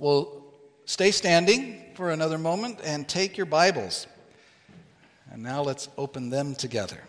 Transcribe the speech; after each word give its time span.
Well, 0.00 0.44
stay 0.84 1.10
standing 1.10 1.82
for 1.96 2.10
another 2.10 2.38
moment 2.38 2.78
and 2.84 3.08
take 3.08 3.36
your 3.36 3.46
Bibles. 3.46 4.06
And 5.32 5.42
now 5.42 5.60
let's 5.60 5.88
open 5.98 6.30
them 6.30 6.54
together. 6.54 7.02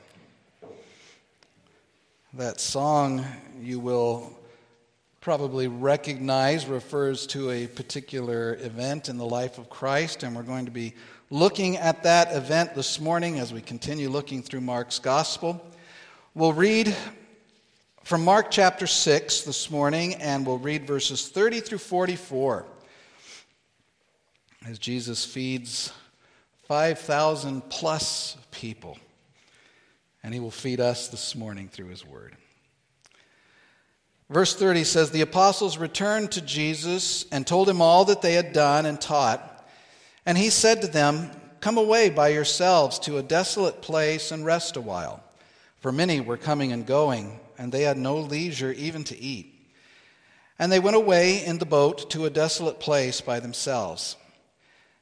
That 2.34 2.60
song 2.60 3.24
you 3.62 3.80
will 3.80 4.36
probably 5.22 5.68
recognize 5.68 6.66
refers 6.66 7.28
to 7.28 7.52
a 7.52 7.68
particular 7.68 8.56
event 8.56 9.08
in 9.08 9.20
the 9.20 9.26
life 9.26 9.60
of 9.60 9.70
Christ, 9.70 10.24
and 10.24 10.36
we're 10.36 10.42
going 10.42 10.66
to 10.66 10.72
be 10.72 10.96
looking 11.30 11.78
at 11.78 12.02
that 12.02 12.36
event 12.36 12.74
this 12.74 13.00
morning 13.00 13.38
as 13.38 13.54
we 13.54 13.62
continue 13.62 14.10
looking 14.10 14.42
through 14.42 14.62
Mark's 14.62 14.98
Gospel. 14.98 15.64
We'll 16.34 16.54
read 16.54 16.96
from 18.04 18.26
Mark 18.26 18.50
chapter 18.50 18.88
6 18.88 19.42
this 19.42 19.70
morning, 19.70 20.16
and 20.16 20.44
we'll 20.44 20.58
read 20.58 20.88
verses 20.88 21.30
30 21.30 21.60
through 21.60 21.78
44 21.78 22.66
as 24.66 24.80
Jesus 24.80 25.26
feeds 25.26 25.92
5,000 26.68 27.62
plus 27.70 28.38
people. 28.52 28.98
And 30.24 30.34
he 30.34 30.40
will 30.40 30.52
feed 30.52 30.80
us 30.80 31.08
this 31.08 31.36
morning 31.36 31.70
through 31.70 31.88
his 31.88 32.06
word. 32.06 32.36
Verse 34.30 34.56
30 34.56 34.84
says 34.84 35.12
The 35.12 35.22
apostles 35.22 35.78
returned 35.78 36.32
to 36.34 36.42
Jesus 36.42 37.26
and 37.32 37.48
told 37.48 37.68
him 37.68 37.82
all 37.82 38.06
that 38.06 38.22
they 38.22 38.34
had 38.34 38.54
done 38.54 38.86
and 38.86 39.00
taught. 39.00 39.68
And 40.26 40.38
he 40.38 40.50
said 40.50 40.82
to 40.82 40.88
them, 40.88 41.32
Come 41.62 41.78
away 41.78 42.10
by 42.10 42.30
yourselves 42.30 43.00
to 43.00 43.18
a 43.18 43.24
desolate 43.24 43.82
place 43.82 44.32
and 44.32 44.46
rest 44.46 44.78
a 44.78 44.82
while. 44.82 45.24
For 45.80 45.92
many 45.92 46.20
were 46.20 46.38
coming 46.38 46.72
and 46.72 46.86
going, 46.86 47.40
and 47.58 47.72
they 47.72 47.84
had 47.84 47.98
no 47.98 48.18
leisure 48.18 48.72
even 48.74 49.04
to 49.06 49.18
eat. 49.18 49.56
And 50.60 50.72
they 50.72 50.80
went 50.80 50.98
away 50.98 51.44
in 51.44 51.58
the 51.58 51.66
boat 51.66 52.10
to 52.12 52.26
a 52.26 52.30
desolate 52.30 52.80
place 52.80 53.22
by 53.22 53.40
themselves. 53.40 54.18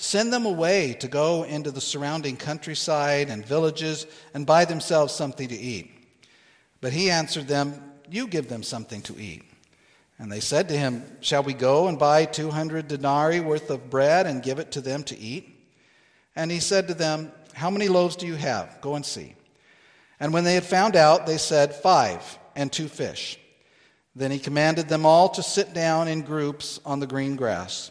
Send 0.00 0.32
them 0.32 0.46
away 0.46 0.94
to 1.00 1.08
go 1.08 1.42
into 1.42 1.72
the 1.72 1.80
surrounding 1.80 2.36
countryside 2.36 3.30
and 3.30 3.44
villages 3.44 4.06
and 4.32 4.46
buy 4.46 4.64
themselves 4.64 5.12
something 5.12 5.48
to 5.48 5.56
eat. 5.56 5.90
But 6.80 6.92
he 6.92 7.10
answered 7.10 7.48
them, 7.48 7.82
You 8.08 8.28
give 8.28 8.48
them 8.48 8.62
something 8.62 9.02
to 9.02 9.20
eat. 9.20 9.42
And 10.16 10.30
they 10.30 10.38
said 10.38 10.68
to 10.68 10.78
him, 10.78 11.04
Shall 11.20 11.42
we 11.42 11.52
go 11.52 11.88
and 11.88 11.98
buy 11.98 12.26
200 12.26 12.86
denarii 12.86 13.40
worth 13.40 13.70
of 13.70 13.90
bread 13.90 14.28
and 14.28 14.40
give 14.40 14.60
it 14.60 14.70
to 14.72 14.80
them 14.80 15.02
to 15.02 15.18
eat? 15.18 15.52
And 16.36 16.52
he 16.52 16.60
said 16.60 16.86
to 16.86 16.94
them, 16.94 17.32
How 17.52 17.68
many 17.68 17.88
loaves 17.88 18.14
do 18.14 18.28
you 18.28 18.36
have? 18.36 18.80
Go 18.80 18.94
and 18.94 19.04
see. 19.04 19.34
And 20.20 20.32
when 20.32 20.44
they 20.44 20.54
had 20.54 20.64
found 20.64 20.94
out, 20.94 21.26
they 21.26 21.38
said, 21.38 21.74
Five 21.74 22.38
and 22.54 22.70
two 22.70 22.86
fish. 22.86 23.36
Then 24.14 24.30
he 24.30 24.38
commanded 24.38 24.88
them 24.88 25.04
all 25.04 25.28
to 25.30 25.42
sit 25.42 25.74
down 25.74 26.06
in 26.06 26.22
groups 26.22 26.78
on 26.84 27.00
the 27.00 27.06
green 27.08 27.34
grass. 27.34 27.90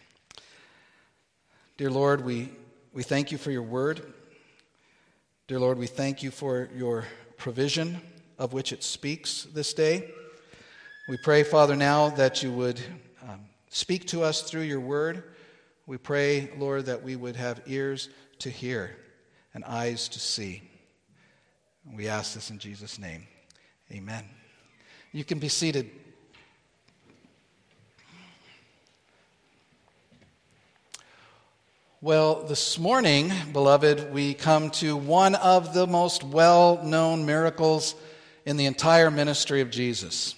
Dear 1.77 1.89
Lord, 1.89 2.23
we, 2.23 2.49
we 2.93 3.01
thank 3.01 3.31
you 3.31 3.37
for 3.37 3.49
your 3.49 3.63
word. 3.63 4.13
Dear 5.47 5.59
Lord, 5.59 5.77
we 5.77 5.87
thank 5.87 6.21
you 6.21 6.29
for 6.29 6.69
your 6.75 7.05
provision 7.37 7.99
of 8.37 8.53
which 8.53 8.73
it 8.73 8.83
speaks 8.83 9.47
this 9.53 9.73
day. 9.73 10.11
We 11.07 11.17
pray, 11.23 11.43
Father, 11.43 11.75
now 11.75 12.09
that 12.09 12.43
you 12.43 12.51
would 12.51 12.79
um, 13.23 13.39
speak 13.69 14.05
to 14.07 14.21
us 14.21 14.41
through 14.41 14.61
your 14.61 14.81
word. 14.81 15.23
We 15.87 15.97
pray, 15.97 16.51
Lord, 16.57 16.85
that 16.85 17.01
we 17.01 17.15
would 17.15 17.37
have 17.37 17.61
ears 17.65 18.09
to 18.39 18.49
hear 18.49 18.95
and 19.53 19.63
eyes 19.63 20.09
to 20.09 20.19
see. 20.19 20.61
We 21.95 22.09
ask 22.09 22.33
this 22.33 22.51
in 22.51 22.59
Jesus' 22.59 22.99
name. 22.99 23.25
Amen. 23.91 24.25
You 25.13 25.23
can 25.23 25.39
be 25.39 25.49
seated. 25.49 25.89
Well, 32.03 32.45
this 32.45 32.79
morning, 32.79 33.31
beloved, 33.53 34.11
we 34.11 34.33
come 34.33 34.71
to 34.71 34.97
one 34.97 35.35
of 35.35 35.75
the 35.75 35.85
most 35.85 36.23
well 36.23 36.83
known 36.83 37.27
miracles 37.27 37.93
in 38.43 38.57
the 38.57 38.65
entire 38.65 39.11
ministry 39.11 39.61
of 39.61 39.69
Jesus. 39.69 40.33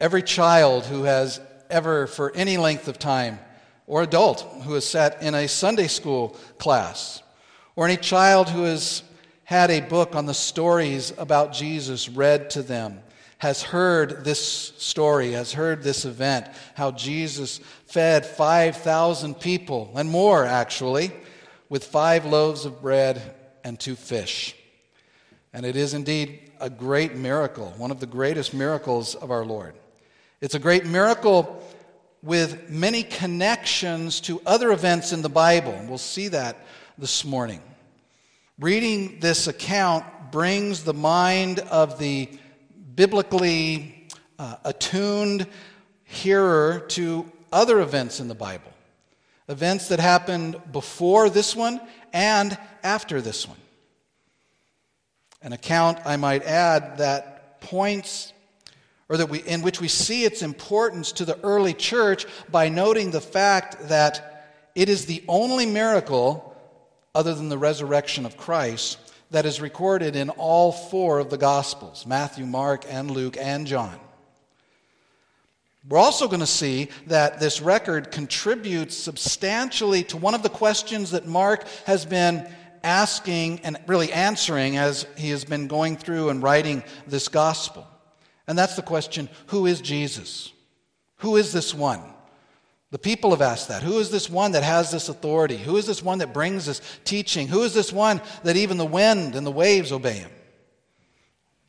Every 0.00 0.22
child 0.22 0.86
who 0.86 1.02
has 1.02 1.42
ever, 1.68 2.06
for 2.06 2.34
any 2.34 2.56
length 2.56 2.88
of 2.88 2.98
time, 2.98 3.38
or 3.86 4.02
adult 4.02 4.40
who 4.62 4.72
has 4.72 4.86
sat 4.86 5.20
in 5.20 5.34
a 5.34 5.46
Sunday 5.46 5.88
school 5.88 6.30
class, 6.56 7.22
or 7.76 7.84
any 7.84 7.98
child 7.98 8.48
who 8.48 8.62
has 8.62 9.02
had 9.44 9.70
a 9.70 9.80
book 9.82 10.14
on 10.14 10.24
the 10.24 10.32
stories 10.32 11.12
about 11.18 11.52
Jesus 11.52 12.08
read 12.08 12.48
to 12.48 12.62
them, 12.62 13.02
has 13.44 13.62
heard 13.62 14.24
this 14.24 14.72
story, 14.78 15.32
has 15.32 15.52
heard 15.52 15.82
this 15.82 16.06
event, 16.06 16.46
how 16.74 16.90
Jesus 16.90 17.60
fed 17.84 18.24
5,000 18.24 19.38
people, 19.38 19.92
and 19.96 20.08
more 20.08 20.46
actually, 20.46 21.12
with 21.68 21.84
five 21.84 22.24
loaves 22.24 22.64
of 22.64 22.80
bread 22.80 23.20
and 23.62 23.78
two 23.78 23.96
fish. 23.96 24.56
And 25.52 25.66
it 25.66 25.76
is 25.76 25.92
indeed 25.92 26.52
a 26.58 26.70
great 26.70 27.16
miracle, 27.16 27.74
one 27.76 27.90
of 27.90 28.00
the 28.00 28.06
greatest 28.06 28.54
miracles 28.54 29.14
of 29.14 29.30
our 29.30 29.44
Lord. 29.44 29.74
It's 30.40 30.54
a 30.54 30.58
great 30.58 30.86
miracle 30.86 31.62
with 32.22 32.70
many 32.70 33.02
connections 33.02 34.22
to 34.22 34.40
other 34.46 34.72
events 34.72 35.12
in 35.12 35.20
the 35.20 35.28
Bible. 35.28 35.78
We'll 35.86 35.98
see 35.98 36.28
that 36.28 36.64
this 36.96 37.26
morning. 37.26 37.60
Reading 38.58 39.18
this 39.20 39.48
account 39.48 40.06
brings 40.32 40.82
the 40.82 40.94
mind 40.94 41.58
of 41.58 41.98
the 41.98 42.30
biblically 42.94 44.08
uh, 44.38 44.56
attuned 44.64 45.46
hearer 46.04 46.80
to 46.88 47.30
other 47.52 47.80
events 47.80 48.20
in 48.20 48.28
the 48.28 48.34
Bible, 48.34 48.72
events 49.48 49.88
that 49.88 50.00
happened 50.00 50.60
before 50.72 51.30
this 51.30 51.54
one 51.54 51.80
and 52.12 52.56
after 52.82 53.20
this 53.20 53.46
one. 53.46 53.58
An 55.42 55.52
account, 55.52 55.98
I 56.04 56.16
might 56.16 56.42
add, 56.44 56.98
that 56.98 57.60
points 57.60 58.32
or 59.08 59.18
that 59.18 59.28
we, 59.28 59.40
in 59.40 59.62
which 59.62 59.80
we 59.80 59.88
see 59.88 60.24
its 60.24 60.42
importance 60.42 61.12
to 61.12 61.24
the 61.24 61.38
early 61.42 61.74
church 61.74 62.26
by 62.50 62.68
noting 62.68 63.10
the 63.10 63.20
fact 63.20 63.88
that 63.88 64.54
it 64.74 64.88
is 64.88 65.06
the 65.06 65.22
only 65.28 65.66
miracle 65.66 66.56
other 67.14 67.34
than 67.34 67.48
the 67.48 67.58
resurrection 67.58 68.24
of 68.24 68.36
Christ 68.36 68.98
that 69.34 69.46
is 69.46 69.60
recorded 69.60 70.14
in 70.14 70.30
all 70.30 70.70
four 70.70 71.18
of 71.18 71.28
the 71.28 71.36
Gospels 71.36 72.06
Matthew, 72.06 72.46
Mark, 72.46 72.84
and 72.88 73.10
Luke, 73.10 73.36
and 73.36 73.66
John. 73.66 73.98
We're 75.88 75.98
also 75.98 76.28
going 76.28 76.38
to 76.38 76.46
see 76.46 76.88
that 77.08 77.40
this 77.40 77.60
record 77.60 78.12
contributes 78.12 78.96
substantially 78.96 80.04
to 80.04 80.16
one 80.16 80.36
of 80.36 80.44
the 80.44 80.48
questions 80.48 81.10
that 81.10 81.26
Mark 81.26 81.66
has 81.84 82.06
been 82.06 82.48
asking 82.84 83.58
and 83.64 83.76
really 83.88 84.12
answering 84.12 84.76
as 84.76 85.04
he 85.16 85.30
has 85.30 85.44
been 85.44 85.66
going 85.66 85.96
through 85.96 86.28
and 86.28 86.40
writing 86.40 86.84
this 87.08 87.26
gospel. 87.26 87.88
And 88.46 88.56
that's 88.56 88.76
the 88.76 88.82
question 88.82 89.28
who 89.48 89.66
is 89.66 89.80
Jesus? 89.80 90.52
Who 91.16 91.34
is 91.36 91.52
this 91.52 91.74
one? 91.74 92.13
The 92.94 92.98
people 93.00 93.30
have 93.30 93.42
asked 93.42 93.66
that. 93.70 93.82
Who 93.82 93.98
is 93.98 94.12
this 94.12 94.30
one 94.30 94.52
that 94.52 94.62
has 94.62 94.92
this 94.92 95.08
authority? 95.08 95.56
Who 95.56 95.76
is 95.78 95.84
this 95.84 96.00
one 96.00 96.18
that 96.18 96.32
brings 96.32 96.66
this 96.66 96.80
teaching? 97.04 97.48
Who 97.48 97.64
is 97.64 97.74
this 97.74 97.92
one 97.92 98.22
that 98.44 98.54
even 98.54 98.76
the 98.76 98.86
wind 98.86 99.34
and 99.34 99.44
the 99.44 99.50
waves 99.50 99.90
obey 99.90 100.18
him? 100.18 100.30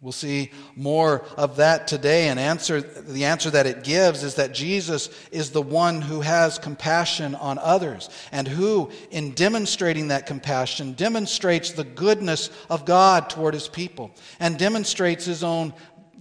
We'll 0.01 0.11
see 0.11 0.51
more 0.75 1.25
of 1.35 1.55
that 1.55 1.87
today. 1.87 2.27
And 2.27 2.39
answer, 2.39 2.79
the 2.79 3.25
answer 3.25 3.49
that 3.49 3.65
it 3.65 3.83
gives 3.83 4.21
is 4.21 4.35
that 4.35 4.53
Jesus 4.53 5.09
is 5.31 5.49
the 5.49 5.63
one 5.63 5.99
who 5.99 6.21
has 6.21 6.59
compassion 6.59 7.33
on 7.33 7.57
others 7.57 8.11
and 8.31 8.47
who, 8.47 8.91
in 9.09 9.31
demonstrating 9.31 10.09
that 10.09 10.27
compassion, 10.27 10.93
demonstrates 10.93 11.71
the 11.71 11.85
goodness 11.85 12.51
of 12.69 12.85
God 12.85 13.31
toward 13.31 13.55
his 13.55 13.67
people 13.67 14.11
and 14.39 14.59
demonstrates 14.59 15.25
his 15.25 15.43
own 15.43 15.73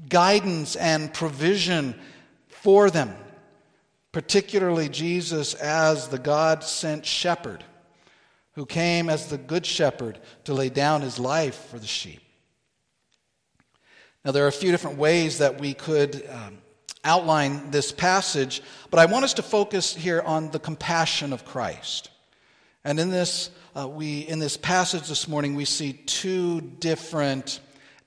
guidance 0.08 0.76
and 0.76 1.12
provision 1.12 1.94
for 2.48 2.88
them, 2.88 3.14
particularly 4.14 4.88
Jesus 4.88 5.55
as 5.55 6.06
the 6.06 6.20
God 6.20 6.62
sent 6.62 7.05
shepherd 7.05 7.64
who 8.52 8.64
came 8.64 9.11
as 9.11 9.26
the 9.26 9.37
good 9.37 9.66
shepherd 9.66 10.20
to 10.44 10.55
lay 10.55 10.69
down 10.69 11.02
his 11.02 11.19
life 11.19 11.56
for 11.69 11.81
the 11.81 11.87
sheep. 11.88 12.20
Now, 14.25 14.31
there 14.31 14.44
are 14.44 14.49
a 14.49 14.52
few 14.52 14.70
different 14.70 14.99
ways 14.99 15.38
that 15.38 15.61
we 15.61 15.75
could 15.75 16.25
um, 16.31 16.58
outline 17.02 17.72
this 17.72 17.90
passage, 17.90 18.62
but 18.88 19.00
I 19.00 19.06
want 19.06 19.25
us 19.25 19.34
to 19.34 19.43
focus 19.43 19.96
here 19.96 20.22
on 20.22 20.52
the 20.52 20.61
compassion 20.61 21.32
of 21.32 21.44
Christ. 21.44 22.11
And 22.84 23.00
in 23.00 23.11
this, 23.11 23.50
uh, 23.76 23.88
we, 23.88 24.20
in 24.20 24.38
this 24.38 24.56
passage 24.56 25.08
this 25.08 25.26
morning, 25.26 25.56
we 25.56 25.64
see 25.64 25.93
two 25.93 26.61
different 26.61 27.58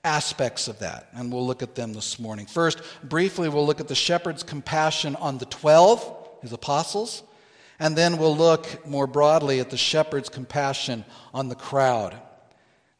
aspects 0.04 0.68
of 0.68 0.78
that, 0.78 1.08
and 1.12 1.32
we'll 1.32 1.46
look 1.46 1.62
at 1.62 1.74
them 1.74 1.92
this 1.92 2.18
morning. 2.18 2.46
First, 2.46 2.80
briefly, 3.02 3.48
we'll 3.48 3.66
look 3.66 3.80
at 3.80 3.88
the 3.88 3.94
shepherd's 3.94 4.42
compassion 4.42 5.16
on 5.16 5.38
the 5.38 5.46
12, 5.46 6.38
his 6.42 6.52
apostles, 6.52 7.22
and 7.78 7.96
then 7.96 8.18
we'll 8.18 8.36
look 8.36 8.86
more 8.86 9.06
broadly 9.06 9.60
at 9.60 9.70
the 9.70 9.76
shepherd's 9.76 10.28
compassion 10.28 11.04
on 11.34 11.48
the 11.48 11.54
crowd 11.54 12.16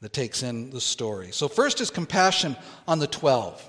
that 0.00 0.12
takes 0.12 0.42
in 0.42 0.70
the 0.70 0.80
story. 0.80 1.30
So, 1.32 1.48
first 1.48 1.80
is 1.80 1.90
compassion 1.90 2.56
on 2.86 2.98
the 2.98 3.06
12. 3.06 3.64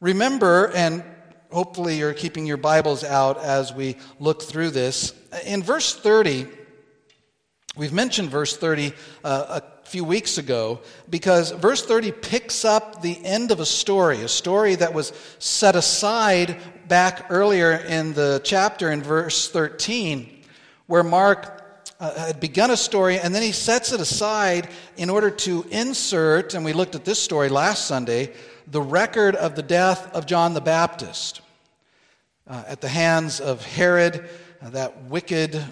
Remember, 0.00 0.70
and 0.74 1.04
hopefully 1.50 1.98
you're 1.98 2.14
keeping 2.14 2.46
your 2.46 2.56
Bibles 2.56 3.04
out 3.04 3.38
as 3.38 3.72
we 3.72 3.96
look 4.18 4.42
through 4.42 4.70
this. 4.70 5.14
In 5.46 5.62
verse 5.62 5.94
30, 5.94 6.46
we've 7.76 7.92
mentioned 7.92 8.30
verse 8.30 8.56
30 8.56 8.92
uh, 9.22 9.60
a 9.60 9.73
few 9.84 10.04
weeks 10.04 10.38
ago 10.38 10.80
because 11.08 11.50
verse 11.52 11.84
30 11.84 12.12
picks 12.12 12.64
up 12.64 13.02
the 13.02 13.24
end 13.24 13.50
of 13.50 13.60
a 13.60 13.66
story, 13.66 14.22
a 14.22 14.28
story 14.28 14.74
that 14.74 14.94
was 14.94 15.12
set 15.38 15.76
aside 15.76 16.56
back 16.88 17.26
earlier 17.30 17.72
in 17.72 18.12
the 18.14 18.40
chapter 18.44 18.90
in 18.90 19.02
verse 19.02 19.50
13, 19.50 20.42
where 20.86 21.02
Mark 21.02 21.86
uh, 22.00 22.26
had 22.26 22.40
begun 22.40 22.70
a 22.70 22.76
story 22.76 23.18
and 23.18 23.34
then 23.34 23.42
he 23.42 23.52
sets 23.52 23.92
it 23.92 24.00
aside 24.00 24.68
in 24.96 25.10
order 25.10 25.30
to 25.30 25.64
insert, 25.70 26.54
and 26.54 26.64
we 26.64 26.72
looked 26.72 26.94
at 26.94 27.04
this 27.04 27.22
story 27.22 27.48
last 27.48 27.86
Sunday, 27.86 28.32
the 28.66 28.82
record 28.82 29.36
of 29.36 29.54
the 29.54 29.62
death 29.62 30.12
of 30.14 30.26
John 30.26 30.54
the 30.54 30.60
Baptist 30.60 31.40
uh, 32.46 32.64
at 32.66 32.80
the 32.80 32.88
hands 32.88 33.40
of 33.40 33.64
Herod, 33.64 34.28
uh, 34.62 34.70
that 34.70 35.04
wicked 35.04 35.62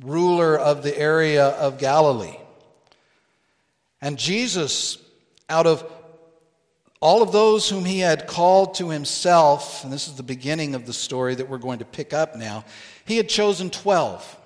ruler 0.00 0.58
of 0.58 0.82
the 0.82 0.96
area 0.98 1.46
of 1.46 1.78
Galilee. 1.78 2.36
And 4.02 4.18
Jesus, 4.18 4.98
out 5.48 5.66
of 5.66 5.90
all 7.00 7.22
of 7.22 7.32
those 7.32 7.68
whom 7.68 7.84
he 7.84 8.00
had 8.00 8.26
called 8.26 8.74
to 8.74 8.90
himself, 8.90 9.84
and 9.84 9.92
this 9.92 10.08
is 10.08 10.14
the 10.14 10.22
beginning 10.22 10.74
of 10.74 10.86
the 10.86 10.92
story 10.92 11.36
that 11.36 11.48
we're 11.48 11.58
going 11.58 11.78
to 11.78 11.84
pick 11.84 12.12
up 12.12 12.36
now, 12.36 12.64
he 13.04 13.16
had 13.16 13.28
chosen 13.28 13.70
12. 13.70 14.38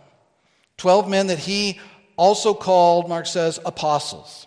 12 0.77 1.09
men 1.09 1.27
that 1.29 1.39
he 1.39 1.81
also 2.17 2.55
called, 2.55 3.09
Mark 3.09 3.27
says, 3.27 3.59
apostles. 3.65 4.47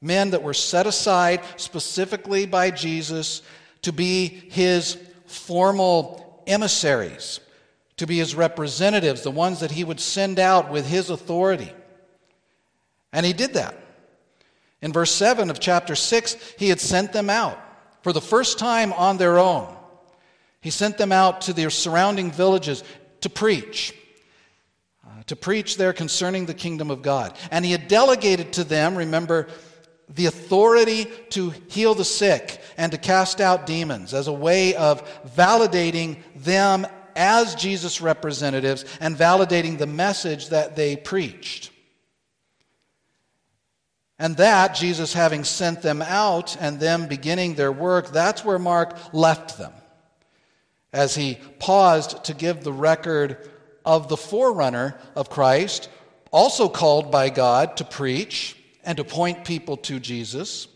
Men 0.00 0.30
that 0.30 0.42
were 0.42 0.54
set 0.54 0.86
aside 0.86 1.40
specifically 1.56 2.46
by 2.46 2.70
Jesus 2.70 3.42
to 3.82 3.92
be 3.92 4.26
his 4.26 4.98
formal 5.26 6.42
emissaries, 6.46 7.40
to 7.96 8.06
be 8.06 8.18
his 8.18 8.34
representatives, 8.34 9.22
the 9.22 9.30
ones 9.30 9.60
that 9.60 9.70
he 9.70 9.84
would 9.84 10.00
send 10.00 10.38
out 10.38 10.70
with 10.70 10.86
his 10.86 11.10
authority. 11.10 11.72
And 13.12 13.24
he 13.24 13.32
did 13.32 13.54
that. 13.54 13.76
In 14.80 14.92
verse 14.92 15.10
7 15.10 15.50
of 15.50 15.60
chapter 15.60 15.94
6, 15.94 16.54
he 16.58 16.68
had 16.68 16.80
sent 16.80 17.12
them 17.12 17.28
out 17.28 17.58
for 18.02 18.12
the 18.12 18.20
first 18.20 18.58
time 18.58 18.92
on 18.92 19.16
their 19.16 19.38
own. 19.38 19.74
He 20.60 20.70
sent 20.70 20.98
them 20.98 21.12
out 21.12 21.42
to 21.42 21.52
their 21.52 21.70
surrounding 21.70 22.30
villages 22.30 22.84
to 23.20 23.30
preach 23.30 23.94
uh, 25.08 25.22
to 25.26 25.36
preach 25.36 25.76
there 25.76 25.92
concerning 25.92 26.46
the 26.46 26.54
kingdom 26.54 26.90
of 26.90 27.02
God. 27.02 27.36
And 27.50 27.64
he 27.64 27.72
had 27.72 27.88
delegated 27.88 28.52
to 28.54 28.64
them, 28.64 28.96
remember, 28.96 29.48
the 30.08 30.26
authority 30.26 31.06
to 31.30 31.50
heal 31.68 31.94
the 31.94 32.04
sick 32.04 32.60
and 32.76 32.92
to 32.92 32.98
cast 32.98 33.40
out 33.40 33.66
demons 33.66 34.14
as 34.14 34.28
a 34.28 34.32
way 34.32 34.74
of 34.74 35.02
validating 35.36 36.18
them 36.34 36.86
as 37.14 37.54
Jesus' 37.54 38.00
representatives 38.00 38.84
and 39.00 39.16
validating 39.16 39.78
the 39.78 39.86
message 39.86 40.48
that 40.48 40.76
they 40.76 40.96
preached. 40.96 41.70
And 44.18 44.36
that, 44.38 44.74
Jesus 44.74 45.12
having 45.12 45.44
sent 45.44 45.82
them 45.82 46.02
out 46.02 46.56
and 46.60 46.80
them 46.80 47.06
beginning 47.06 47.54
their 47.54 47.70
work, 47.70 48.10
that's 48.10 48.44
where 48.44 48.58
Mark 48.58 48.96
left 49.14 49.58
them 49.58 49.72
as 50.92 51.14
he 51.14 51.38
paused 51.58 52.24
to 52.24 52.34
give 52.34 52.62
the 52.64 52.72
record 52.72 53.48
of 53.84 54.08
the 54.08 54.16
forerunner 54.16 54.98
of 55.14 55.30
Christ, 55.30 55.88
also 56.30 56.68
called 56.68 57.10
by 57.10 57.30
God 57.30 57.76
to 57.76 57.84
preach 57.84 58.56
and 58.84 58.96
to 58.96 59.04
point 59.04 59.44
people 59.44 59.76
to 59.78 60.00
Jesus. 60.00 60.66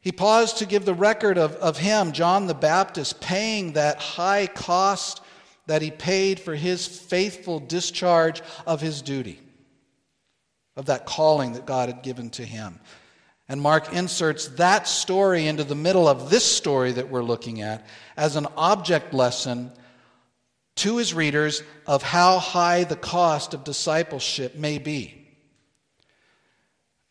He 0.00 0.12
paused 0.12 0.58
to 0.58 0.66
give 0.66 0.84
the 0.84 0.94
record 0.94 1.38
of, 1.38 1.54
of 1.56 1.78
him, 1.78 2.12
John 2.12 2.46
the 2.46 2.54
Baptist, 2.54 3.20
paying 3.20 3.74
that 3.74 3.98
high 3.98 4.48
cost 4.48 5.20
that 5.66 5.80
he 5.80 5.92
paid 5.92 6.40
for 6.40 6.56
his 6.56 6.86
faithful 6.86 7.60
discharge 7.60 8.42
of 8.66 8.80
his 8.80 9.00
duty, 9.00 9.40
of 10.76 10.86
that 10.86 11.06
calling 11.06 11.52
that 11.52 11.66
God 11.66 11.88
had 11.88 12.02
given 12.02 12.30
to 12.30 12.44
him. 12.44 12.80
And 13.48 13.60
Mark 13.60 13.92
inserts 13.92 14.48
that 14.48 14.88
story 14.88 15.46
into 15.46 15.64
the 15.64 15.74
middle 15.74 16.08
of 16.08 16.30
this 16.30 16.44
story 16.44 16.92
that 16.92 17.10
we're 17.10 17.22
looking 17.22 17.60
at 17.60 17.86
as 18.16 18.36
an 18.36 18.46
object 18.56 19.12
lesson 19.12 19.72
to 20.76 20.96
his 20.96 21.12
readers 21.12 21.62
of 21.86 22.02
how 22.02 22.38
high 22.38 22.84
the 22.84 22.96
cost 22.96 23.52
of 23.52 23.64
discipleship 23.64 24.54
may 24.54 24.78
be. 24.78 25.18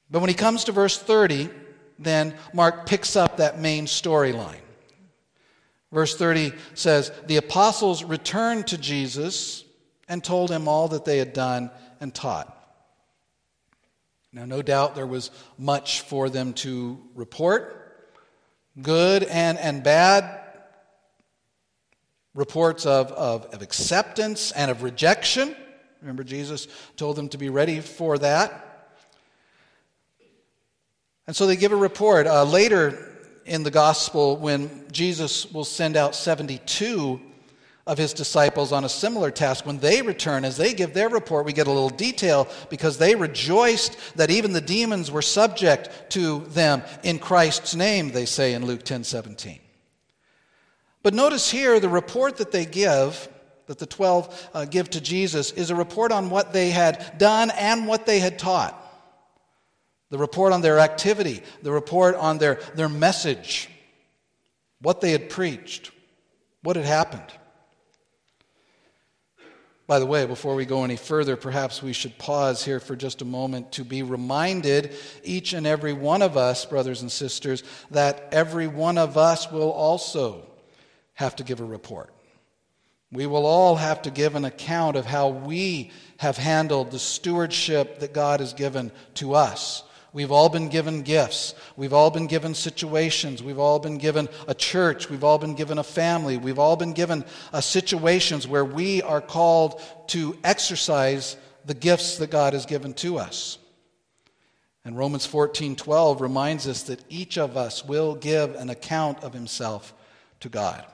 But 0.10 0.20
when 0.20 0.30
he 0.30 0.36
comes 0.36 0.64
to 0.64 0.72
verse 0.72 0.98
30, 0.98 1.50
then 2.00 2.36
Mark 2.54 2.86
picks 2.86 3.16
up 3.16 3.38
that 3.38 3.60
main 3.60 3.86
storyline. 3.86 4.56
Verse 5.92 6.16
30 6.16 6.54
says, 6.74 7.12
The 7.28 7.38
apostles 7.38 8.04
returned 8.04 8.68
to 8.68 8.78
Jesus 8.78 9.64
and 10.08 10.24
told 10.24 10.50
him 10.50 10.68
all 10.68 10.88
that 10.90 11.06
they 11.06 11.18
had 11.18 11.34
done 11.34 11.70
and 12.00 12.14
taught. 12.14 12.58
Now, 14.34 14.46
no 14.46 14.62
doubt 14.62 14.96
there 14.96 15.08
was 15.08 15.30
much 15.58 16.02
for 16.02 16.30
them 16.30 16.54
to 16.54 16.98
report, 17.16 17.78
good 18.82 19.24
and, 19.24 19.58
and 19.58 19.84
bad, 19.84 20.40
reports 22.34 22.86
of, 22.86 23.12
of, 23.12 23.46
of 23.54 23.62
acceptance 23.62 24.52
and 24.52 24.72
of 24.72 24.84
rejection. 24.84 25.54
Remember, 26.02 26.24
Jesus 26.24 26.70
told 26.96 27.18
them 27.18 27.28
to 27.30 27.38
be 27.38 27.50
ready 27.50 27.82
for 27.82 28.18
that. 28.20 28.96
And 31.28 31.36
so 31.36 31.46
they 31.46 31.58
give 31.58 31.74
a 31.74 31.78
report. 31.78 32.26
Uh, 32.26 32.46
later 32.46 33.10
in 33.46 33.64
the 33.64 33.72
gospel, 33.72 34.38
when 34.38 34.86
Jesus 34.92 35.52
will 35.52 35.66
send 35.66 35.98
out 35.98 36.16
72 36.16 37.20
of 37.92 37.98
his 37.98 38.14
disciples 38.14 38.72
on 38.72 38.86
a 38.86 38.90
similar 38.90 39.30
task, 39.30 39.66
when 39.66 39.78
they 39.80 40.02
return, 40.02 40.46
as 40.46 40.56
they 40.56 40.74
give 40.74 40.94
their 40.94 41.10
report, 41.10 41.46
we 41.46 41.52
get 41.52 41.68
a 41.68 41.72
little 41.72 41.90
detail 41.90 42.48
because 42.70 42.98
they 42.98 43.16
rejoiced 43.16 43.98
that 44.16 44.32
even 44.32 44.54
the 44.54 44.62
demons 44.62 45.12
were 45.12 45.22
subject 45.22 46.10
to 46.10 46.40
them 46.52 46.82
in 47.04 47.20
Christ's 47.20 47.76
name, 47.76 48.08
they 48.08 48.26
say 48.26 48.54
in 48.54 48.66
Luke 48.66 48.84
10 48.84 49.04
17. 49.04 49.60
But 51.04 51.14
notice 51.14 51.52
here 51.52 51.82
the 51.82 51.90
report 51.90 52.38
that 52.38 52.54
they 52.54 52.66
give, 52.66 53.28
that 53.68 53.78
the 53.78 53.86
12 53.86 54.50
uh, 54.54 54.64
give 54.64 54.90
to 54.92 55.02
Jesus, 55.02 55.52
is 55.52 55.70
a 55.70 55.76
report 55.76 56.14
on 56.14 56.30
what 56.30 56.54
they 56.54 56.70
had 56.70 57.18
done 57.18 57.52
and 57.52 57.88
what 57.88 58.06
they 58.06 58.22
had 58.22 58.40
taught. 58.40 58.78
The 60.12 60.18
report 60.18 60.54
on 60.54 60.62
their 60.62 60.80
activity, 60.80 61.44
the 61.62 61.74
report 61.74 62.16
on 62.16 62.38
their, 62.38 62.62
their 62.74 62.88
message, 62.88 63.70
what 64.80 65.02
they 65.02 65.12
had 65.12 65.30
preached, 65.30 65.92
what 66.64 66.78
had 66.78 66.86
happened. 66.86 67.34
By 69.92 70.00
the 70.00 70.06
way, 70.06 70.26
before 70.26 70.56
we 70.56 70.64
go 70.66 70.86
any 70.86 70.96
further, 70.96 71.36
perhaps 71.36 71.84
we 71.84 71.92
should 71.92 72.18
pause 72.18 72.64
here 72.64 72.80
for 72.80 72.96
just 72.96 73.22
a 73.22 73.26
moment 73.26 73.74
to 73.74 73.84
be 73.84 74.04
reminded, 74.04 74.94
each 75.22 75.52
and 75.52 75.68
every 75.68 75.92
one 75.92 76.22
of 76.22 76.38
us, 76.38 76.64
brothers 76.64 77.02
and 77.02 77.12
sisters, 77.12 77.62
that 77.90 78.30
every 78.32 78.68
one 78.68 78.98
of 78.98 79.18
us 79.18 79.52
will 79.52 79.70
also 79.70 80.48
have 81.16 81.36
to 81.36 81.44
give 81.44 81.60
a 81.60 81.66
report. 81.66 82.14
We 83.12 83.28
will 83.28 83.46
all 83.46 83.76
have 83.76 84.04
to 84.04 84.12
give 84.12 84.36
an 84.36 84.46
account 84.46 84.96
of 84.96 85.06
how 85.06 85.28
we 85.28 85.92
have 86.20 86.38
handled 86.38 86.92
the 86.92 86.98
stewardship 86.98 88.00
that 88.00 88.14
God 88.14 88.40
has 88.40 88.54
given 88.54 88.94
to 89.16 89.34
us 89.34 89.84
We've 90.14 90.32
all 90.32 90.50
been 90.50 90.68
given 90.68 91.04
gifts. 91.04 91.56
We've 91.78 91.94
all 91.94 92.12
been 92.12 92.28
given 92.28 92.54
situations. 92.54 93.42
We've 93.42 93.60
all 93.60 93.80
been 93.80 93.98
given 93.98 94.28
a 94.46 94.54
church. 94.54 95.10
We've 95.10 95.24
all 95.24 95.38
been 95.38 95.56
given 95.56 95.78
a 95.78 95.84
family. 95.84 96.38
We've 96.38 96.60
all 96.60 96.76
been 96.76 96.92
given 96.92 97.24
uh, 97.54 97.62
situations 97.62 98.46
where 98.46 98.66
we 98.66 99.02
are 99.02 99.22
called 99.22 99.82
to 100.08 100.38
exercise 100.44 101.38
the 101.66 101.74
gifts 101.74 102.18
that 102.18 102.30
God 102.30 102.52
has 102.54 102.66
given 102.66 102.94
to 102.96 103.20
us. 103.20 103.58
And 104.84 104.98
Romans 104.98 105.26
14:12 105.26 106.20
reminds 106.20 106.68
us 106.68 106.84
that 106.84 107.04
each 107.08 107.38
of 107.38 107.56
us 107.56 107.86
will 107.86 108.16
give 108.16 108.56
an 108.56 108.70
account 108.70 109.24
of 109.24 109.34
himself 109.34 109.94
to 110.42 110.50
God. 110.50 110.86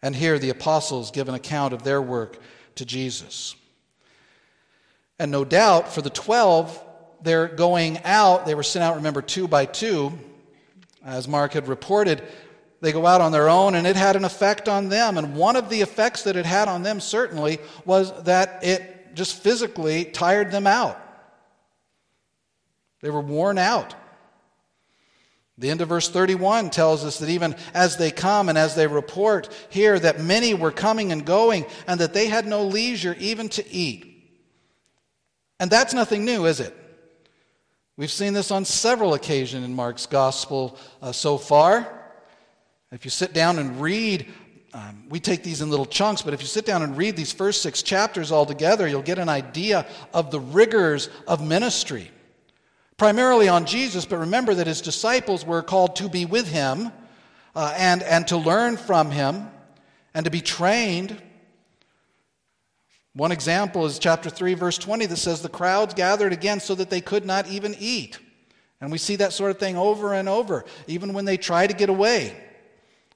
And 0.00 0.14
here 0.14 0.38
the 0.38 0.50
apostles 0.50 1.10
give 1.10 1.28
an 1.28 1.34
account 1.34 1.74
of 1.74 1.82
their 1.82 2.00
work 2.00 2.38
to 2.76 2.86
Jesus. 2.86 3.54
And 5.18 5.30
no 5.30 5.44
doubt 5.44 5.92
for 5.92 6.00
the 6.00 6.10
12 6.10 6.84
they're 7.22 7.48
going 7.48 7.98
out. 8.04 8.46
They 8.46 8.54
were 8.54 8.62
sent 8.62 8.82
out, 8.82 8.96
remember, 8.96 9.22
two 9.22 9.48
by 9.48 9.66
two. 9.66 10.12
As 11.04 11.26
Mark 11.28 11.52
had 11.52 11.68
reported, 11.68 12.22
they 12.80 12.92
go 12.92 13.06
out 13.06 13.20
on 13.20 13.32
their 13.32 13.48
own, 13.48 13.74
and 13.74 13.86
it 13.86 13.96
had 13.96 14.16
an 14.16 14.24
effect 14.24 14.68
on 14.68 14.88
them. 14.88 15.18
And 15.18 15.34
one 15.34 15.56
of 15.56 15.68
the 15.68 15.80
effects 15.80 16.24
that 16.24 16.36
it 16.36 16.46
had 16.46 16.68
on 16.68 16.82
them, 16.82 17.00
certainly, 17.00 17.58
was 17.84 18.12
that 18.24 18.60
it 18.62 19.14
just 19.14 19.42
physically 19.42 20.04
tired 20.04 20.50
them 20.50 20.66
out. 20.66 21.00
They 23.00 23.10
were 23.10 23.20
worn 23.20 23.58
out. 23.58 23.94
The 25.56 25.70
end 25.70 25.80
of 25.80 25.88
verse 25.88 26.08
31 26.08 26.70
tells 26.70 27.04
us 27.04 27.18
that 27.18 27.30
even 27.30 27.56
as 27.74 27.96
they 27.96 28.12
come 28.12 28.48
and 28.48 28.56
as 28.56 28.76
they 28.76 28.86
report 28.86 29.52
here, 29.70 29.98
that 29.98 30.20
many 30.20 30.54
were 30.54 30.70
coming 30.70 31.10
and 31.10 31.24
going, 31.24 31.66
and 31.88 32.00
that 32.00 32.14
they 32.14 32.28
had 32.28 32.46
no 32.46 32.64
leisure 32.64 33.16
even 33.18 33.48
to 33.50 33.68
eat. 33.68 34.04
And 35.58 35.68
that's 35.68 35.94
nothing 35.94 36.24
new, 36.24 36.46
is 36.46 36.60
it? 36.60 36.76
We've 37.98 38.12
seen 38.12 38.32
this 38.32 38.52
on 38.52 38.64
several 38.64 39.14
occasions 39.14 39.64
in 39.64 39.74
Mark's 39.74 40.06
gospel 40.06 40.78
uh, 41.02 41.10
so 41.10 41.36
far. 41.36 42.14
If 42.92 43.04
you 43.04 43.10
sit 43.10 43.32
down 43.32 43.58
and 43.58 43.80
read, 43.80 44.28
um, 44.72 45.02
we 45.08 45.18
take 45.18 45.42
these 45.42 45.62
in 45.62 45.68
little 45.68 45.84
chunks, 45.84 46.22
but 46.22 46.32
if 46.32 46.40
you 46.40 46.46
sit 46.46 46.64
down 46.64 46.82
and 46.82 46.96
read 46.96 47.16
these 47.16 47.32
first 47.32 47.60
six 47.60 47.82
chapters 47.82 48.30
all 48.30 48.46
together, 48.46 48.86
you'll 48.86 49.02
get 49.02 49.18
an 49.18 49.28
idea 49.28 49.84
of 50.14 50.30
the 50.30 50.38
rigors 50.38 51.10
of 51.26 51.44
ministry. 51.44 52.08
Primarily 52.98 53.48
on 53.48 53.66
Jesus, 53.66 54.06
but 54.06 54.18
remember 54.18 54.54
that 54.54 54.68
his 54.68 54.80
disciples 54.80 55.44
were 55.44 55.60
called 55.60 55.96
to 55.96 56.08
be 56.08 56.24
with 56.24 56.46
him 56.46 56.92
uh, 57.56 57.74
and, 57.76 58.04
and 58.04 58.28
to 58.28 58.36
learn 58.36 58.76
from 58.76 59.10
him 59.10 59.50
and 60.14 60.24
to 60.24 60.30
be 60.30 60.40
trained 60.40 61.20
one 63.18 63.32
example 63.32 63.84
is 63.84 63.98
chapter 63.98 64.30
3, 64.30 64.54
verse 64.54 64.78
20, 64.78 65.06
that 65.06 65.16
says, 65.16 65.42
The 65.42 65.48
crowds 65.48 65.92
gathered 65.92 66.32
again 66.32 66.60
so 66.60 66.76
that 66.76 66.88
they 66.88 67.00
could 67.00 67.26
not 67.26 67.48
even 67.48 67.74
eat. 67.80 68.16
And 68.80 68.92
we 68.92 68.98
see 68.98 69.16
that 69.16 69.32
sort 69.32 69.50
of 69.50 69.58
thing 69.58 69.76
over 69.76 70.14
and 70.14 70.28
over, 70.28 70.64
even 70.86 71.12
when 71.12 71.24
they 71.24 71.36
try 71.36 71.66
to 71.66 71.74
get 71.74 71.88
away 71.88 72.40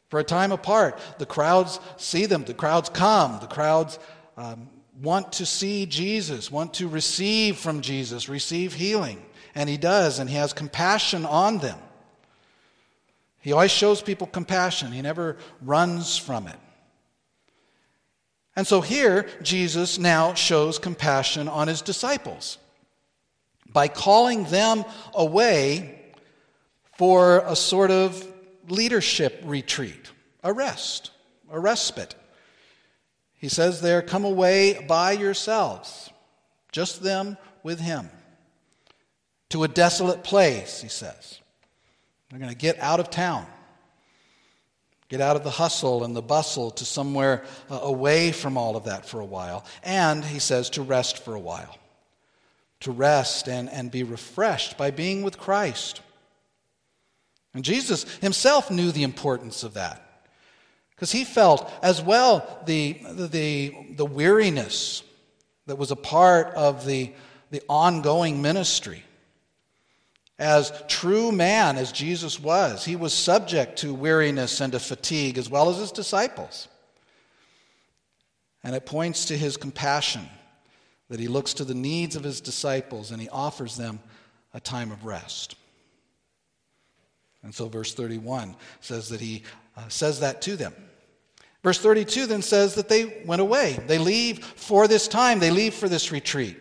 for 0.09 0.19
a 0.19 0.25
time 0.25 0.51
apart. 0.51 0.99
The 1.19 1.27
crowds 1.27 1.79
see 1.99 2.27
them, 2.27 2.43
the 2.43 2.53
crowds 2.53 2.89
come, 2.89 3.39
the 3.39 3.47
crowds 3.47 4.01
um, 4.37 4.69
want 5.01 5.35
to 5.35 5.47
see 5.47 5.87
Jesus, 5.87 6.51
want 6.51 6.75
to 6.75 6.89
receive 6.89 7.59
from 7.59 7.81
Jesus, 7.81 8.29
receive 8.29 8.75
healing. 8.75 9.25
And 9.55 9.69
he 9.69 9.77
does, 9.77 10.19
and 10.19 10.29
he 10.29 10.35
has 10.35 10.53
compassion 10.53 11.25
on 11.25 11.59
them. 11.59 11.79
He 13.39 13.53
always 13.53 13.71
shows 13.71 14.03
people 14.03 14.27
compassion, 14.27 14.91
he 14.91 15.01
never 15.01 15.37
runs 15.61 16.19
from 16.19 16.49
it. 16.49 16.59
And 18.55 18.67
so 18.67 18.81
here, 18.81 19.27
Jesus 19.43 19.99
now 19.99 20.35
shows 20.35 20.79
compassion 20.79 21.49
on 21.49 21.69
his 21.69 21.81
disciples 21.81 22.59
by 23.73 23.89
calling 23.89 24.45
them 24.45 24.85
away 25.15 25.99
for 26.99 27.43
a 27.47 27.57
sort 27.57 27.91
of 27.91 28.27
leadership 28.69 29.41
retreat, 29.45 30.11
a 30.43 30.53
rest, 30.53 31.11
a 31.51 31.59
respite. 31.59 32.15
He 33.35 33.49
says 33.49 33.81
there, 33.81 34.03
Come 34.03 34.25
away 34.25 34.85
by 34.87 35.13
yourselves, 35.13 36.11
just 36.71 37.03
them 37.03 37.39
with 37.63 37.81
him, 37.81 38.11
to 39.49 39.65
a 39.65 39.69
desolate 39.69 40.23
place, 40.23 40.83
he 40.83 40.89
says. 40.89 41.41
They're 42.29 42.39
going 42.39 42.53
to 42.53 42.57
get 42.57 42.79
out 42.79 43.01
of 43.01 43.11
town. 43.11 43.47
Get 45.13 45.21
out 45.21 45.37
of 45.37 45.45
the 45.45 45.51
hustle 45.51 46.05
and 46.05 46.17
the 46.17 46.23
bustle 46.23 46.71
to 46.71 46.87
somewhere 46.87 47.45
uh, 47.71 47.81
away 47.83 48.33
from 48.33 48.57
all 48.57 48.77
of 48.77 48.85
that 48.85 49.05
for 49.05 49.21
a 49.21 49.27
while. 49.27 49.63
And, 49.83 50.25
he 50.25 50.39
says, 50.39 50.71
to 50.71 50.81
rest 50.81 51.23
for 51.23 51.35
a 51.35 51.39
while. 51.39 51.77
To 52.81 52.93
rest 52.93 53.47
and, 53.47 53.69
and 53.69 53.91
be 53.91 54.05
refreshed 54.05 54.79
by 54.79 54.91
being 54.91 55.23
with 55.23 55.37
Christ. 55.37 56.01
And 57.53 57.63
Jesus 57.63 58.05
himself 58.23 58.71
knew 58.71 58.91
the 58.91 59.03
importance 59.03 59.65
of 59.65 59.75
that. 59.75 60.31
Because 60.97 61.13
he 61.13 61.25
felt 61.25 61.71
as 61.83 62.01
well 62.01 62.63
the, 62.65 62.99
the, 63.11 63.77
the 63.91 64.07
weariness 64.07 65.03
that 65.67 65.77
was 65.77 65.91
a 65.91 65.97
part 65.97 66.55
of 66.55 66.87
the, 66.87 67.13
the 67.51 67.61
ongoing 67.69 68.41
ministry. 68.41 69.05
As 70.39 70.73
true 70.89 71.31
man, 71.31 71.77
as 71.77 71.93
Jesus 71.93 72.41
was, 72.41 72.85
he 72.85 72.97
was 72.97 73.13
subject 73.13 73.79
to 73.79 73.95
weariness 73.95 74.61
and 74.61 74.73
to 74.73 74.81
fatigue, 74.81 75.39
as 75.39 75.49
well 75.49 75.71
as 75.71 75.79
his 75.79 75.93
disciples. 75.93 76.69
And 78.65 78.75
it 78.75 78.87
points 78.87 79.27
to 79.27 79.37
his 79.37 79.57
compassion 79.57 80.29
that 81.09 81.21
he 81.21 81.29
looks 81.29 81.55
to 81.55 81.65
the 81.65 81.75
needs 81.75 82.17
of 82.17 82.25
his 82.25 82.41
disciples 82.41 83.11
and 83.11 83.21
he 83.21 83.29
offers 83.29 83.77
them 83.77 84.01
a 84.55 84.61
time 84.61 84.91
of 84.91 85.05
rest. 85.05 85.57
And 87.43 87.55
so, 87.55 87.69
verse 87.69 87.93
31 87.93 88.55
says 88.81 89.09
that 89.09 89.21
he 89.21 89.43
uh, 89.77 89.89
says 89.89 90.21
that 90.21 90.43
to 90.43 90.57
them. 90.57 90.75
Verse 91.63 91.79
32 91.79 92.27
then 92.27 92.43
says 92.43 92.75
that 92.77 92.89
they 92.89 93.23
went 93.25 93.43
away. 93.43 93.79
They 93.87 93.99
leave 93.99 94.45
for 94.45 94.89
this 94.89 95.09
time, 95.09 95.39
they 95.39 95.51
leave 95.51 95.75
for 95.75 95.89
this 95.89 96.13
retreat. 96.13 96.59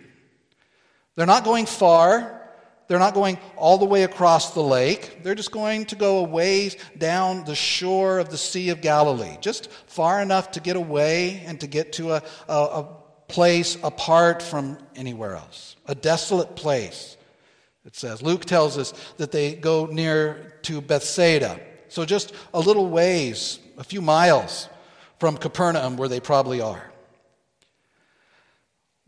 They're 1.16 1.26
not 1.26 1.44
going 1.44 1.66
far. 1.66 2.41
They're 2.92 3.00
not 3.00 3.14
going 3.14 3.40
all 3.56 3.78
the 3.78 3.86
way 3.86 4.04
across 4.04 4.54
the 4.54 4.62
lake. 4.62 5.24
They're 5.24 5.34
just 5.34 5.54
going 5.54 5.86
to 5.86 5.96
go 5.96 6.18
a 6.18 6.24
ways 6.24 6.76
down 6.98 7.46
the 7.46 7.56
shore 7.56 8.20
of 8.20 8.28
the 8.28 8.38
Sea 8.38 8.68
of 8.68 8.82
Galilee, 8.82 9.38
just 9.40 9.72
far 9.88 10.22
enough 10.22 10.52
to 10.52 10.60
get 10.60 10.76
away 10.76 11.42
and 11.46 11.58
to 11.62 11.68
get 11.68 11.94
to 11.94 12.12
a, 12.12 12.24
a, 12.50 12.54
a 12.54 12.88
place 13.30 13.78
apart 13.82 14.44
from 14.44 14.78
anywhere 14.94 15.38
else, 15.38 15.78
a 15.86 15.96
desolate 15.96 16.58
place. 16.58 17.16
It 17.86 17.96
says. 17.96 18.22
Luke 18.22 18.44
tells 18.44 18.78
us 18.78 18.94
that 19.16 19.32
they 19.32 19.56
go 19.56 19.86
near 19.86 20.58
to 20.64 20.82
Bethsaida. 20.82 21.62
So 21.88 22.04
just 22.04 22.34
a 22.54 22.60
little 22.60 22.90
ways, 22.90 23.60
a 23.78 23.86
few 23.86 24.02
miles 24.02 24.68
from 25.18 25.38
Capernaum, 25.38 25.96
where 25.96 26.10
they 26.10 26.20
probably 26.20 26.60
are. 26.60 26.91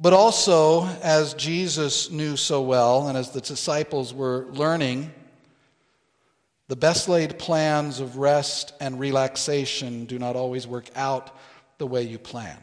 But 0.03 0.12
also, 0.12 0.83
as 1.01 1.33
Jesus 1.33 2.12
knew 2.12 2.36
so 2.36 2.62
well, 2.62 3.07
and 3.07 3.17
as 3.17 3.31
the 3.31 3.39
disciples 3.39 4.13
were 4.13 4.48
learning, 4.51 5.13
the 6.67 6.75
best 6.75 7.07
laid 7.07 7.39
plans 7.39 8.01
of 8.01 8.17
rest 8.17 8.74
and 8.81 9.00
relaxation 9.00 10.03
do 10.03 10.19
not 10.19 10.36
always 10.36 10.67
work 10.67 10.89
out 10.98 11.33
the 11.77 11.88
way 11.88 12.03
you 12.03 12.19
plan. 12.19 12.57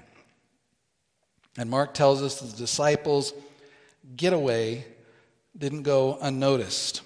And 1.56 1.70
Mark 1.70 1.94
tells 1.94 2.22
us 2.22 2.40
the 2.40 2.54
disciples' 2.58 3.32
getaway 4.14 4.84
didn't 5.56 5.84
go 5.84 6.18
unnoticed. 6.20 7.00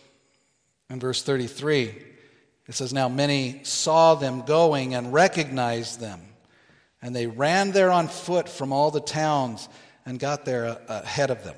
In 0.91 0.99
verse 0.99 1.23
33, 1.23 1.95
it 2.67 2.75
says, 2.75 2.93
Now 2.93 3.09
many 3.09 3.61
saw 3.62 4.17
them 4.17 4.43
going 4.43 4.97
and 4.97 5.12
recognized 5.12 6.00
them, 6.00 6.21
and 7.00 7.14
they 7.14 7.29
ran 7.29 7.71
there 7.71 7.93
on 7.93 8.09
foot 8.09 8.49
from 8.49 8.73
all 8.73 8.91
the 8.91 8.99
towns 8.99 9.69
and 10.06 10.18
got 10.18 10.44
there 10.44 10.66
uh, 10.66 10.78
ahead 10.88 11.30
of 11.30 11.44
them. 11.44 11.56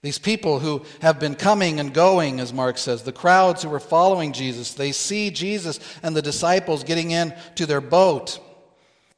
These 0.00 0.18
people 0.18 0.60
who 0.60 0.84
have 1.00 1.18
been 1.18 1.34
coming 1.34 1.80
and 1.80 1.92
going, 1.92 2.38
as 2.38 2.52
Mark 2.52 2.78
says, 2.78 3.02
the 3.02 3.12
crowds 3.12 3.62
who 3.62 3.68
were 3.68 3.80
following 3.80 4.32
Jesus, 4.32 4.74
they 4.74 4.92
see 4.92 5.30
Jesus 5.30 5.80
and 6.04 6.14
the 6.14 6.22
disciples 6.22 6.84
getting 6.84 7.10
into 7.10 7.66
their 7.66 7.80
boat. 7.80 8.38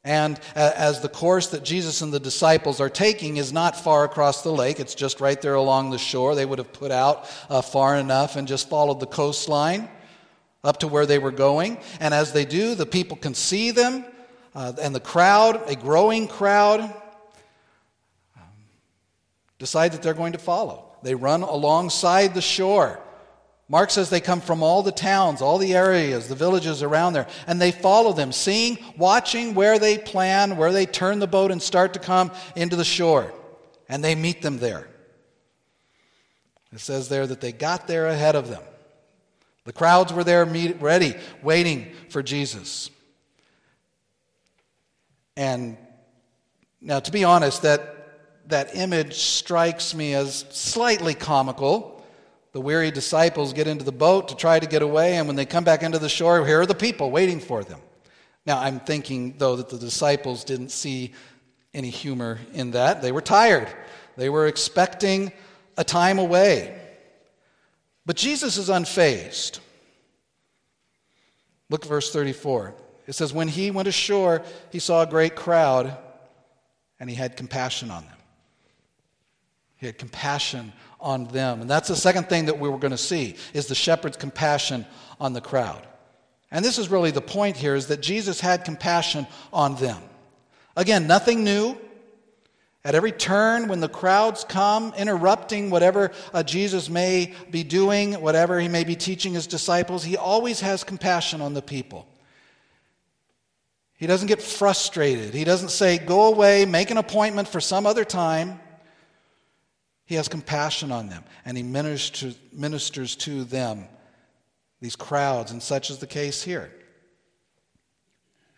And 0.02 0.40
as 0.54 1.02
the 1.02 1.10
course 1.10 1.48
that 1.48 1.62
Jesus 1.62 2.00
and 2.00 2.10
the 2.10 2.18
disciples 2.18 2.80
are 2.80 2.88
taking 2.88 3.36
is 3.36 3.52
not 3.52 3.76
far 3.76 4.04
across 4.04 4.42
the 4.42 4.52
lake, 4.52 4.80
it's 4.80 4.94
just 4.94 5.20
right 5.20 5.40
there 5.42 5.54
along 5.54 5.90
the 5.90 5.98
shore. 5.98 6.34
They 6.34 6.46
would 6.46 6.58
have 6.58 6.72
put 6.72 6.90
out 6.90 7.28
uh, 7.50 7.60
far 7.60 7.96
enough 7.96 8.36
and 8.36 8.48
just 8.48 8.70
followed 8.70 9.00
the 9.00 9.06
coastline 9.06 9.90
up 10.64 10.78
to 10.78 10.88
where 10.88 11.04
they 11.04 11.18
were 11.18 11.30
going. 11.30 11.76
And 12.00 12.14
as 12.14 12.32
they 12.32 12.46
do, 12.46 12.74
the 12.74 12.86
people 12.86 13.18
can 13.18 13.34
see 13.34 13.70
them, 13.70 14.06
uh, 14.54 14.72
and 14.80 14.94
the 14.94 15.00
crowd, 15.00 15.68
a 15.68 15.76
growing 15.76 16.26
crowd, 16.26 16.94
decide 19.60 19.92
that 19.92 20.02
they're 20.02 20.14
going 20.14 20.32
to 20.32 20.38
follow. 20.38 20.86
They 21.04 21.14
run 21.14 21.42
alongside 21.42 22.34
the 22.34 22.42
shore. 22.42 22.98
Mark 23.68 23.90
says 23.90 24.10
they 24.10 24.20
come 24.20 24.40
from 24.40 24.64
all 24.64 24.82
the 24.82 24.90
towns, 24.90 25.40
all 25.40 25.58
the 25.58 25.74
areas, 25.74 26.26
the 26.26 26.34
villages 26.34 26.82
around 26.82 27.12
there, 27.12 27.28
and 27.46 27.60
they 27.60 27.70
follow 27.70 28.12
them, 28.12 28.32
seeing, 28.32 28.78
watching 28.96 29.54
where 29.54 29.78
they 29.78 29.96
plan, 29.96 30.56
where 30.56 30.72
they 30.72 30.86
turn 30.86 31.20
the 31.20 31.28
boat 31.28 31.52
and 31.52 31.62
start 31.62 31.92
to 31.92 32.00
come 32.00 32.32
into 32.56 32.74
the 32.74 32.84
shore. 32.84 33.32
And 33.88 34.02
they 34.02 34.16
meet 34.16 34.42
them 34.42 34.58
there. 34.58 34.88
It 36.72 36.80
says 36.80 37.08
there 37.08 37.26
that 37.26 37.40
they 37.40 37.52
got 37.52 37.86
there 37.86 38.08
ahead 38.08 38.34
of 38.34 38.48
them. 38.48 38.62
The 39.64 39.72
crowds 39.72 40.12
were 40.12 40.24
there 40.24 40.44
ready, 40.44 41.14
waiting 41.42 41.92
for 42.08 42.22
Jesus. 42.22 42.90
And 45.36 45.76
now, 46.80 46.98
to 46.98 47.12
be 47.12 47.24
honest, 47.24 47.62
that, 47.62 47.99
that 48.50 48.76
image 48.76 49.14
strikes 49.14 49.94
me 49.94 50.14
as 50.14 50.44
slightly 50.50 51.14
comical. 51.14 52.04
The 52.52 52.60
weary 52.60 52.90
disciples 52.90 53.52
get 53.52 53.66
into 53.66 53.84
the 53.84 53.92
boat 53.92 54.28
to 54.28 54.36
try 54.36 54.58
to 54.58 54.66
get 54.66 54.82
away, 54.82 55.16
and 55.16 55.26
when 55.26 55.36
they 55.36 55.46
come 55.46 55.64
back 55.64 55.82
into 55.82 55.98
the 55.98 56.08
shore, 56.08 56.44
here 56.44 56.60
are 56.60 56.66
the 56.66 56.74
people 56.74 57.10
waiting 57.10 57.40
for 57.40 57.62
them. 57.62 57.80
Now, 58.46 58.58
I'm 58.58 58.80
thinking, 58.80 59.36
though, 59.38 59.56
that 59.56 59.68
the 59.68 59.78
disciples 59.78 60.44
didn't 60.44 60.70
see 60.70 61.14
any 61.72 61.90
humor 61.90 62.40
in 62.52 62.72
that. 62.72 63.02
They 63.02 63.12
were 63.12 63.20
tired, 63.20 63.68
they 64.16 64.28
were 64.28 64.46
expecting 64.46 65.32
a 65.76 65.84
time 65.84 66.18
away. 66.18 66.76
But 68.06 68.16
Jesus 68.16 68.56
is 68.56 68.68
unfazed. 68.68 69.60
Look 71.68 71.84
at 71.84 71.88
verse 71.88 72.12
34. 72.12 72.74
It 73.06 73.14
says, 73.14 73.32
When 73.32 73.48
he 73.48 73.70
went 73.70 73.88
ashore, 73.88 74.42
he 74.70 74.78
saw 74.78 75.02
a 75.02 75.06
great 75.06 75.36
crowd, 75.36 75.96
and 76.98 77.08
he 77.08 77.16
had 77.16 77.36
compassion 77.36 77.90
on 77.90 78.04
them. 78.04 78.16
He 79.80 79.86
had 79.86 79.96
compassion 79.96 80.74
on 81.00 81.24
them. 81.28 81.62
And 81.62 81.70
that's 81.70 81.88
the 81.88 81.96
second 81.96 82.28
thing 82.28 82.44
that 82.46 82.58
we 82.58 82.68
were 82.68 82.78
going 82.78 82.90
to 82.90 82.98
see 82.98 83.36
is 83.54 83.66
the 83.66 83.74
shepherd's 83.74 84.18
compassion 84.18 84.84
on 85.18 85.32
the 85.32 85.40
crowd. 85.40 85.86
And 86.50 86.62
this 86.62 86.78
is 86.78 86.90
really 86.90 87.10
the 87.10 87.22
point 87.22 87.56
here 87.56 87.74
is 87.74 87.86
that 87.86 88.02
Jesus 88.02 88.40
had 88.40 88.64
compassion 88.64 89.26
on 89.52 89.76
them. 89.76 90.02
Again, 90.76 91.06
nothing 91.06 91.44
new. 91.44 91.78
At 92.84 92.94
every 92.94 93.12
turn, 93.12 93.68
when 93.68 93.80
the 93.80 93.88
crowds 93.88 94.44
come, 94.44 94.94
interrupting 94.96 95.70
whatever 95.70 96.12
uh, 96.32 96.42
Jesus 96.42 96.88
may 96.88 97.34
be 97.50 97.62
doing, 97.62 98.14
whatever 98.14 98.58
he 98.58 98.68
may 98.68 98.84
be 98.84 98.96
teaching 98.96 99.34
his 99.34 99.46
disciples, 99.46 100.02
he 100.02 100.16
always 100.16 100.60
has 100.60 100.82
compassion 100.82 101.40
on 101.42 101.52
the 101.52 101.60
people. 101.60 102.06
He 103.96 104.06
doesn't 104.06 104.28
get 104.28 104.40
frustrated. 104.40 105.34
He 105.34 105.44
doesn't 105.44 105.68
say, 105.68 105.98
Go 105.98 106.24
away, 106.24 106.64
make 106.64 106.90
an 106.90 106.96
appointment 106.96 107.48
for 107.48 107.60
some 107.60 107.86
other 107.86 108.04
time. 108.04 108.58
He 110.10 110.16
has 110.16 110.26
compassion 110.26 110.90
on 110.90 111.08
them, 111.08 111.22
and 111.44 111.56
he 111.56 111.62
ministers, 111.62 113.14
to 113.14 113.44
them, 113.44 113.86
these 114.80 114.96
crowds, 114.96 115.52
and 115.52 115.62
such 115.62 115.88
is 115.88 115.98
the 115.98 116.06
case 116.08 116.42
here. 116.42 116.72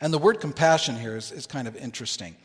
And 0.00 0.14
the 0.14 0.18
word 0.18 0.40
compassion 0.40 0.98
here 0.98 1.14
is, 1.14 1.30
is 1.30 1.46
kind 1.46 1.68
of 1.68 1.76
interesting. 1.76 2.36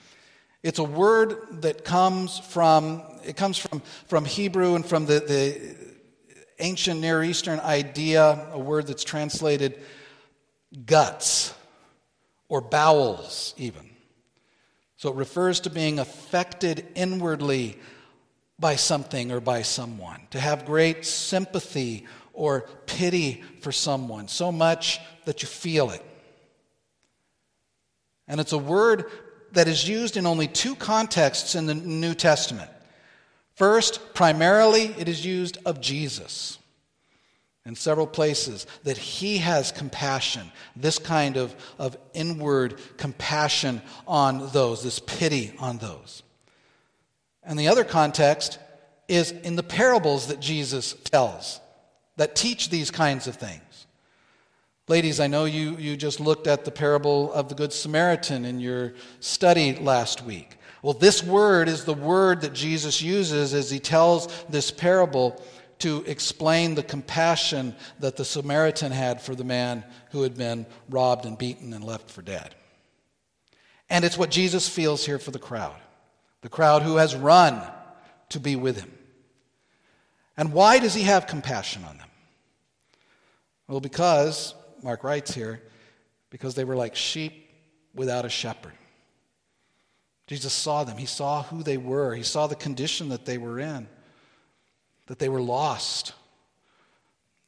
It's 0.61 0.79
a 0.79 0.83
word 0.83 1.61
that 1.61 1.85
comes 1.85 2.37
from, 2.37 3.01
it 3.23 3.37
comes 3.37 3.57
from, 3.57 3.81
from 4.07 4.25
Hebrew 4.25 4.75
and 4.75 4.85
from 4.85 5.05
the, 5.05 5.21
the 5.21 5.75
ancient 6.59 6.99
Near 6.99 7.23
Eastern 7.23 7.61
idea, 7.61 8.49
a 8.51 8.59
word 8.59 8.87
that's 8.87 9.05
translated 9.05 9.79
guts 10.85 11.53
or 12.49 12.59
bowels, 12.59 13.53
even. 13.55 13.89
So 14.97 15.07
it 15.11 15.15
refers 15.15 15.61
to 15.61 15.69
being 15.69 15.97
affected 15.97 16.85
inwardly 16.93 17.77
by 18.59 18.75
something 18.75 19.31
or 19.31 19.39
by 19.39 19.61
someone, 19.61 20.21
to 20.31 20.39
have 20.39 20.65
great 20.65 21.05
sympathy 21.05 22.05
or 22.33 22.61
pity 22.85 23.43
for 23.61 23.71
someone, 23.71 24.27
so 24.27 24.51
much 24.51 24.99
that 25.25 25.41
you 25.41 25.47
feel 25.47 25.91
it. 25.91 26.03
And 28.27 28.39
it's 28.39 28.51
a 28.51 28.57
word 28.57 29.05
that 29.53 29.67
is 29.67 29.87
used 29.87 30.17
in 30.17 30.25
only 30.25 30.47
two 30.47 30.75
contexts 30.75 31.55
in 31.55 31.65
the 31.65 31.73
New 31.73 32.13
Testament. 32.13 32.69
First, 33.55 34.13
primarily, 34.13 34.93
it 34.97 35.07
is 35.07 35.25
used 35.25 35.57
of 35.65 35.81
Jesus 35.81 36.59
in 37.65 37.75
several 37.75 38.07
places 38.07 38.67
that 38.83 38.97
he 38.97 39.39
has 39.39 39.71
compassion, 39.71 40.51
this 40.75 40.99
kind 40.99 41.37
of, 41.37 41.55
of 41.77 41.97
inward 42.13 42.79
compassion 42.97 43.81
on 44.07 44.49
those, 44.51 44.83
this 44.83 44.99
pity 44.99 45.53
on 45.59 45.77
those. 45.79 46.23
And 47.48 47.58
the 47.58 47.70
other 47.70 47.84
context 47.84 48.60
is 49.08 49.32
in 49.32 49.56
the 49.56 49.63
parables 49.63 50.27
that 50.27 50.39
Jesus 50.39 50.94
tells 50.94 51.60
that 52.18 52.36
teach 52.36 52.70
these 52.70 52.92
kinds 52.92 53.25
of 53.27 53.36
things. 53.36 53.62
Ladies, 54.90 55.20
I 55.20 55.27
know 55.27 55.46
you, 55.46 55.75
you 55.77 55.98
just 55.98 56.20
looked 56.20 56.48
at 56.48 56.66
the 56.66 56.72
parable 56.72 57.31
of 57.33 57.50
the 57.50 57.55
Good 57.55 57.74
Samaritan 57.74 58.46
in 58.46 58.60
your 58.60 58.94
study 59.20 59.75
last 59.75 60.24
week. 60.24 60.57
Well, 60.81 60.94
this 60.94 61.24
word 61.24 61.68
is 61.68 61.83
the 61.83 61.94
word 61.94 62.42
that 62.42 62.53
Jesus 62.53 63.01
uses 63.01 63.53
as 63.53 63.70
he 63.70 63.79
tells 63.79 64.27
this 64.46 64.72
parable 64.72 65.42
to 65.79 66.03
explain 66.07 66.75
the 66.75 66.83
compassion 66.83 67.75
that 68.00 68.16
the 68.16 68.25
Samaritan 68.25 68.92
had 68.92 69.22
for 69.22 69.36
the 69.36 69.44
man 69.44 69.83
who 70.12 70.24
had 70.24 70.38
been 70.38 70.66
robbed 70.90 71.25
and 71.25 71.38
beaten 71.38 71.74
and 71.74 71.83
left 71.83 72.10
for 72.10 72.22
dead. 72.22 72.55
And 73.90 74.03
it's 74.03 74.18
what 74.18 74.31
Jesus 74.31 74.68
feels 74.68 75.05
here 75.05 75.20
for 75.20 75.31
the 75.31 75.40
crowd, 75.40 75.75
the 76.48 76.51
crowd 76.51 76.81
who 76.81 76.96
has 76.96 77.14
run 77.14 77.62
to 78.29 78.40
be 78.40 78.55
with 78.55 78.79
him. 78.79 78.90
And 80.38 80.53
why 80.53 80.79
does 80.79 80.94
he 80.94 81.03
have 81.03 81.27
compassion 81.27 81.83
on 81.83 81.98
them? 81.98 82.07
Well, 83.68 83.81
because 83.81 84.55
Mark 84.81 85.03
writes 85.03 85.33
here, 85.33 85.62
because 86.29 86.55
they 86.55 86.64
were 86.64 86.77
like 86.77 86.96
sheep 86.96 87.50
without 87.94 88.24
a 88.24 88.29
shepherd. 88.29 88.72
Jesus 90.25 90.53
saw 90.53 90.86
them. 90.86 90.98
He 90.98 91.05
saw 91.05 91.44
who 91.44 91.64
they 91.64 91.75
were. 91.75 92.16
He 92.16 92.24
saw 92.24 92.48
the 92.48 92.55
condition 92.55 93.10
that 93.10 93.25
they 93.25 93.38
were 93.38 93.60
in, 93.60 93.86
that 95.07 95.20
they 95.20 95.27
were 95.27 95.42
lost, 95.42 96.14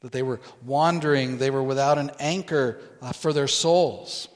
that 0.02 0.12
they 0.12 0.22
were 0.22 0.40
wandering, 0.62 1.38
they 1.38 1.50
were 1.50 1.62
without 1.62 1.96
an 1.96 2.10
anchor 2.20 2.78
uh, 3.00 3.12
for 3.12 3.32
their 3.32 3.48
souls. 3.48 4.28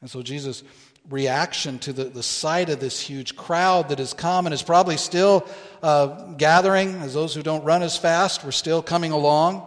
And 0.00 0.10
so 0.10 0.22
Jesus' 0.22 0.64
reaction 1.10 1.78
to 1.80 1.92
the, 1.92 2.04
the 2.04 2.22
sight 2.22 2.68
of 2.68 2.80
this 2.80 3.00
huge 3.00 3.36
crowd 3.36 3.88
that 3.88 3.98
has 3.98 4.14
come 4.14 4.46
and 4.46 4.54
is 4.54 4.62
probably 4.62 4.96
still 4.96 5.46
uh, 5.82 6.32
gathering, 6.34 6.94
as 6.96 7.14
those 7.14 7.34
who 7.34 7.42
don't 7.42 7.64
run 7.64 7.82
as 7.82 7.96
fast 7.96 8.44
were 8.44 8.52
still 8.52 8.82
coming 8.82 9.12
along. 9.12 9.66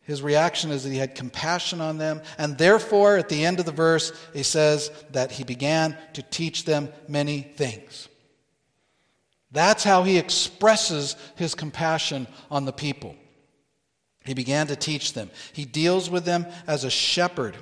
His 0.00 0.22
reaction 0.22 0.70
is 0.70 0.84
that 0.84 0.90
he 0.90 0.98
had 0.98 1.14
compassion 1.14 1.80
on 1.80 1.98
them, 1.98 2.22
and 2.38 2.56
therefore, 2.56 3.16
at 3.16 3.28
the 3.28 3.44
end 3.44 3.58
of 3.58 3.66
the 3.66 3.72
verse, 3.72 4.12
he 4.32 4.44
says 4.44 4.90
that 5.10 5.32
he 5.32 5.44
began 5.44 5.98
to 6.12 6.22
teach 6.22 6.64
them 6.64 6.88
many 7.08 7.40
things. 7.40 8.08
That's 9.50 9.84
how 9.84 10.04
he 10.04 10.18
expresses 10.18 11.16
his 11.34 11.54
compassion 11.54 12.26
on 12.50 12.64
the 12.64 12.72
people. 12.72 13.16
He 14.24 14.34
began 14.34 14.66
to 14.68 14.76
teach 14.76 15.12
them. 15.12 15.30
He 15.52 15.64
deals 15.64 16.10
with 16.10 16.24
them 16.24 16.46
as 16.66 16.84
a 16.84 16.90
shepherd 16.90 17.56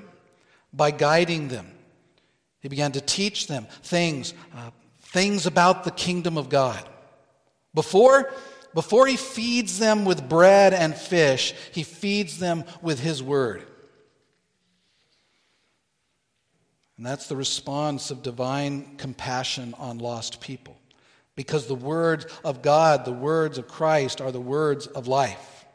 by 0.73 0.90
guiding 0.90 1.49
them. 1.49 1.71
He 2.64 2.68
began 2.70 2.92
to 2.92 3.00
teach 3.03 3.46
them 3.46 3.66
things, 3.83 4.33
uh, 4.57 4.70
things 5.03 5.44
about 5.44 5.85
the 5.85 5.90
kingdom 5.90 6.38
of 6.38 6.48
God. 6.48 6.83
Before, 7.74 8.33
before 8.72 9.07
he 9.07 9.18
feeds 9.18 9.79
them 9.79 10.07
with 10.07 10.31
bread 10.31 10.72
and 10.72 10.94
fish, 10.94 11.53
he 11.72 11.83
feeds 11.83 12.38
them 12.38 12.64
with 12.81 13.00
his 13.00 13.22
word. 13.22 13.66
And 16.96 17.05
that's 17.05 17.27
the 17.27 17.37
response 17.37 18.11
of 18.11 18.22
divine 18.22 18.96
compassion 18.96 19.74
on 19.77 19.98
lost 19.98 20.40
people. 20.40 20.79
Because 21.37 21.66
the 21.66 21.74
words 21.74 22.24
of 22.46 22.62
God, 22.62 23.05
the 23.05 23.12
words 23.12 23.59
of 23.59 23.68
Christ, 23.68 24.22
are 24.22 24.33
the 24.33 24.40
words 24.40 24.87
of 24.87 25.07
life. 25.07 25.66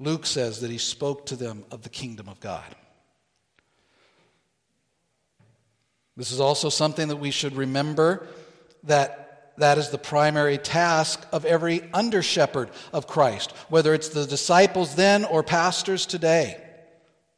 Luke 0.00 0.26
says 0.26 0.60
that 0.62 0.72
he 0.72 0.78
spoke 0.78 1.26
to 1.26 1.36
them 1.36 1.64
of 1.70 1.82
the 1.82 1.88
kingdom 1.88 2.28
of 2.28 2.40
God. 2.40 2.74
This 6.16 6.30
is 6.30 6.40
also 6.40 6.68
something 6.68 7.08
that 7.08 7.16
we 7.16 7.30
should 7.30 7.56
remember 7.56 8.26
that 8.84 9.52
that 9.56 9.78
is 9.78 9.90
the 9.90 9.98
primary 9.98 10.58
task 10.58 11.24
of 11.32 11.44
every 11.44 11.88
under 11.92 12.22
shepherd 12.22 12.70
of 12.92 13.06
Christ, 13.06 13.52
whether 13.68 13.94
it's 13.94 14.08
the 14.08 14.26
disciples 14.26 14.96
then 14.96 15.24
or 15.24 15.42
pastors 15.42 16.06
today. 16.06 16.60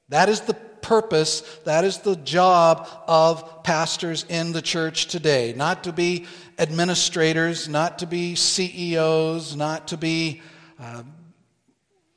That 0.09 0.29
is 0.29 0.41
the 0.43 0.55
purpose, 0.55 1.41
that 1.65 1.85
is 1.85 1.99
the 1.99 2.17
job 2.17 2.89
of 3.07 3.65
pastors 3.65 4.25
in 4.29 4.53
the 4.53 4.62
church 4.62 5.07
today. 5.07 5.53
Not 5.57 5.85
to 5.85 5.93
be 5.93 6.27
administrators, 6.59 7.69
not 7.69 7.99
to 7.99 8.07
be 8.07 8.35
CEOs, 8.35 9.57
not 9.57 9.89
to 9.89 9.97
be 9.97 10.43
uh, 10.79 11.03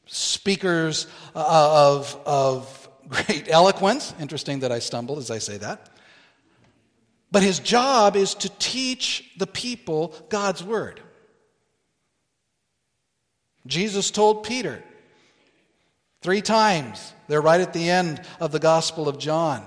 speakers 0.05 1.07
of, 1.33 2.15
of 2.25 2.89
great 3.07 3.47
eloquence. 3.49 4.13
Interesting 4.19 4.59
that 4.59 4.71
I 4.71 4.79
stumbled 4.79 5.17
as 5.17 5.31
I 5.31 5.39
say 5.39 5.57
that. 5.57 5.89
But 7.31 7.43
his 7.43 7.59
job 7.59 8.15
is 8.15 8.33
to 8.35 8.49
teach 8.57 9.31
the 9.37 9.47
people 9.47 10.13
God's 10.29 10.63
word. 10.63 10.99
Jesus 13.67 14.09
told 14.09 14.43
Peter 14.43 14.83
three 16.21 16.41
times, 16.41 17.13
they're 17.27 17.41
right 17.41 17.61
at 17.61 17.73
the 17.73 17.89
end 17.89 18.21
of 18.39 18.51
the 18.51 18.59
Gospel 18.59 19.07
of 19.07 19.19
John, 19.19 19.63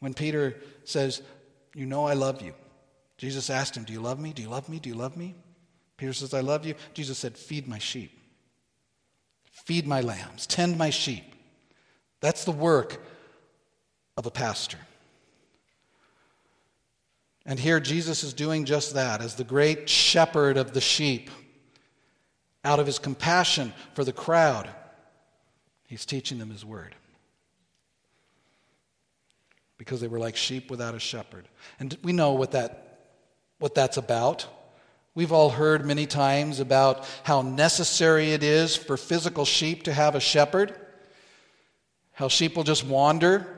when 0.00 0.14
Peter 0.14 0.56
says, 0.84 1.22
You 1.74 1.86
know 1.86 2.06
I 2.06 2.14
love 2.14 2.42
you. 2.42 2.54
Jesus 3.18 3.50
asked 3.50 3.76
him, 3.76 3.84
Do 3.84 3.92
you 3.92 4.00
love 4.00 4.18
me? 4.18 4.32
Do 4.32 4.42
you 4.42 4.48
love 4.48 4.68
me? 4.68 4.80
Do 4.80 4.88
you 4.88 4.96
love 4.96 5.16
me? 5.16 5.34
Peter 5.96 6.12
says, 6.12 6.34
I 6.34 6.40
love 6.40 6.66
you. 6.66 6.74
Jesus 6.92 7.18
said, 7.18 7.38
Feed 7.38 7.68
my 7.68 7.78
sheep. 7.78 8.18
Feed 9.52 9.86
my 9.86 10.00
lambs. 10.00 10.46
Tend 10.46 10.76
my 10.76 10.90
sheep. 10.90 11.24
That's 12.20 12.44
the 12.44 12.52
work 12.52 13.00
of 14.16 14.26
a 14.26 14.30
pastor. 14.30 14.78
And 17.46 17.58
here 17.58 17.78
Jesus 17.80 18.24
is 18.24 18.32
doing 18.32 18.64
just 18.64 18.94
that 18.94 19.20
as 19.20 19.34
the 19.34 19.44
great 19.44 19.88
shepherd 19.88 20.56
of 20.56 20.72
the 20.72 20.80
sheep. 20.80 21.30
Out 22.64 22.80
of 22.80 22.86
his 22.86 22.98
compassion 22.98 23.74
for 23.92 24.04
the 24.04 24.12
crowd, 24.12 24.70
he's 25.86 26.06
teaching 26.06 26.38
them 26.38 26.50
his 26.50 26.64
word. 26.64 26.94
Because 29.76 30.00
they 30.00 30.08
were 30.08 30.18
like 30.18 30.36
sheep 30.36 30.70
without 30.70 30.94
a 30.94 30.98
shepherd. 30.98 31.46
And 31.78 31.96
we 32.02 32.12
know 32.12 32.32
what, 32.32 32.52
that, 32.52 33.10
what 33.58 33.74
that's 33.74 33.98
about. 33.98 34.46
We've 35.14 35.32
all 35.32 35.50
heard 35.50 35.84
many 35.84 36.06
times 36.06 36.58
about 36.58 37.06
how 37.22 37.42
necessary 37.42 38.32
it 38.32 38.42
is 38.42 38.74
for 38.74 38.96
physical 38.96 39.44
sheep 39.44 39.82
to 39.82 39.92
have 39.92 40.14
a 40.14 40.20
shepherd, 40.20 40.74
how 42.12 42.28
sheep 42.28 42.56
will 42.56 42.64
just 42.64 42.86
wander 42.86 43.53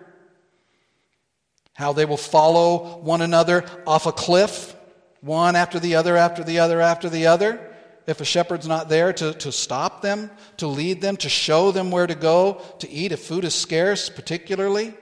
how 1.76 1.92
they 1.92 2.06
will 2.06 2.16
follow 2.16 2.98
one 3.00 3.20
another 3.20 3.64
off 3.86 4.06
a 4.06 4.12
cliff, 4.12 4.74
one 5.20 5.54
after 5.54 5.78
the 5.78 5.94
other, 5.94 6.16
after 6.16 6.42
the 6.42 6.58
other, 6.58 6.80
after 6.80 7.10
the 7.10 7.26
other. 7.26 7.60
If 8.06 8.20
a 8.20 8.24
shepherd's 8.24 8.66
not 8.66 8.88
there 8.88 9.12
to, 9.12 9.34
to 9.34 9.52
stop 9.52 10.00
them, 10.00 10.30
to 10.56 10.68
lead 10.68 11.02
them, 11.02 11.16
to 11.18 11.28
show 11.28 11.72
them 11.72 11.90
where 11.90 12.06
to 12.06 12.14
go, 12.14 12.62
to 12.78 12.90
eat 12.90 13.12
if 13.12 13.20
food 13.20 13.44
is 13.44 13.54
scarce, 13.54 14.08
particularly. 14.08 14.94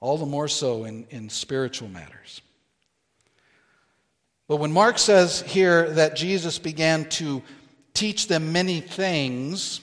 All 0.00 0.16
the 0.16 0.26
more 0.26 0.48
so 0.48 0.84
in, 0.84 1.06
in 1.10 1.28
spiritual 1.28 1.88
matters. 1.88 2.40
But 4.48 4.56
when 4.56 4.72
Mark 4.72 4.98
says 4.98 5.42
here 5.42 5.90
that 5.90 6.16
Jesus 6.16 6.58
began 6.58 7.06
to 7.10 7.42
teach 7.92 8.28
them 8.28 8.52
many 8.52 8.80
things, 8.80 9.80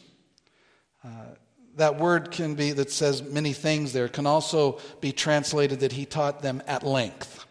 that 1.78 1.98
word 1.98 2.32
can 2.32 2.56
be 2.56 2.72
that 2.74 2.92
says 2.92 3.22
many 3.22 3.54
things 3.54 3.94
there 3.94 4.08
can 4.08 4.26
also 4.26 4.80
be 5.00 5.12
translated 5.12 5.80
that 5.82 5.92
he 5.92 6.06
taught 6.06 6.42
them 6.42 6.62
at 6.68 6.84
length. 6.84 7.46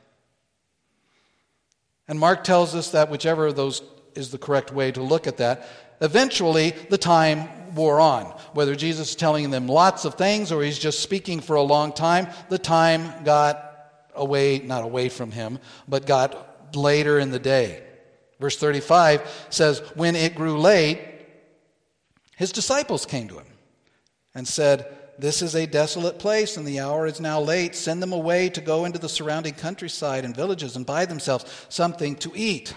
And 2.09 2.19
Mark 2.19 2.45
tells 2.45 2.75
us 2.75 2.91
that 2.91 3.11
whichever 3.11 3.47
of 3.47 3.57
those 3.57 3.83
is 4.15 4.31
the 4.31 4.39
correct 4.39 4.73
way 4.73 4.91
to 4.93 5.03
look 5.03 5.27
at 5.27 5.37
that, 5.39 5.69
eventually 6.01 6.71
the 6.89 6.99
time 6.99 7.75
wore 7.75 8.01
on. 8.01 8.25
Whether 8.53 8.75
Jesus 8.75 9.11
is 9.11 9.17
telling 9.17 9.51
them 9.51 9.69
lots 9.69 10.05
of 10.05 10.15
things 10.15 10.51
or 10.51 10.63
he's 10.63 10.79
just 10.79 11.01
speaking 11.01 11.41
for 11.41 11.57
a 11.57 11.63
long 11.63 11.93
time, 11.93 12.29
the 12.49 12.59
time 12.59 13.25
got 13.25 13.65
away, 14.15 14.59
not 14.59 14.83
away 14.83 15.09
from 15.09 15.31
him, 15.31 15.59
but 15.89 16.07
got 16.07 16.77
later 16.77 17.19
in 17.19 17.31
the 17.31 17.39
day. 17.39 17.83
Verse 18.41 18.57
35 18.57 19.47
says, 19.51 19.81
When 19.95 20.17
it 20.17 20.35
grew 20.35 20.59
late, 20.59 21.01
his 22.37 22.53
disciples 22.53 23.07
came 23.07 23.29
to 23.29 23.39
him 23.39 23.47
and 24.35 24.47
said, 24.47 24.97
This 25.19 25.43
is 25.43 25.55
a 25.55 25.66
desolate 25.66 26.19
place, 26.19 26.57
and 26.57 26.66
the 26.66 26.81
hour 26.81 27.07
is 27.07 27.21
now 27.21 27.40
late. 27.40 27.75
Send 27.75 28.03
them 28.03 28.12
away 28.12 28.49
to 28.51 28.61
go 28.61 28.85
into 28.85 28.99
the 28.99 29.09
surrounding 29.09 29.55
countryside 29.55 30.25
and 30.25 30.35
villages 30.35 30.77
and 30.77 30.87
buy 30.87 31.05
themselves 31.05 31.66
something 31.69 32.16
to 32.16 32.33
eat. 32.35 32.75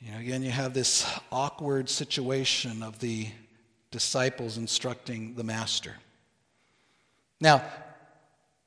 You 0.00 0.12
know, 0.12 0.18
again, 0.18 0.42
you 0.42 0.50
have 0.50 0.72
this 0.72 1.06
awkward 1.30 1.90
situation 1.90 2.82
of 2.82 2.98
the 3.00 3.28
disciples 3.90 4.56
instructing 4.56 5.34
the 5.34 5.44
master. 5.44 5.94
Now, 7.40 7.62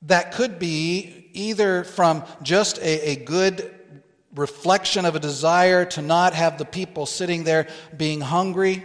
that 0.03 0.33
could 0.33 0.59
be 0.59 1.29
either 1.33 1.83
from 1.83 2.23
just 2.41 2.77
a, 2.79 3.11
a 3.11 3.15
good 3.15 3.73
reflection 4.35 5.05
of 5.05 5.15
a 5.15 5.19
desire 5.19 5.85
to 5.85 6.01
not 6.01 6.33
have 6.33 6.57
the 6.57 6.65
people 6.65 7.05
sitting 7.05 7.43
there 7.43 7.67
being 7.95 8.21
hungry, 8.21 8.83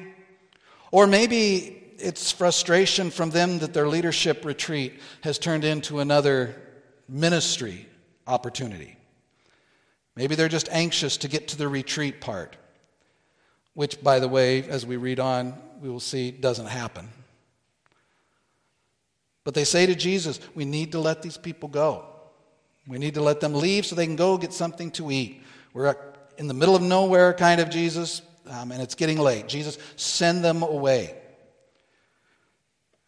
or 0.90 1.07
maybe 1.07 1.78
it's 1.99 2.31
frustration 2.31 3.11
from 3.11 3.31
them 3.31 3.59
that 3.59 3.75
their 3.75 3.89
leadership 3.89 4.45
retreat 4.45 5.01
has 5.23 5.39
turned 5.39 5.65
into 5.65 6.01
another 6.01 6.55
ministry 7.09 7.87
opportunity. 8.27 8.97
Maybe 10.17 10.35
they're 10.35 10.49
just 10.49 10.69
anxious 10.71 11.17
to 11.19 11.29
get 11.29 11.49
to 11.49 11.57
the 11.57 11.69
retreat 11.69 12.21
part, 12.21 12.57
which, 13.75 14.03
by 14.03 14.19
the 14.19 14.29
way, 14.29 14.63
as 14.63 14.85
we 14.85 14.97
read 14.97 15.21
on, 15.21 15.55
we 15.81 15.89
will 15.89 16.01
see 16.01 16.31
doesn't 16.31 16.67
happen. 16.67 17.09
But 19.45 19.55
they 19.55 19.65
say 19.65 19.87
to 19.87 19.95
Jesus, 19.95 20.41
We 20.55 20.65
need 20.65 20.93
to 20.93 21.01
let 21.01 21.23
these 21.23 21.37
people 21.37 21.69
go. 21.69 22.05
We 22.87 22.99
need 22.99 23.15
to 23.15 23.23
let 23.23 23.41
them 23.41 23.55
leave 23.55 23.87
so 23.87 23.95
they 23.95 24.07
can 24.07 24.17
go 24.17 24.39
get 24.39 24.53
something 24.53 24.91
to 24.93 25.11
eat. 25.11 25.43
We're 25.73 25.95
in 26.39 26.49
the 26.49 26.55
middle 26.55 26.75
of 26.75 26.83
nowhere, 26.83 27.35
kind 27.35 27.61
of, 27.61 27.71
Jesus, 27.71 28.23
um, 28.47 28.73
and 28.73 28.81
it's 28.83 28.95
getting 28.95 29.19
late. 29.19 29.47
Jesus, 29.47 29.79
send 29.97 30.43
them 30.45 30.63
away. 30.63 31.15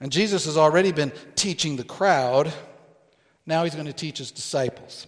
And 0.00 0.10
Jesus 0.10 0.46
has 0.46 0.56
already 0.56 0.92
been 0.92 1.12
teaching 1.34 1.76
the 1.76 1.84
crowd. 1.84 2.52
Now 3.46 3.64
he's 3.64 3.74
going 3.74 3.86
to 3.86 3.92
teach 3.92 4.18
his 4.18 4.30
disciples. 4.30 5.06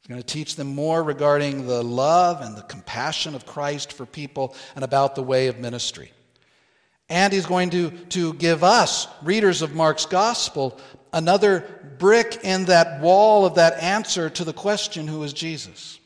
He's 0.00 0.08
going 0.08 0.22
to 0.22 0.26
teach 0.26 0.56
them 0.56 0.68
more 0.68 1.02
regarding 1.02 1.66
the 1.66 1.82
love 1.82 2.40
and 2.40 2.56
the 2.56 2.62
compassion 2.62 3.34
of 3.34 3.46
Christ 3.46 3.92
for 3.92 4.06
people 4.06 4.54
and 4.74 4.84
about 4.84 5.14
the 5.14 5.22
way 5.22 5.48
of 5.48 5.58
ministry. 5.58 6.12
And 7.08 7.32
he's 7.32 7.46
going 7.46 7.70
to, 7.70 7.90
to 7.90 8.34
give 8.34 8.64
us, 8.64 9.06
readers 9.22 9.62
of 9.62 9.74
Mark's 9.74 10.06
gospel, 10.06 10.80
another 11.12 11.64
brick 11.98 12.40
in 12.42 12.64
that 12.64 13.00
wall 13.00 13.46
of 13.46 13.54
that 13.54 13.80
answer 13.80 14.28
to 14.30 14.44
the 14.44 14.52
question 14.52 15.06
who 15.06 15.22
is 15.22 15.32
Jesus? 15.32 16.00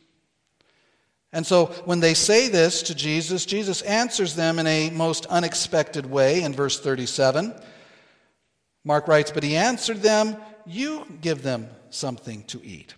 And 1.33 1.47
so 1.47 1.66
when 1.85 2.01
they 2.01 2.14
say 2.14 2.49
this 2.49 2.83
to 2.85 2.95
Jesus, 2.95 3.47
Jesus 3.47 3.83
answers 3.83 4.35
them 4.35 4.59
in 4.59 4.66
a 4.66 4.90
most 4.90 5.27
unexpected 5.27 6.07
way 6.07 6.43
in 6.43 6.53
verse 6.53 6.81
37. 6.81 7.55
Mark 8.85 9.07
writes, 9.07 9.31
But 9.31 9.45
he 9.45 9.57
answered 9.57 9.99
them, 9.99 10.37
You 10.66 11.07
give 11.21 11.43
them 11.43 11.69
something 11.90 12.43
to 12.45 12.64
eat. 12.64 12.95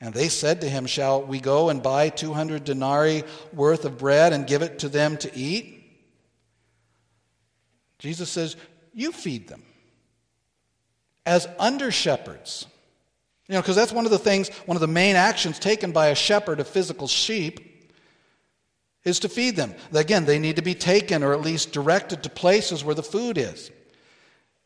And 0.00 0.14
they 0.14 0.28
said 0.28 0.62
to 0.62 0.68
him, 0.68 0.86
Shall 0.86 1.22
we 1.22 1.40
go 1.40 1.68
and 1.68 1.82
buy 1.82 2.08
200 2.08 2.64
denarii 2.64 3.24
worth 3.52 3.84
of 3.84 3.98
bread 3.98 4.32
and 4.32 4.46
give 4.46 4.62
it 4.62 4.80
to 4.80 4.88
them 4.88 5.16
to 5.18 5.36
eat? 5.36 5.78
Jesus 7.98 8.30
says, 8.30 8.56
You 8.94 9.12
feed 9.12 9.46
them 9.46 9.62
as 11.24 11.46
under 11.58 11.90
shepherds. 11.90 12.66
You 13.48 13.54
know, 13.54 13.60
because 13.60 13.76
that's 13.76 13.92
one 13.92 14.04
of 14.04 14.10
the 14.10 14.18
things, 14.18 14.48
one 14.66 14.76
of 14.76 14.80
the 14.80 14.86
main 14.86 15.16
actions 15.16 15.58
taken 15.58 15.92
by 15.92 16.08
a 16.08 16.14
shepherd 16.14 16.60
of 16.60 16.68
physical 16.68 17.08
sheep 17.08 17.92
is 19.04 19.18
to 19.20 19.28
feed 19.28 19.56
them. 19.56 19.74
Again, 19.92 20.24
they 20.24 20.38
need 20.38 20.56
to 20.56 20.62
be 20.62 20.74
taken 20.74 21.22
or 21.22 21.32
at 21.32 21.40
least 21.40 21.72
directed 21.72 22.22
to 22.22 22.30
places 22.30 22.84
where 22.84 22.94
the 22.94 23.02
food 23.02 23.36
is. 23.36 23.70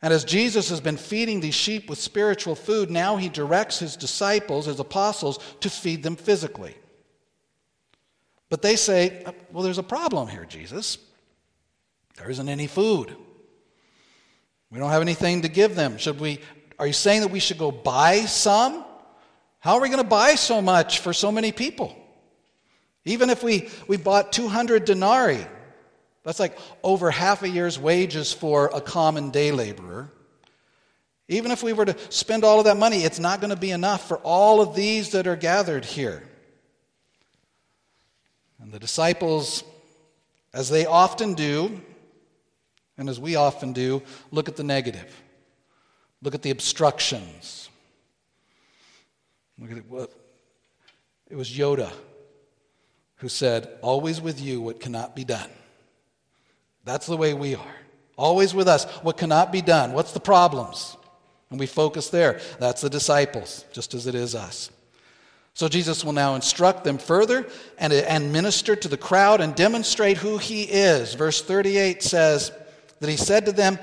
And 0.03 0.13
as 0.13 0.25
Jesus 0.25 0.69
has 0.69 0.81
been 0.81 0.99
feeding 0.99 1.41
these 1.41 1.55
sheep 1.55 1.89
with 1.89 1.99
spiritual 1.99 2.55
food, 2.55 2.91
now 2.91 3.17
he 3.17 3.31
directs 3.31 3.79
his 3.79 3.97
disciples, 3.97 4.67
his 4.67 4.79
apostles, 4.79 5.39
to 5.61 5.71
feed 5.71 6.03
them 6.03 6.17
physically. 6.17 6.77
But 8.51 8.63
they 8.63 8.77
say, 8.77 9.25
well, 9.51 9.65
there's 9.65 9.79
a 9.79 9.83
problem 9.83 10.29
here, 10.29 10.45
Jesus. 10.45 10.99
There 12.17 12.31
isn't 12.31 12.49
any 12.49 12.67
food. 12.67 13.17
We 14.71 14.79
don't 14.79 14.91
have 14.91 15.03
anything 15.03 15.43
to 15.43 15.49
give 15.49 15.75
them. 15.75 15.97
Should 15.97 16.21
we 16.21 16.41
are 16.79 16.87
you 16.87 16.93
saying 16.93 17.23
that 17.23 17.31
we 17.31 17.41
should 17.41 17.59
go 17.59 17.71
buy 17.71 18.21
some? 18.21 18.85
How 19.61 19.75
are 19.75 19.81
we 19.81 19.89
going 19.89 20.03
to 20.03 20.09
buy 20.09 20.35
so 20.35 20.61
much 20.61 21.01
for 21.01 21.13
so 21.13 21.33
many 21.33 21.53
people? 21.53 21.97
Even 23.05 23.31
if 23.31 23.43
we, 23.43 23.69
we 23.87 23.97
bought 23.97 24.33
200 24.33 24.85
denarii, 24.85 25.47
that's 26.25 26.41
like 26.41 26.59
over 26.83 27.11
half 27.11 27.43
a 27.43 27.49
year's 27.49 27.79
wages 27.79 28.33
for 28.33 28.71
a 28.75 28.81
common 28.81 29.31
day 29.31 29.53
laborer. 29.53 30.11
Even 31.29 31.51
if 31.51 31.63
we 31.63 31.73
were 31.73 31.85
to 31.85 31.97
spend 32.11 32.45
all 32.45 32.59
of 32.59 32.67
that 32.67 32.77
money, 32.77 32.99
it's 32.99 33.19
not 33.19 33.41
going 33.41 33.51
to 33.51 33.57
be 33.57 33.71
enough 33.71 34.07
for 34.07 34.19
all 34.19 34.61
of 34.61 34.75
these 34.75 35.11
that 35.11 35.27
are 35.27 35.37
gathered 35.37 35.85
here. 35.85 36.23
And 38.61 38.73
the 38.73 38.79
disciples, 38.79 39.65
as 40.53 40.69
they 40.69 40.87
often 40.87 41.35
do, 41.35 41.81
and 42.99 43.09
as 43.09 43.21
we 43.21 43.37
often 43.37 43.73
do, 43.73 44.03
look 44.31 44.49
at 44.49 44.57
the 44.57 44.65
negative. 44.65 45.23
Look 46.23 46.35
at 46.35 46.43
the 46.43 46.51
obstructions. 46.51 47.69
Look 49.59 49.71
at 49.71 49.79
it. 49.79 49.85
It 51.29 51.37
was 51.37 51.51
Yoda 51.51 51.93
who 53.17 53.29
said, 53.29 53.69
Always 53.83 54.21
with 54.21 54.41
you 54.41 54.61
what 54.61 54.81
cannot 54.81 55.17
be 55.17 55.25
done. 55.25 55.51
That's 56.85 57.07
the 57.07 57.17
way 57.17 57.35
we 57.35 57.55
are. 57.55 57.75
Always 58.17 58.55
with 58.55 58.69
us 58.69 58.85
what 59.03 59.17
cannot 59.17 59.53
be 59.53 59.61
done. 59.61 59.93
What's 59.93 60.13
the 60.13 60.21
problems? 60.21 60.97
And 61.51 61.61
we 61.61 61.67
focus 61.67 62.09
there. 62.09 62.41
That's 62.59 62.81
the 62.81 62.91
disciples, 62.91 63.65
just 63.73 63.95
as 63.95 64.07
it 64.07 64.15
is 64.15 64.35
us. 64.35 64.71
So 65.55 65.69
Jesus 65.69 66.05
will 66.05 66.13
now 66.13 66.35
instruct 66.35 66.85
them 66.85 66.99
further 66.99 67.47
and, 67.79 67.93
and 67.93 68.33
minister 68.33 68.77
to 68.77 68.89
the 68.89 68.97
crowd 68.97 69.41
and 69.41 69.55
demonstrate 69.55 70.19
who 70.19 70.39
he 70.39 70.65
is. 70.65 71.15
Verse 71.15 71.41
38 71.41 72.03
says 72.03 72.53
that 73.01 73.09
he 73.09 73.17
said 73.17 73.47
to 73.47 73.53
them, 73.53 73.79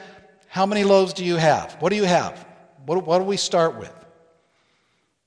how 0.54 0.68
many 0.68 0.84
loaves 0.84 1.14
do 1.14 1.26
you 1.26 1.38
have? 1.38 1.78
What 1.80 1.90
do 1.90 1.96
you 1.96 2.04
have? 2.04 2.46
What, 2.86 3.08
what 3.08 3.18
do 3.18 3.24
we 3.24 3.38
start 3.38 3.76
with? 3.76 3.92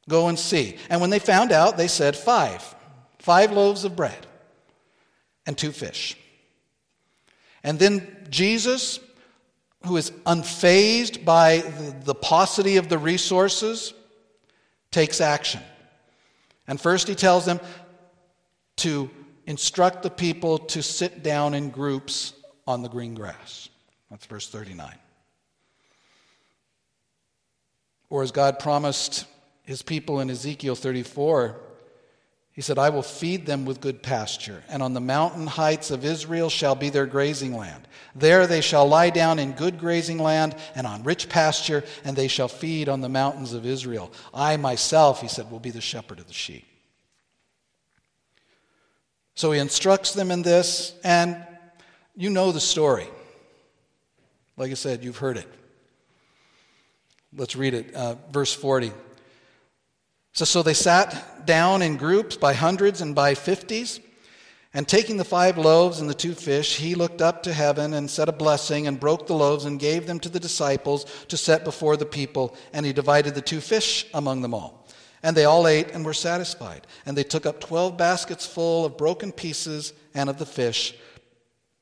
Go 0.09 0.29
and 0.29 0.39
see. 0.39 0.77
And 0.89 1.01
when 1.01 1.11
they 1.11 1.19
found 1.19 1.51
out, 1.51 1.77
they 1.77 1.89
said, 1.89 2.15
Five. 2.15 2.63
Five 3.19 3.51
loaves 3.51 3.83
of 3.83 3.97
bread 3.97 4.25
and 5.45 5.59
two 5.59 5.73
fish. 5.73 6.17
And 7.65 7.77
then 7.77 8.29
Jesus, 8.31 9.01
who 9.85 9.97
is 9.97 10.13
unfazed 10.27 11.25
by 11.25 11.59
the, 11.59 11.97
the 12.05 12.15
paucity 12.15 12.77
of 12.77 12.89
the 12.89 12.97
resources, 12.97 13.95
takes 14.93 15.21
action. 15.21 15.61
And 16.69 16.81
first, 16.81 17.09
he 17.09 17.17
tells 17.17 17.45
them 17.45 17.59
to 18.77 19.11
instruct 19.45 20.05
the 20.05 20.11
people 20.11 20.59
to 20.59 20.85
sit 20.85 21.25
down 21.25 21.53
in 21.53 21.71
groups 21.71 22.33
on 22.65 22.83
the 22.85 22.89
green 22.89 23.15
grass. 23.15 23.71
That's 24.09 24.27
verse 24.27 24.49
39. 24.49 24.95
Or 28.09 28.23
as 28.23 28.31
God 28.31 28.59
promised 28.59 29.27
his 29.65 29.83
people 29.83 30.21
in 30.21 30.31
Ezekiel 30.31 30.77
34, 30.77 31.57
he 32.53 32.63
said, 32.63 32.79
I 32.79 32.89
will 32.89 33.03
feed 33.03 33.45
them 33.45 33.67
with 33.67 33.83
good 33.83 34.03
pasture, 34.03 34.63
and 34.71 34.83
on 34.83 34.95
the 34.95 35.01
mountain 35.01 35.47
heights 35.47 35.91
of 35.91 36.07
Israel 36.07 36.49
shall 36.49 36.75
be 36.75 36.89
their 36.89 37.05
grazing 37.05 37.55
land. 37.55 37.87
There 38.15 38.47
they 38.47 38.63
shall 38.63 38.89
lie 38.89 39.11
down 39.11 39.39
in 39.39 39.53
good 39.53 39.79
grazing 39.79 40.17
land 40.17 40.57
and 40.75 40.87
on 40.87 41.03
rich 41.03 41.29
pasture, 41.29 41.85
and 42.03 42.17
they 42.17 42.29
shall 42.29 42.49
feed 42.49 42.89
on 42.89 43.03
the 43.03 43.11
mountains 43.11 43.53
of 43.53 43.67
Israel. 43.67 44.11
I 44.33 44.57
myself, 44.57 45.21
he 45.21 45.29
said, 45.29 45.51
will 45.51 45.61
be 45.61 45.71
the 45.71 45.83
shepherd 45.83 46.19
of 46.19 46.29
the 46.29 46.33
sheep. 46.33 46.65
So 49.35 49.53
he 49.53 49.61
instructs 49.61 50.15
them 50.15 50.31
in 50.31 50.41
this, 50.41 50.95
and 51.05 51.37
you 52.15 52.31
know 52.31 52.53
the 52.53 52.61
story. 52.61 53.07
Like 54.57 54.71
I 54.71 54.75
said, 54.75 55.05
you've 55.05 55.19
heard 55.19 55.37
it. 55.37 55.47
Let's 57.37 57.57
read 57.57 57.75
it. 57.75 57.95
Uh, 57.95 58.17
verse 58.33 58.53
40. 58.53 58.93
So, 60.33 60.45
so 60.45 60.63
they 60.63 60.75
sat 60.75 61.47
down 61.47 61.83
in 61.83 61.97
groups 61.97 62.37
by 62.37 62.55
hundreds 62.55 63.01
and 63.01 63.15
by 63.15 63.35
fifties. 63.35 64.01
And 64.75 64.87
taking 64.87 65.17
the 65.17 65.25
five 65.25 65.57
loaves 65.57 66.01
and 66.01 66.11
the 66.11 66.15
two 66.15 66.35
fish, 66.35 66.77
he 66.77 66.95
looked 66.95 67.23
up 67.23 67.43
to 67.45 67.53
heaven 67.55 67.95
and 67.95 68.11
said 68.11 68.29
a 68.29 68.33
blessing 68.33 68.87
and 68.87 69.01
broke 69.01 69.27
the 69.27 69.35
loaves 69.35 69.65
and 69.65 69.81
gave 69.81 70.07
them 70.07 70.21
to 70.21 70.29
the 70.29 70.41
disciples 70.41 71.05
to 71.29 71.37
set 71.39 71.65
before 71.65 71.97
the 71.97 72.05
people. 72.05 72.55
And 72.75 72.85
he 72.85 72.93
divided 72.93 73.35
the 73.35 73.41
two 73.41 73.63
fish 73.63 74.07
among 74.13 74.43
them 74.43 74.53
all. 74.53 74.87
And 75.23 75.35
they 75.35 75.47
all 75.47 75.67
ate 75.67 75.93
and 75.93 76.05
were 76.05 76.13
satisfied. 76.13 76.87
And 77.07 77.17
they 77.17 77.25
took 77.25 77.47
up 77.47 77.59
twelve 77.59 77.97
baskets 77.97 78.45
full 78.45 78.85
of 78.85 78.99
broken 78.99 79.33
pieces 79.33 79.95
and 80.15 80.29
of 80.29 80.37
the 80.37 80.45
fish. 80.45 80.95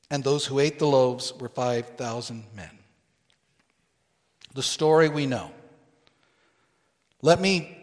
And 0.09 0.23
those 0.23 0.45
who 0.45 0.59
ate 0.59 0.79
the 0.79 0.87
loaves 0.87 1.33
were 1.33 1.49
5,000 1.49 2.45
men. 2.55 2.74
The 4.55 4.63
story 4.63 5.09
we 5.09 5.25
know. 5.25 5.51
Let 7.21 7.41
me 7.41 7.77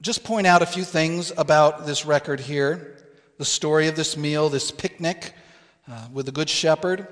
just 0.00 0.24
point 0.24 0.46
out 0.46 0.62
a 0.62 0.66
few 0.66 0.82
things 0.82 1.30
about 1.36 1.84
this 1.84 2.06
record 2.06 2.40
here 2.40 2.94
the 3.36 3.44
story 3.44 3.86
of 3.86 3.96
this 3.96 4.16
meal, 4.16 4.48
this 4.48 4.70
picnic 4.70 5.34
uh, 5.86 6.08
with 6.10 6.24
the 6.24 6.32
Good 6.32 6.48
Shepherd. 6.48 7.06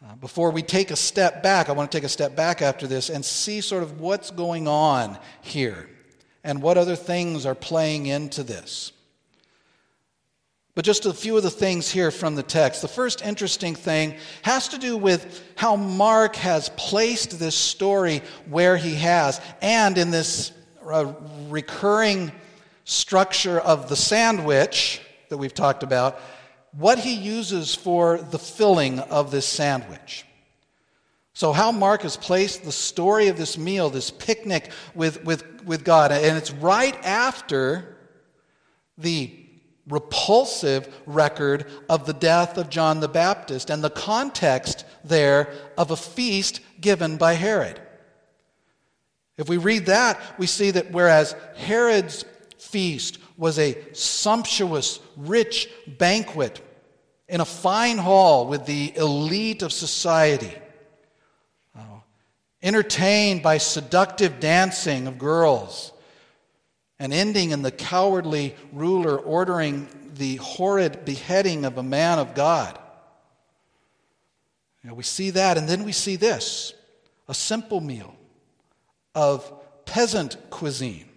Uh, 0.00 0.14
before 0.14 0.52
we 0.52 0.62
take 0.62 0.92
a 0.92 0.96
step 0.96 1.42
back, 1.42 1.68
I 1.68 1.72
want 1.72 1.90
to 1.90 1.98
take 1.98 2.04
a 2.04 2.08
step 2.08 2.36
back 2.36 2.62
after 2.62 2.86
this 2.86 3.10
and 3.10 3.24
see 3.24 3.60
sort 3.60 3.82
of 3.82 4.00
what's 4.00 4.30
going 4.30 4.68
on 4.68 5.18
here 5.42 5.90
and 6.44 6.62
what 6.62 6.78
other 6.78 6.94
things 6.94 7.44
are 7.44 7.56
playing 7.56 8.06
into 8.06 8.44
this. 8.44 8.92
But 10.78 10.84
just 10.84 11.06
a 11.06 11.12
few 11.12 11.36
of 11.36 11.42
the 11.42 11.50
things 11.50 11.90
here 11.90 12.12
from 12.12 12.36
the 12.36 12.42
text. 12.44 12.82
The 12.82 12.86
first 12.86 13.20
interesting 13.26 13.74
thing 13.74 14.14
has 14.42 14.68
to 14.68 14.78
do 14.78 14.96
with 14.96 15.42
how 15.56 15.74
Mark 15.74 16.36
has 16.36 16.68
placed 16.76 17.40
this 17.40 17.56
story 17.56 18.22
where 18.48 18.76
he 18.76 18.94
has, 18.94 19.40
and 19.60 19.98
in 19.98 20.12
this 20.12 20.52
a 20.88 21.12
recurring 21.48 22.30
structure 22.84 23.58
of 23.58 23.88
the 23.88 23.96
sandwich 23.96 25.00
that 25.30 25.36
we've 25.36 25.52
talked 25.52 25.82
about, 25.82 26.20
what 26.70 27.00
he 27.00 27.14
uses 27.14 27.74
for 27.74 28.18
the 28.18 28.38
filling 28.38 29.00
of 29.00 29.32
this 29.32 29.46
sandwich. 29.46 30.26
So, 31.32 31.52
how 31.52 31.72
Mark 31.72 32.02
has 32.02 32.16
placed 32.16 32.62
the 32.62 32.70
story 32.70 33.26
of 33.26 33.36
this 33.36 33.58
meal, 33.58 33.90
this 33.90 34.12
picnic 34.12 34.70
with, 34.94 35.24
with, 35.24 35.64
with 35.64 35.82
God, 35.82 36.12
and 36.12 36.38
it's 36.38 36.52
right 36.52 36.94
after 37.04 37.96
the 38.96 39.47
repulsive 39.88 40.88
record 41.06 41.66
of 41.88 42.06
the 42.06 42.12
death 42.12 42.58
of 42.58 42.70
John 42.70 43.00
the 43.00 43.08
Baptist 43.08 43.70
and 43.70 43.82
the 43.82 43.90
context 43.90 44.84
there 45.04 45.52
of 45.76 45.90
a 45.90 45.96
feast 45.96 46.60
given 46.80 47.16
by 47.16 47.34
Herod. 47.34 47.80
If 49.36 49.48
we 49.48 49.56
read 49.56 49.86
that, 49.86 50.20
we 50.38 50.46
see 50.46 50.72
that 50.72 50.90
whereas 50.90 51.34
Herod's 51.56 52.24
feast 52.58 53.18
was 53.36 53.58
a 53.58 53.78
sumptuous, 53.94 54.98
rich 55.16 55.68
banquet 55.86 56.60
in 57.28 57.40
a 57.40 57.44
fine 57.44 57.98
hall 57.98 58.46
with 58.46 58.66
the 58.66 58.92
elite 58.96 59.62
of 59.62 59.72
society, 59.72 60.52
uh, 61.76 62.00
entertained 62.62 63.42
by 63.42 63.58
seductive 63.58 64.40
dancing 64.40 65.06
of 65.06 65.18
girls, 65.18 65.92
and 66.98 67.12
ending 67.12 67.50
in 67.50 67.62
the 67.62 67.70
cowardly 67.70 68.54
ruler 68.72 69.16
ordering 69.16 69.88
the 70.14 70.36
horrid 70.36 71.04
beheading 71.04 71.64
of 71.64 71.78
a 71.78 71.82
man 71.82 72.18
of 72.18 72.34
God. 72.34 72.78
You 74.82 74.90
know, 74.90 74.94
we 74.94 75.02
see 75.04 75.30
that, 75.30 75.58
and 75.58 75.68
then 75.68 75.84
we 75.84 75.92
see 75.92 76.16
this 76.16 76.74
a 77.28 77.34
simple 77.34 77.80
meal 77.80 78.14
of 79.14 79.52
peasant 79.84 80.36
cuisine 80.50 81.08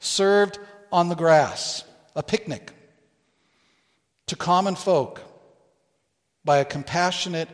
served 0.00 0.58
on 0.90 1.08
the 1.08 1.14
grass, 1.14 1.84
a 2.14 2.22
picnic 2.22 2.72
to 4.26 4.36
common 4.36 4.74
folk 4.74 5.20
by 6.44 6.58
a 6.58 6.64
compassionate 6.64 7.48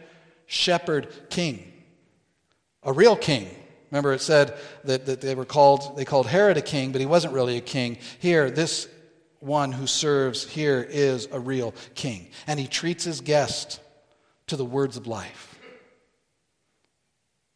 shepherd 0.47 1.09
king, 1.31 1.73
a 2.83 2.93
real 2.93 3.17
king. 3.17 3.49
Remember, 3.91 4.13
it 4.13 4.21
said 4.21 4.57
that, 4.85 5.07
that 5.07 5.21
they 5.21 5.35
were 5.35 5.45
called, 5.45 5.97
they 5.97 6.05
called 6.05 6.27
Herod 6.27 6.57
a 6.57 6.63
king, 6.63 6.93
but 6.93 7.01
he 7.01 7.07
wasn't 7.07 7.33
really 7.33 7.57
a 7.57 7.63
king. 7.63 7.99
Here, 8.19 8.51
this 8.51 8.89
one 9.41 9.73
who 9.73 9.87
serves 9.87 10.49
here 10.49 10.87
is 10.89 11.29
a 11.33 11.41
real 11.41 11.75
king. 11.95 12.29
And 12.47 12.59
he 12.59 12.67
treats 12.67 13.05
his 13.05 13.21
guest 13.21 13.81
to 14.49 14.57
the 14.57 14.65
words 14.65 14.97
of 14.97 15.07
life. 15.07 15.59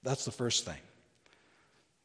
That's 0.03 0.25
the 0.25 0.33
first 0.33 0.65
thing. 0.65 0.79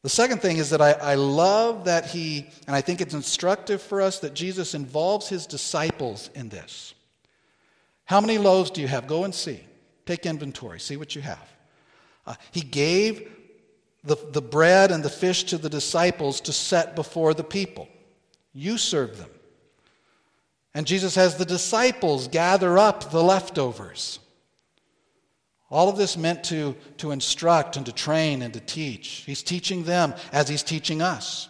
The 0.02 0.08
second 0.08 0.40
thing 0.40 0.58
is 0.58 0.70
that 0.70 0.80
I, 0.80 0.92
I, 0.92 1.14
love 1.16 1.86
that 1.86 2.06
he, 2.06 2.46
and 2.66 2.76
I 2.76 2.80
think 2.80 3.00
it's 3.00 3.14
instructive 3.14 3.82
for 3.82 4.00
us 4.00 4.20
that 4.20 4.32
Jesus 4.32 4.74
involves 4.74 5.28
his 5.28 5.46
disciples 5.46 6.30
in 6.34 6.48
this. 6.48 6.94
How 8.04 8.20
many 8.20 8.38
loaves 8.38 8.70
do 8.70 8.80
you 8.80 8.88
have? 8.88 9.08
Go 9.08 9.24
and 9.24 9.34
see. 9.34 9.60
Take 10.06 10.24
inventory, 10.24 10.78
see 10.80 10.96
what 10.96 11.14
you 11.16 11.20
have. 11.22 11.52
Uh, 12.24 12.34
he 12.52 12.60
gave 12.60 13.28
the, 14.04 14.16
the 14.32 14.42
bread 14.42 14.90
and 14.90 15.04
the 15.04 15.10
fish 15.10 15.44
to 15.44 15.58
the 15.58 15.68
disciples 15.68 16.40
to 16.42 16.52
set 16.52 16.94
before 16.94 17.34
the 17.34 17.44
people. 17.44 17.88
You 18.52 18.78
serve 18.78 19.18
them. 19.18 19.30
And 20.74 20.86
Jesus 20.86 21.14
has 21.16 21.36
the 21.36 21.44
disciples 21.44 22.28
gather 22.28 22.78
up 22.78 23.10
the 23.10 23.22
leftovers. 23.22 24.20
All 25.70 25.88
of 25.88 25.96
this 25.96 26.16
meant 26.16 26.44
to, 26.44 26.76
to 26.98 27.10
instruct 27.10 27.76
and 27.76 27.84
to 27.86 27.92
train 27.92 28.42
and 28.42 28.54
to 28.54 28.60
teach. 28.60 29.24
He's 29.26 29.42
teaching 29.42 29.84
them 29.84 30.14
as 30.32 30.48
he's 30.48 30.62
teaching 30.62 31.02
us, 31.02 31.48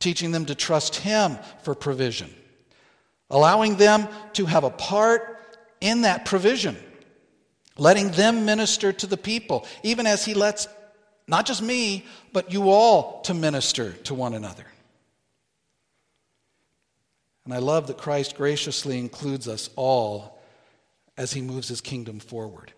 teaching 0.00 0.32
them 0.32 0.46
to 0.46 0.54
trust 0.54 0.96
him 0.96 1.38
for 1.62 1.74
provision, 1.74 2.30
allowing 3.30 3.76
them 3.76 4.08
to 4.32 4.46
have 4.46 4.64
a 4.64 4.70
part 4.70 5.38
in 5.80 6.02
that 6.02 6.24
provision, 6.24 6.76
letting 7.78 8.10
them 8.12 8.44
minister 8.44 8.92
to 8.92 9.06
the 9.06 9.16
people, 9.16 9.66
even 9.84 10.06
as 10.06 10.24
he 10.24 10.34
lets 10.34 10.66
not 11.26 11.46
just 11.46 11.62
me, 11.62 12.04
but 12.32 12.52
you 12.52 12.70
all 12.70 13.22
to 13.22 13.34
minister 13.34 13.92
to 13.92 14.14
one 14.14 14.34
another. 14.34 14.66
And 17.44 17.52
I 17.52 17.58
love 17.58 17.86
that 17.88 17.98
Christ 17.98 18.36
graciously 18.36 18.98
includes 18.98 19.48
us 19.48 19.70
all 19.76 20.40
as 21.16 21.32
he 21.32 21.40
moves 21.40 21.68
his 21.68 21.80
kingdom 21.80 22.20
forward. 22.20 22.72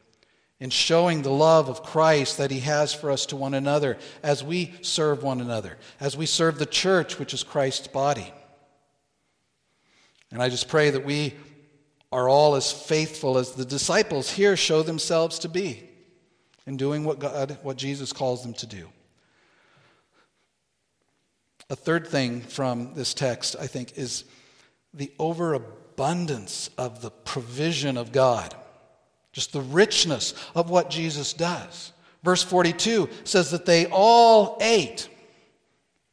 In 0.61 0.71
showing 0.71 1.23
the 1.23 1.31
love 1.31 1.69
of 1.69 1.83
Christ 1.83 2.39
that 2.39 2.51
he 2.51 2.61
has 2.61 2.95
for 2.95 3.11
us 3.11 3.27
to 3.27 3.37
one 3.37 3.55
another 3.55 3.99
as 4.23 4.43
we 4.43 4.73
serve 4.81 5.23
one 5.23 5.41
another, 5.41 5.77
as 6.01 6.17
we 6.17 6.27
serve 6.27 6.59
the 6.59 6.67
church, 6.67 7.19
which 7.19 7.35
is 7.35 7.43
Christ's 7.43 7.89
body. 7.89 8.33
And 10.31 10.43
I 10.43 10.49
just 10.49 10.69
pray 10.69 10.91
that 10.91 11.05
we 11.05 11.35
are 12.11 12.29
all 12.29 12.55
as 12.55 12.73
faithful 12.73 13.37
as 13.37 13.53
the 13.53 13.65
disciples 13.65 14.31
here 14.31 14.57
show 14.57 14.83
themselves 14.83 15.41
to 15.41 15.49
be 15.49 15.91
in 16.67 16.77
doing 16.77 17.05
what 17.05 17.19
God, 17.19 17.59
what 17.63 17.77
Jesus 17.77 18.13
calls 18.13 18.43
them 18.43 18.55
to 18.55 18.67
do. 18.67 18.89
A 21.71 21.77
third 21.77 22.07
thing 22.07 22.41
from 22.41 22.95
this 22.95 23.15
text, 23.15 23.57
I 23.59 23.67
think, 23.67 23.97
is 23.97 24.25
the 24.93 25.11
overabundance 25.19 26.71
of 26.77 27.01
the 27.01 27.11
provision 27.11 27.97
of 27.97 28.13
God, 28.13 28.55
just 29.33 29.53
the 29.53 29.61
richness 29.61 30.35
of 30.55 30.71
what 30.71 30.91
Jesus 30.91 31.33
does. 31.33 31.93
Verse 32.23 32.43
42 32.43 33.09
says 33.25 33.51
that 33.51 33.67
they 33.67 33.87
all 33.87 34.59
ate. 34.61 35.09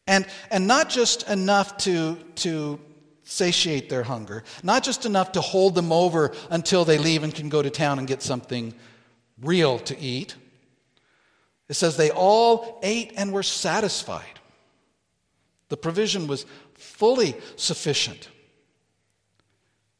And, 0.07 0.25
and 0.49 0.67
not 0.67 0.89
just 0.89 1.29
enough 1.29 1.77
to, 1.77 2.15
to 2.37 2.79
satiate 3.23 3.89
their 3.89 4.03
hunger, 4.03 4.43
not 4.63 4.83
just 4.83 5.05
enough 5.05 5.33
to 5.33 5.41
hold 5.41 5.75
them 5.75 5.91
over 5.91 6.33
until 6.49 6.83
they 6.83 6.97
leave 6.97 7.23
and 7.23 7.33
can 7.33 7.49
go 7.49 7.61
to 7.61 7.69
town 7.69 7.99
and 7.99 8.07
get 8.07 8.21
something 8.21 8.73
real 9.41 9.79
to 9.79 9.99
eat. 9.99 10.35
It 11.69 11.75
says 11.75 11.97
they 11.97 12.11
all 12.11 12.79
ate 12.83 13.13
and 13.15 13.31
were 13.31 13.43
satisfied. 13.43 14.39
The 15.69 15.77
provision 15.77 16.27
was 16.27 16.45
fully 16.73 17.35
sufficient. 17.55 18.27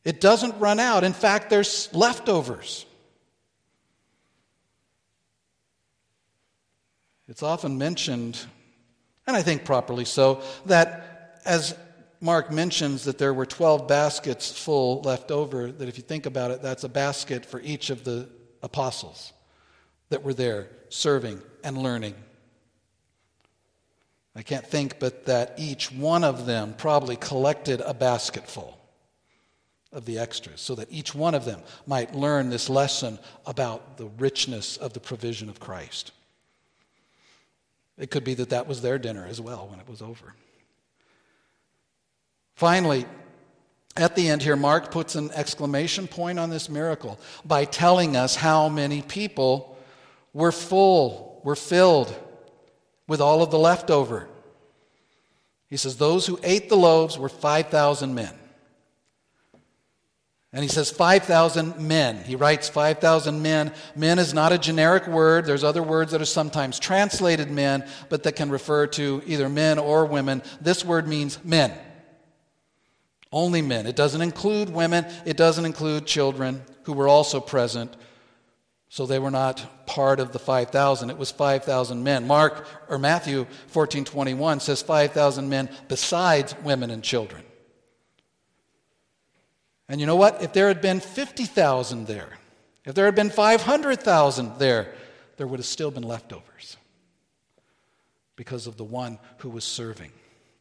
It 0.04 0.20
doesn't 0.20 0.60
run 0.60 0.80
out. 0.80 1.04
In 1.04 1.14
fact, 1.14 1.50
there's 1.50 1.94
leftovers. 1.94 2.86
It's 7.28 7.44
often 7.44 7.78
mentioned, 7.78 8.38
and 9.26 9.38
I 9.38 9.42
think 9.42 9.64
properly 9.64 10.04
so, 10.04 10.42
that 10.66 11.40
as 11.46 11.74
Mark 12.20 12.52
mentions 12.52 13.06
that 13.06 13.18
there 13.18 13.34
were 13.34 13.46
12 13.46 13.88
baskets 13.88 14.52
full 14.52 15.02
left 15.04 15.32
over, 15.32 15.72
that 15.72 15.88
if 15.88 15.98
you 15.98 16.04
think 16.04 16.26
about 16.26 16.52
it, 16.52 16.62
that's 16.62 16.84
a 16.84 16.90
basket 16.90 17.46
for 17.46 17.62
each 17.62 17.90
of 17.90 18.04
the 18.04 18.28
apostles 18.64 19.34
that 20.10 20.24
were 20.24 20.34
there 20.34 20.70
serving 20.90 21.42
and 21.64 21.78
learning. 21.78 22.16
I 24.36 24.44
can't 24.44 24.66
think 24.66 25.00
but 25.00 25.26
that 25.26 25.56
each 25.58 25.92
one 25.92 26.24
of 26.24 26.46
them 26.46 26.74
probably 26.78 27.16
collected 27.16 27.82
a 27.82 27.94
basketful 27.94 28.78
of 29.92 30.06
the 30.06 30.18
extras 30.20 30.62
so 30.62 30.76
that 30.76 30.88
each 30.90 31.14
one 31.14 31.36
of 31.36 31.44
them 31.44 31.62
might 31.86 32.16
learn 32.16 32.50
this 32.50 32.70
lesson 32.70 33.20
about 33.46 33.98
the 33.98 34.06
richness 34.18 34.78
of 34.78 34.94
the 34.94 35.00
provision 35.02 35.50
of 35.50 35.60
Christ. 35.60 36.12
It 37.98 38.10
could 38.10 38.24
be 38.24 38.34
that 38.36 38.50
that 38.50 38.68
was 38.68 38.82
their 38.82 38.98
dinner 38.98 39.26
as 39.26 39.42
well 39.42 39.68
when 39.70 39.80
it 39.80 39.88
was 39.88 40.02
over. 40.02 40.34
Finally, 42.56 43.06
at 43.98 44.16
the 44.16 44.30
end 44.30 44.42
here, 44.42 44.56
Mark 44.56 44.92
puts 44.92 45.16
an 45.16 45.32
exclamation 45.32 46.08
point 46.08 46.40
on 46.40 46.50
this 46.50 46.70
miracle 46.70 47.20
by 47.44 47.66
telling 47.66 48.16
us 48.16 48.36
how 48.36 48.70
many 48.70 49.02
people 49.02 49.78
were 50.34 50.52
full, 50.52 51.42
were 51.44 51.58
filled 51.58 52.14
with 53.08 53.20
all 53.20 53.42
of 53.42 53.52
the 53.52 53.60
leftover. 53.60 54.30
He 55.70 55.76
says, 55.78 55.98
Those 55.98 56.26
who 56.26 56.40
ate 56.42 56.70
the 56.70 56.78
loaves 56.78 57.18
were 57.18 57.30
5,000 57.30 58.16
men. 58.16 58.34
And 60.54 60.64
he 60.64 60.70
says 60.70 60.92
5,000 60.92 61.80
men. 61.80 62.24
He 62.24 62.36
writes 62.36 62.68
5,000 62.68 63.42
men. 63.42 63.74
Men 63.96 64.20
is 64.20 64.34
not 64.34 64.52
a 64.52 64.58
generic 64.58 65.08
word. 65.08 65.46
There's 65.46 65.64
other 65.64 65.84
words 65.84 66.12
that 66.12 66.22
are 66.22 66.26
sometimes 66.26 66.78
translated 66.78 67.50
men, 67.50 67.86
but 68.10 68.24
that 68.24 68.36
can 68.36 68.50
refer 68.50 68.88
to 68.88 69.22
either 69.26 69.48
men 69.48 69.80
or 69.80 70.06
women. 70.06 70.42
This 70.60 70.84
word 70.84 71.08
means 71.08 71.42
men. 71.44 71.72
Only 73.32 73.62
men. 73.62 73.88
It 73.88 73.96
doesn't 73.96 74.22
include 74.22 74.70
women, 74.70 75.06
it 75.26 75.38
doesn't 75.38 75.66
include 75.66 76.06
children 76.06 76.64
who 76.84 76.94
were 76.94 77.08
also 77.08 77.40
present. 77.40 77.96
So 78.90 79.06
they 79.06 79.20
were 79.20 79.32
not 79.32 79.86
part 79.86 80.20
of 80.20 80.34
the 80.34 80.40
5,000. 80.40 81.10
It 81.10 81.18
was 81.18 81.32
5,000 81.32 82.04
men. 82.04 82.28
Mark 82.28 82.68
or 82.90 82.98
Matthew 82.98 83.46
14:21 83.72 84.60
says 84.60 84.82
5,000 84.82 85.48
men 85.48 85.70
besides 85.88 86.56
women 86.64 86.92
and 86.92 87.02
children. 87.02 87.44
And 89.88 90.02
you 90.02 90.08
know 90.08 90.16
what? 90.16 90.42
If 90.42 90.52
there 90.54 90.68
had 90.68 90.82
been 90.82 91.00
50,000 91.00 92.08
there, 92.08 92.38
if 92.86 92.96
there 92.96 93.06
had 93.06 93.16
been 93.16 93.30
500,000 93.30 94.58
there, 94.58 94.94
there 95.38 95.48
would 95.48 95.60
have 95.60 95.66
still 95.66 95.92
been 95.92 96.04
leftovers 96.04 96.78
because 98.36 98.68
of 98.68 98.78
the 98.78 98.84
one 98.84 99.20
who 99.38 99.50
was 99.50 99.64
serving, 99.64 100.12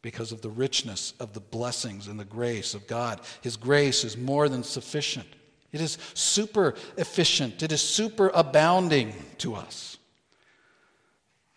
because 0.01 0.31
of 0.31 0.41
the 0.41 0.49
richness 0.49 1.13
of 1.19 1.33
the 1.33 1.39
blessings 1.39 2.07
and 2.07 2.19
the 2.19 2.25
grace 2.25 2.73
of 2.73 2.87
God. 2.87 3.21
His 3.41 3.57
grace 3.57 4.03
is 4.03 4.17
more 4.17 4.49
than 4.49 4.63
sufficient. 4.63 5.27
It 5.71 5.79
is 5.79 5.97
super 6.13 6.75
efficient, 6.97 7.63
it 7.63 7.71
is 7.71 7.81
super 7.81 8.31
abounding 8.33 9.13
to 9.39 9.55
us. 9.55 9.97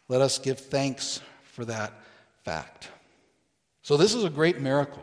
Let 0.09 0.21
us 0.21 0.39
give 0.39 0.59
thanks 0.59 1.21
for 1.43 1.65
that 1.65 1.93
fact. 2.45 2.89
So, 3.83 3.97
this 3.97 4.15
is 4.15 4.25
a 4.25 4.31
great 4.31 4.61
miracle. 4.61 5.03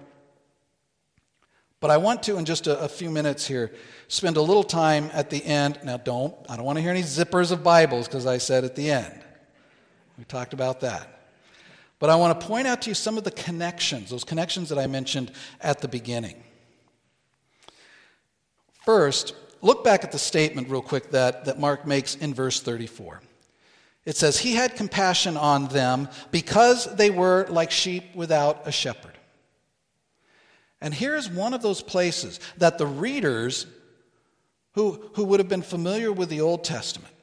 But 1.80 1.89
I 1.89 1.97
want 1.97 2.21
to, 2.23 2.38
in 2.38 2.45
just 2.45 2.67
a, 2.67 2.80
a, 2.80 2.88
few 2.88 3.10
minutes 3.10 3.47
here, 3.47 3.73
spend 4.08 4.38
a 4.38 4.41
little 4.41 4.63
time 4.63 5.10
at 5.13 5.32
the 5.32 5.43
end. 5.43 5.80
Now, 5.84 5.97
don't, 5.97 6.36
I 6.47 6.56
don't 6.56 6.65
want 6.65 6.77
to 6.77 6.82
hear 6.82 6.91
any 6.91 7.01
zippers 7.01 7.51
of 7.51 7.63
Bibles 7.63 8.08
because 8.08 8.27
I 8.27 8.38
said 8.38 8.63
at 8.63 8.75
the 8.75 8.91
end. 8.91 9.19
We 10.17 10.23
talked 10.25 10.54
about 10.54 10.82
that. 10.82 11.20
But 12.01 12.09
I 12.09 12.15
want 12.15 12.41
to 12.41 12.47
point 12.47 12.65
out 12.65 12.81
to 12.81 12.89
you 12.89 12.95
some 12.95 13.19
of 13.19 13.23
the 13.23 13.31
connections, 13.31 14.09
those 14.09 14.23
connections 14.23 14.69
that 14.69 14.79
I 14.79 14.87
mentioned 14.87 15.31
at 15.61 15.81
the 15.81 15.87
beginning. 15.87 16.43
First, 18.83 19.35
look 19.61 19.83
back 19.83 20.03
at 20.03 20.11
the 20.11 20.17
statement 20.17 20.67
real 20.67 20.81
quick 20.81 21.11
that, 21.11 21.45
that 21.45 21.59
Mark 21.59 21.85
makes 21.85 22.15
in 22.15 22.33
verse 22.33 22.59
34. 22.59 23.21
It 24.03 24.17
says, 24.17 24.39
He 24.39 24.53
had 24.53 24.75
compassion 24.75 25.37
on 25.37 25.67
them 25.67 26.09
because 26.31 26.85
they 26.95 27.11
were 27.11 27.45
like 27.49 27.69
sheep 27.69 28.15
without 28.15 28.63
a 28.65 28.71
shepherd. 28.71 29.19
And 30.81 30.95
here's 30.95 31.29
one 31.29 31.53
of 31.53 31.61
those 31.61 31.83
places 31.83 32.39
that 32.57 32.79
the 32.79 32.87
readers 32.87 33.67
who, 34.73 35.11
who 35.13 35.25
would 35.25 35.39
have 35.39 35.49
been 35.49 35.61
familiar 35.61 36.11
with 36.11 36.29
the 36.29 36.41
Old 36.41 36.63
Testament, 36.63 37.13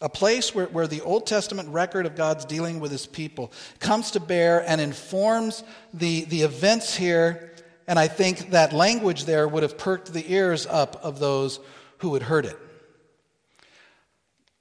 a 0.00 0.08
place 0.08 0.54
where, 0.54 0.66
where 0.66 0.86
the 0.86 1.00
Old 1.00 1.26
Testament 1.26 1.68
record 1.70 2.06
of 2.06 2.14
God's 2.16 2.44
dealing 2.44 2.80
with 2.80 2.92
his 2.92 3.06
people 3.06 3.52
comes 3.80 4.12
to 4.12 4.20
bear 4.20 4.62
and 4.68 4.80
informs 4.80 5.64
the, 5.92 6.24
the 6.24 6.42
events 6.42 6.94
here 6.94 7.48
and 7.88 7.98
I 7.98 8.06
think 8.06 8.50
that 8.50 8.74
language 8.74 9.24
there 9.24 9.48
would 9.48 9.62
have 9.62 9.78
perked 9.78 10.12
the 10.12 10.30
ears 10.30 10.66
up 10.66 11.02
of 11.02 11.18
those 11.18 11.58
who 11.98 12.12
had 12.12 12.22
heard 12.22 12.44
it. 12.44 12.56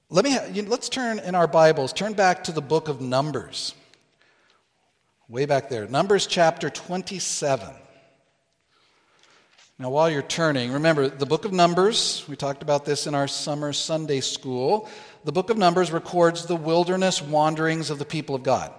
Let 0.10 0.23
me, 0.23 0.62
let's 0.62 0.88
turn 0.88 1.19
in 1.19 1.36
our 1.36 1.45
Bibles, 1.45 1.91
turn 1.91 2.13
back 2.13 2.45
to 2.45 2.54
the 2.54 2.62
book 2.62 2.88
of 2.88 3.02
Numbers. 3.02 3.76
Way 5.28 5.45
back 5.45 5.67
there. 5.67 5.86
Numbers 5.88 6.26
chapter 6.26 6.69
27. 6.69 7.67
Now, 9.78 9.89
while 9.89 10.10
you're 10.10 10.21
turning, 10.21 10.71
remember 10.71 11.10
the 11.10 11.26
book 11.26 11.43
of 11.43 11.52
Numbers, 11.52 12.23
we 12.30 12.38
talked 12.38 12.63
about 12.63 12.86
this 12.86 13.08
in 13.08 13.13
our 13.13 13.28
summer 13.28 13.73
Sunday 13.73 14.21
school. 14.21 14.89
The 15.28 15.34
book 15.34 15.50
of 15.50 15.58
Numbers 15.58 15.92
records 15.92 16.46
the 16.46 16.56
wilderness 16.56 17.22
wanderings 17.22 17.90
of 17.90 18.00
the 18.00 18.06
people 18.06 18.34
of 18.34 18.44
God. 18.44 18.72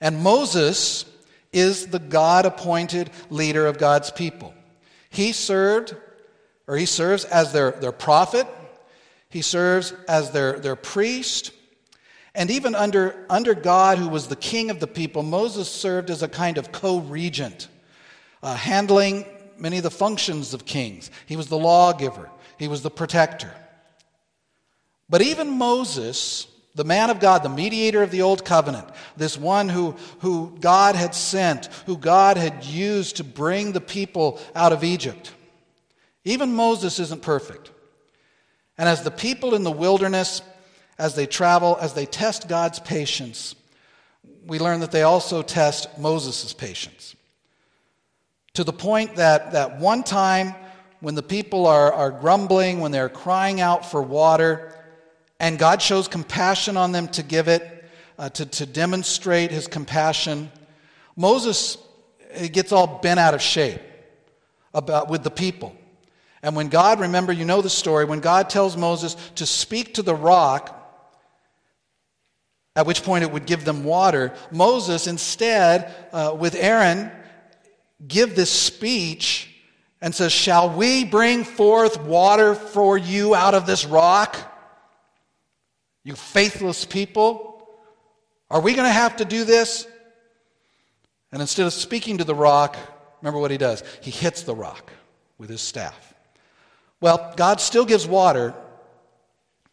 And 0.00 0.22
Moses 0.22 1.04
is 1.52 1.88
the 1.88 1.98
God 1.98 2.46
appointed 2.46 3.10
leader 3.28 3.66
of 3.66 3.76
God's 3.76 4.12
people. 4.12 4.54
He 5.10 5.32
served, 5.32 5.96
or 6.68 6.76
he 6.76 6.86
serves 6.86 7.24
as 7.24 7.52
their, 7.52 7.72
their 7.72 7.90
prophet, 7.90 8.46
he 9.28 9.42
serves 9.42 9.92
as 10.06 10.30
their, 10.30 10.60
their 10.60 10.76
priest, 10.76 11.50
and 12.36 12.52
even 12.52 12.76
under, 12.76 13.26
under 13.28 13.52
God, 13.52 13.98
who 13.98 14.08
was 14.08 14.28
the 14.28 14.36
king 14.36 14.70
of 14.70 14.78
the 14.78 14.86
people, 14.86 15.24
Moses 15.24 15.68
served 15.68 16.08
as 16.08 16.22
a 16.22 16.28
kind 16.28 16.56
of 16.56 16.70
co 16.70 17.00
regent, 17.00 17.66
uh, 18.44 18.54
handling 18.54 19.26
many 19.58 19.78
of 19.78 19.82
the 19.82 19.90
functions 19.90 20.54
of 20.54 20.66
kings. 20.66 21.10
He 21.26 21.34
was 21.34 21.48
the 21.48 21.58
lawgiver, 21.58 22.30
he 22.60 22.68
was 22.68 22.82
the 22.82 22.92
protector. 22.92 23.52
But 25.08 25.22
even 25.22 25.50
Moses 25.50 26.46
the 26.74 26.84
man 26.84 27.10
of 27.10 27.20
God, 27.20 27.42
the 27.42 27.48
mediator 27.48 28.02
of 28.02 28.10
the 28.10 28.22
old 28.22 28.44
covenant, 28.44 28.88
this 29.16 29.38
one 29.38 29.68
who, 29.68 29.94
who 30.20 30.56
God 30.60 30.96
had 30.96 31.14
sent, 31.14 31.66
who 31.86 31.96
God 31.96 32.36
had 32.36 32.64
used 32.64 33.16
to 33.16 33.24
bring 33.24 33.72
the 33.72 33.80
people 33.80 34.40
out 34.56 34.72
of 34.72 34.82
Egypt. 34.82 35.32
Even 36.24 36.54
Moses 36.54 36.98
isn't 36.98 37.22
perfect. 37.22 37.70
And 38.76 38.88
as 38.88 39.04
the 39.04 39.10
people 39.12 39.54
in 39.54 39.62
the 39.62 39.70
wilderness, 39.70 40.42
as 40.98 41.14
they 41.14 41.26
travel, 41.26 41.78
as 41.80 41.94
they 41.94 42.06
test 42.06 42.48
God's 42.48 42.80
patience, 42.80 43.54
we 44.44 44.58
learn 44.58 44.80
that 44.80 44.90
they 44.90 45.02
also 45.02 45.42
test 45.42 45.96
Moses' 45.96 46.52
patience. 46.52 47.14
To 48.54 48.64
the 48.64 48.72
point 48.72 49.16
that, 49.16 49.52
that 49.52 49.78
one 49.78 50.02
time 50.02 50.54
when 50.98 51.14
the 51.14 51.22
people 51.22 51.66
are, 51.66 51.92
are 51.92 52.10
grumbling, 52.10 52.80
when 52.80 52.90
they're 52.90 53.08
crying 53.08 53.60
out 53.60 53.88
for 53.88 54.02
water, 54.02 54.73
and 55.40 55.58
God 55.58 55.82
shows 55.82 56.08
compassion 56.08 56.76
on 56.76 56.92
them 56.92 57.08
to 57.08 57.22
give 57.22 57.48
it, 57.48 57.84
uh, 58.18 58.28
to, 58.30 58.46
to 58.46 58.66
demonstrate 58.66 59.50
his 59.50 59.66
compassion. 59.66 60.50
Moses 61.16 61.78
gets 62.52 62.72
all 62.72 62.98
bent 62.98 63.20
out 63.20 63.34
of 63.34 63.42
shape 63.42 63.80
about, 64.72 65.08
with 65.08 65.22
the 65.22 65.30
people. 65.30 65.74
And 66.42 66.54
when 66.54 66.68
God, 66.68 67.00
remember, 67.00 67.32
you 67.32 67.44
know 67.44 67.62
the 67.62 67.70
story, 67.70 68.04
when 68.04 68.20
God 68.20 68.50
tells 68.50 68.76
Moses 68.76 69.14
to 69.36 69.46
speak 69.46 69.94
to 69.94 70.02
the 70.02 70.14
rock, 70.14 70.80
at 72.76 72.86
which 72.86 73.02
point 73.02 73.24
it 73.24 73.30
would 73.30 73.46
give 73.46 73.64
them 73.64 73.84
water, 73.84 74.34
Moses 74.50 75.06
instead, 75.06 75.94
uh, 76.12 76.36
with 76.38 76.54
Aaron, 76.54 77.10
give 78.06 78.34
this 78.36 78.50
speech 78.50 79.50
and 80.00 80.14
says, 80.14 80.32
Shall 80.32 80.68
we 80.68 81.04
bring 81.04 81.44
forth 81.44 82.00
water 82.02 82.54
for 82.54 82.98
you 82.98 83.34
out 83.34 83.54
of 83.54 83.64
this 83.64 83.86
rock? 83.86 84.36
You 86.04 86.14
faithless 86.14 86.84
people, 86.84 87.66
are 88.50 88.60
we 88.60 88.74
going 88.74 88.86
to 88.86 88.92
have 88.92 89.16
to 89.16 89.24
do 89.24 89.44
this? 89.44 89.86
And 91.32 91.40
instead 91.40 91.66
of 91.66 91.72
speaking 91.72 92.18
to 92.18 92.24
the 92.24 92.34
rock, 92.34 92.76
remember 93.20 93.40
what 93.40 93.50
he 93.50 93.56
does? 93.56 93.82
He 94.02 94.10
hits 94.10 94.42
the 94.42 94.54
rock 94.54 94.92
with 95.38 95.50
his 95.50 95.62
staff. 95.62 96.14
Well, 97.00 97.32
God 97.36 97.60
still 97.60 97.84
gives 97.84 98.06
water, 98.06 98.54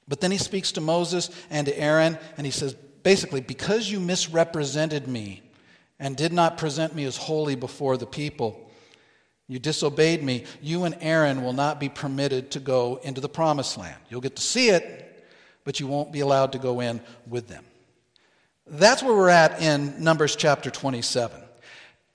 but 0.07 0.21
then 0.21 0.31
he 0.31 0.37
speaks 0.37 0.71
to 0.73 0.81
Moses 0.81 1.29
and 1.49 1.67
to 1.67 1.77
Aaron, 1.77 2.17
and 2.37 2.45
he 2.45 2.51
says, 2.51 2.73
basically, 3.03 3.41
because 3.41 3.91
you 3.91 3.99
misrepresented 3.99 5.07
me 5.07 5.43
and 5.99 6.17
did 6.17 6.33
not 6.33 6.57
present 6.57 6.95
me 6.95 7.03
as 7.03 7.15
holy 7.17 7.55
before 7.55 7.97
the 7.97 8.07
people, 8.07 8.69
you 9.47 9.59
disobeyed 9.59 10.23
me, 10.23 10.45
you 10.61 10.85
and 10.85 10.97
Aaron 11.01 11.43
will 11.43 11.53
not 11.53 11.79
be 11.79 11.89
permitted 11.89 12.51
to 12.51 12.59
go 12.59 12.99
into 13.03 13.21
the 13.21 13.29
promised 13.29 13.77
land. 13.77 13.97
You'll 14.09 14.21
get 14.21 14.37
to 14.37 14.41
see 14.41 14.69
it, 14.69 15.10
but 15.63 15.79
you 15.79 15.87
won't 15.87 16.11
be 16.11 16.19
allowed 16.19 16.53
to 16.53 16.59
go 16.59 16.79
in 16.79 17.01
with 17.27 17.47
them. 17.47 17.63
That's 18.67 19.03
where 19.03 19.15
we're 19.15 19.29
at 19.29 19.61
in 19.61 20.03
Numbers 20.03 20.35
chapter 20.35 20.69
27. 20.69 21.41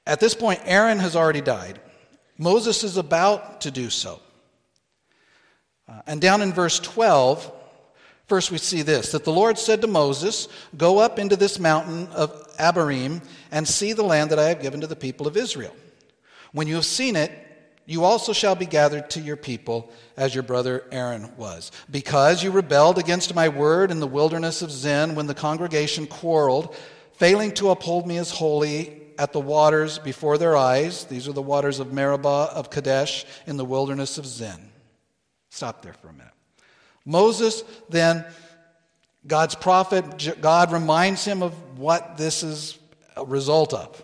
At 0.07 0.20
this 0.20 0.34
point, 0.34 0.61
Aaron 0.64 0.99
has 0.99 1.16
already 1.16 1.40
died. 1.40 1.80
Moses 2.38 2.84
is 2.84 2.97
about 2.97 3.62
to 3.62 3.70
do 3.70 3.90
so. 3.90 4.20
Uh, 5.88 6.01
and 6.07 6.20
down 6.20 6.42
in 6.42 6.53
verse 6.53 6.78
12, 6.80 7.51
first 8.26 8.51
we 8.51 8.59
see 8.59 8.82
this 8.82 9.12
that 9.12 9.24
the 9.24 9.32
Lord 9.32 9.59
said 9.59 9.80
to 9.82 9.86
Moses, 9.86 10.49
Go 10.76 10.99
up 10.99 11.18
into 11.18 11.36
this 11.36 11.59
mountain 11.59 12.09
of 12.09 12.30
Abarim 12.57 13.22
and 13.51 13.66
see 13.66 13.92
the 13.92 14.03
land 14.03 14.30
that 14.30 14.38
I 14.38 14.49
have 14.49 14.62
given 14.62 14.80
to 14.80 14.86
the 14.86 14.97
people 14.97 15.26
of 15.26 15.36
Israel. 15.36 15.74
When 16.53 16.66
you 16.66 16.74
have 16.76 16.86
seen 16.86 17.16
it, 17.16 17.30
you 17.87 18.05
also 18.05 18.32
shall 18.32 18.57
be 18.57 18.66
gathered 18.66 19.11
to 19.11 19.20
your 19.20 19.37
people 19.37 19.91
as 20.16 20.34
your 20.34 20.43
brother 20.43 20.84
Aaron 20.91 21.37
was. 21.37 21.70
Because 21.91 22.43
you 22.43 22.51
rebelled 22.51 22.99
against 22.99 23.34
my 23.34 23.49
word 23.49 23.91
in 23.93 24.01
the 24.01 24.07
wilderness 24.07 24.61
of 24.61 24.72
Zin 24.72 25.14
when 25.14 25.28
the 25.28 25.34
congregation 25.34 26.07
quarreled, 26.07 26.74
failing 27.14 27.53
to 27.53 27.70
uphold 27.70 28.07
me 28.07 28.18
as 28.18 28.30
holy 28.32 29.03
at 29.18 29.32
the 29.32 29.41
waters 29.41 29.99
before 30.01 30.37
their 30.37 30.57
eyes. 30.57 31.05
These 31.05 31.28
are 31.28 31.32
the 31.32 31.41
waters 31.41 31.78
of 31.78 31.93
Meribah 31.93 32.51
of 32.53 32.70
Kadesh 32.70 33.24
in 33.47 33.57
the 33.57 33.64
wilderness 33.64 34.18
of 34.18 34.26
Zin. 34.26 34.70
Stop 35.51 35.82
there 35.82 35.95
for 35.95 36.09
a 36.09 36.12
minute. 36.12 36.32
Moses 37.05 37.62
then, 37.89 38.24
God's 39.26 39.55
prophet, 39.55 40.37
God 40.41 40.72
reminds 40.72 41.24
him 41.24 41.43
of 41.43 41.78
what 41.78 42.16
this 42.16 42.43
is 42.43 42.78
a 43.16 43.24
result 43.24 43.72
of. 43.72 44.03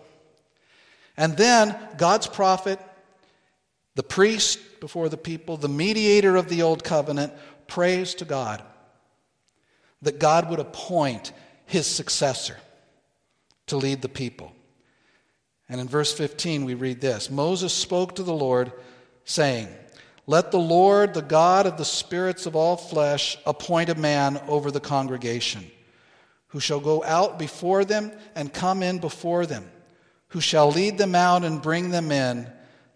And 1.17 1.37
then 1.37 1.77
God's 1.99 2.27
prophet, 2.27 2.81
the 3.95 4.03
priest 4.03 4.59
before 4.81 5.09
the 5.09 5.17
people, 5.17 5.57
the 5.57 5.69
mediator 5.69 6.37
of 6.37 6.49
the 6.49 6.63
old 6.63 6.83
covenant, 6.85 7.33
prays 7.67 8.15
to 8.17 8.25
God 8.25 8.63
that 10.03 10.19
God 10.19 10.51
would 10.51 10.59
appoint 10.59 11.33
his 11.65 11.87
successor 11.87 12.57
to 13.67 13.77
lead 13.77 14.03
the 14.03 14.09
people. 14.09 14.53
And 15.69 15.81
in 15.81 15.89
verse 15.89 16.13
15, 16.13 16.65
we 16.65 16.75
read 16.75 17.01
this 17.01 17.31
Moses 17.31 17.73
spoke 17.73 18.17
to 18.17 18.23
the 18.23 18.35
Lord, 18.35 18.73
saying, 19.25 19.69
Let 20.27 20.51
the 20.51 20.59
Lord, 20.59 21.15
the 21.15 21.23
God 21.23 21.67
of 21.67 21.79
the 21.79 21.85
spirits 21.85 22.47
of 22.47 22.57
all 22.57 22.77
flesh, 22.77 23.39
appoint 23.47 23.89
a 23.89 23.95
man 23.95 24.41
over 24.49 24.71
the 24.71 24.81
congregation, 24.81 25.71
who 26.49 26.61
shall 26.61 26.81
go 26.81 27.03
out 27.05 27.39
before 27.39 27.85
them 27.85 28.13
and 28.35 28.53
come 28.53 28.83
in 28.83 28.99
before 28.99 29.47
them, 29.47 29.71
who 30.29 30.41
shall 30.41 30.71
lead 30.71 30.99
them 30.99 31.15
out 31.15 31.45
and 31.45 31.63
bring 31.63 31.91
them 31.91 32.11
in, 32.11 32.51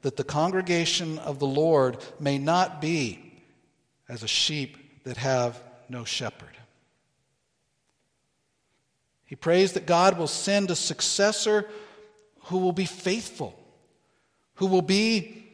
that 0.06 0.14
the 0.14 0.22
congregation 0.22 1.18
of 1.18 1.40
the 1.40 1.48
Lord 1.48 1.96
may 2.20 2.38
not 2.38 2.80
be 2.80 3.32
as 4.08 4.22
a 4.22 4.28
sheep 4.28 5.02
that 5.02 5.16
have 5.16 5.60
no 5.88 6.04
shepherd. 6.04 6.56
He 9.24 9.34
prays 9.34 9.72
that 9.72 9.84
God 9.84 10.16
will 10.16 10.28
send 10.28 10.70
a 10.70 10.76
successor 10.76 11.68
who 12.44 12.58
will 12.58 12.72
be 12.72 12.84
faithful, 12.84 13.58
who 14.54 14.68
will 14.68 14.80
be 14.80 15.44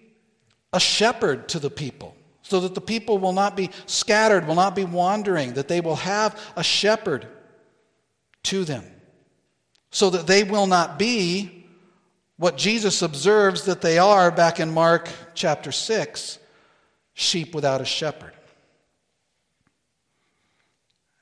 a 0.75 0.79
shepherd 0.79 1.49
to 1.49 1.59
the 1.59 1.71
people, 1.71 2.15
so 2.43 2.61
that 2.61 2.75
the 2.75 2.83
people 2.83 3.17
will 3.17 3.33
not 3.33 3.57
be 3.57 3.71
scattered, 3.87 4.47
will 4.47 4.55
not 4.55 4.77
be 4.77 4.85
wandering, 4.85 5.55
that 5.55 5.69
they 5.69 5.81
will 5.81 5.97
have 5.97 6.39
a 6.57 6.63
shepherd 6.63 7.27
to 8.43 8.65
them, 8.65 8.85
so 9.91 10.11
that 10.11 10.27
they 10.27 10.45
will 10.45 10.67
not 10.67 10.99
be 10.99 11.62
what 12.43 12.57
Jesus 12.57 13.03
observes 13.03 13.67
that 13.67 13.83
they 13.83 13.99
are 13.99 14.33
back 14.33 14.59
in 14.59 14.75
Mark 14.75 15.09
chapter 15.33 15.71
6 15.71 16.41
sheep 17.15 17.55
without 17.55 17.81
a 17.81 17.85
shepherd. 17.85 18.33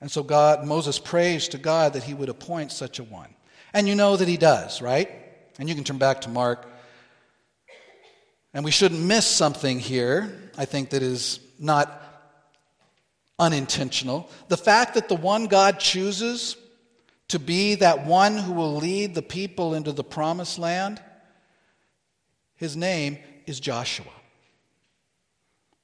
And 0.01 0.11
so 0.11 0.23
God 0.23 0.67
Moses 0.67 0.99
prays 0.99 1.49
to 1.49 1.59
God 1.59 1.93
that 1.93 2.05
he 2.05 2.15
would 2.15 2.31
appoint 2.31 2.73
such 2.73 3.01
a 3.01 3.05
one. 3.05 3.29
And 3.75 3.87
you 3.87 3.95
know 3.95 4.17
that 4.17 4.29
he 4.29 4.39
does, 4.39 4.81
right? 4.81 5.11
And 5.59 5.69
you 5.69 5.75
can 5.75 5.85
turn 5.85 5.99
back 5.99 6.23
to 6.23 6.31
Mark. 6.31 6.67
And 8.55 8.65
we 8.65 8.71
shouldn't 8.71 9.03
miss 9.03 9.27
something 9.27 9.79
here, 9.79 10.51
I 10.57 10.65
think, 10.65 10.89
that 10.89 11.03
is 11.03 11.39
not 11.59 12.03
unintentional. 13.39 14.31
The 14.49 14.57
fact 14.57 14.95
that 14.95 15.11
the 15.11 15.17
one 15.17 15.49
God 15.49 15.81
chooses 15.81 16.57
to 17.29 17.39
be 17.39 17.75
that 17.75 18.07
one 18.07 18.39
who 18.39 18.55
will 18.55 18.77
lead 18.77 19.15
the 19.15 19.21
people 19.21 19.75
into 19.75 19.93
the 19.93 20.03
promised 20.03 20.59
land, 20.59 20.99
his 22.61 22.77
name 22.77 23.17
is 23.47 23.59
Joshua, 23.59 24.13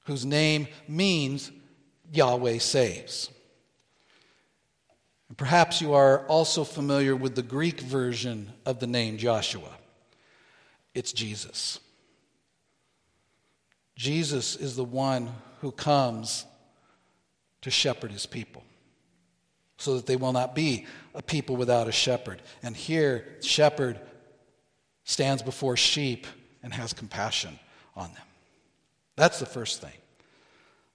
whose 0.05 0.23
name 0.23 0.67
means 0.87 1.51
Yahweh 2.13 2.59
saves. 2.59 3.31
Perhaps 5.37 5.81
you 5.81 5.95
are 5.95 6.23
also 6.27 6.63
familiar 6.63 7.15
with 7.15 7.33
the 7.33 7.41
Greek 7.41 7.79
version 7.79 8.53
of 8.63 8.79
the 8.79 8.85
name 8.85 9.17
Joshua. 9.17 9.71
It's 10.93 11.11
Jesus. 11.11 11.79
Jesus 13.95 14.55
is 14.55 14.75
the 14.75 14.83
one 14.83 15.31
who 15.61 15.71
comes 15.71 16.45
to 17.63 17.71
shepherd 17.71 18.11
his 18.11 18.27
people 18.27 18.63
so 19.79 19.95
that 19.95 20.05
they 20.05 20.15
will 20.15 20.31
not 20.31 20.53
be 20.53 20.85
a 21.15 21.23
people 21.23 21.55
without 21.55 21.87
a 21.87 21.91
shepherd. 21.91 22.39
And 22.61 22.77
here, 22.77 23.25
shepherd 23.41 23.99
stands 25.05 25.41
before 25.41 25.75
sheep 25.75 26.27
and 26.63 26.73
has 26.73 26.93
compassion 26.93 27.57
on 27.95 28.13
them. 28.13 28.23
That's 29.15 29.39
the 29.39 29.45
first 29.45 29.81
thing. 29.81 29.91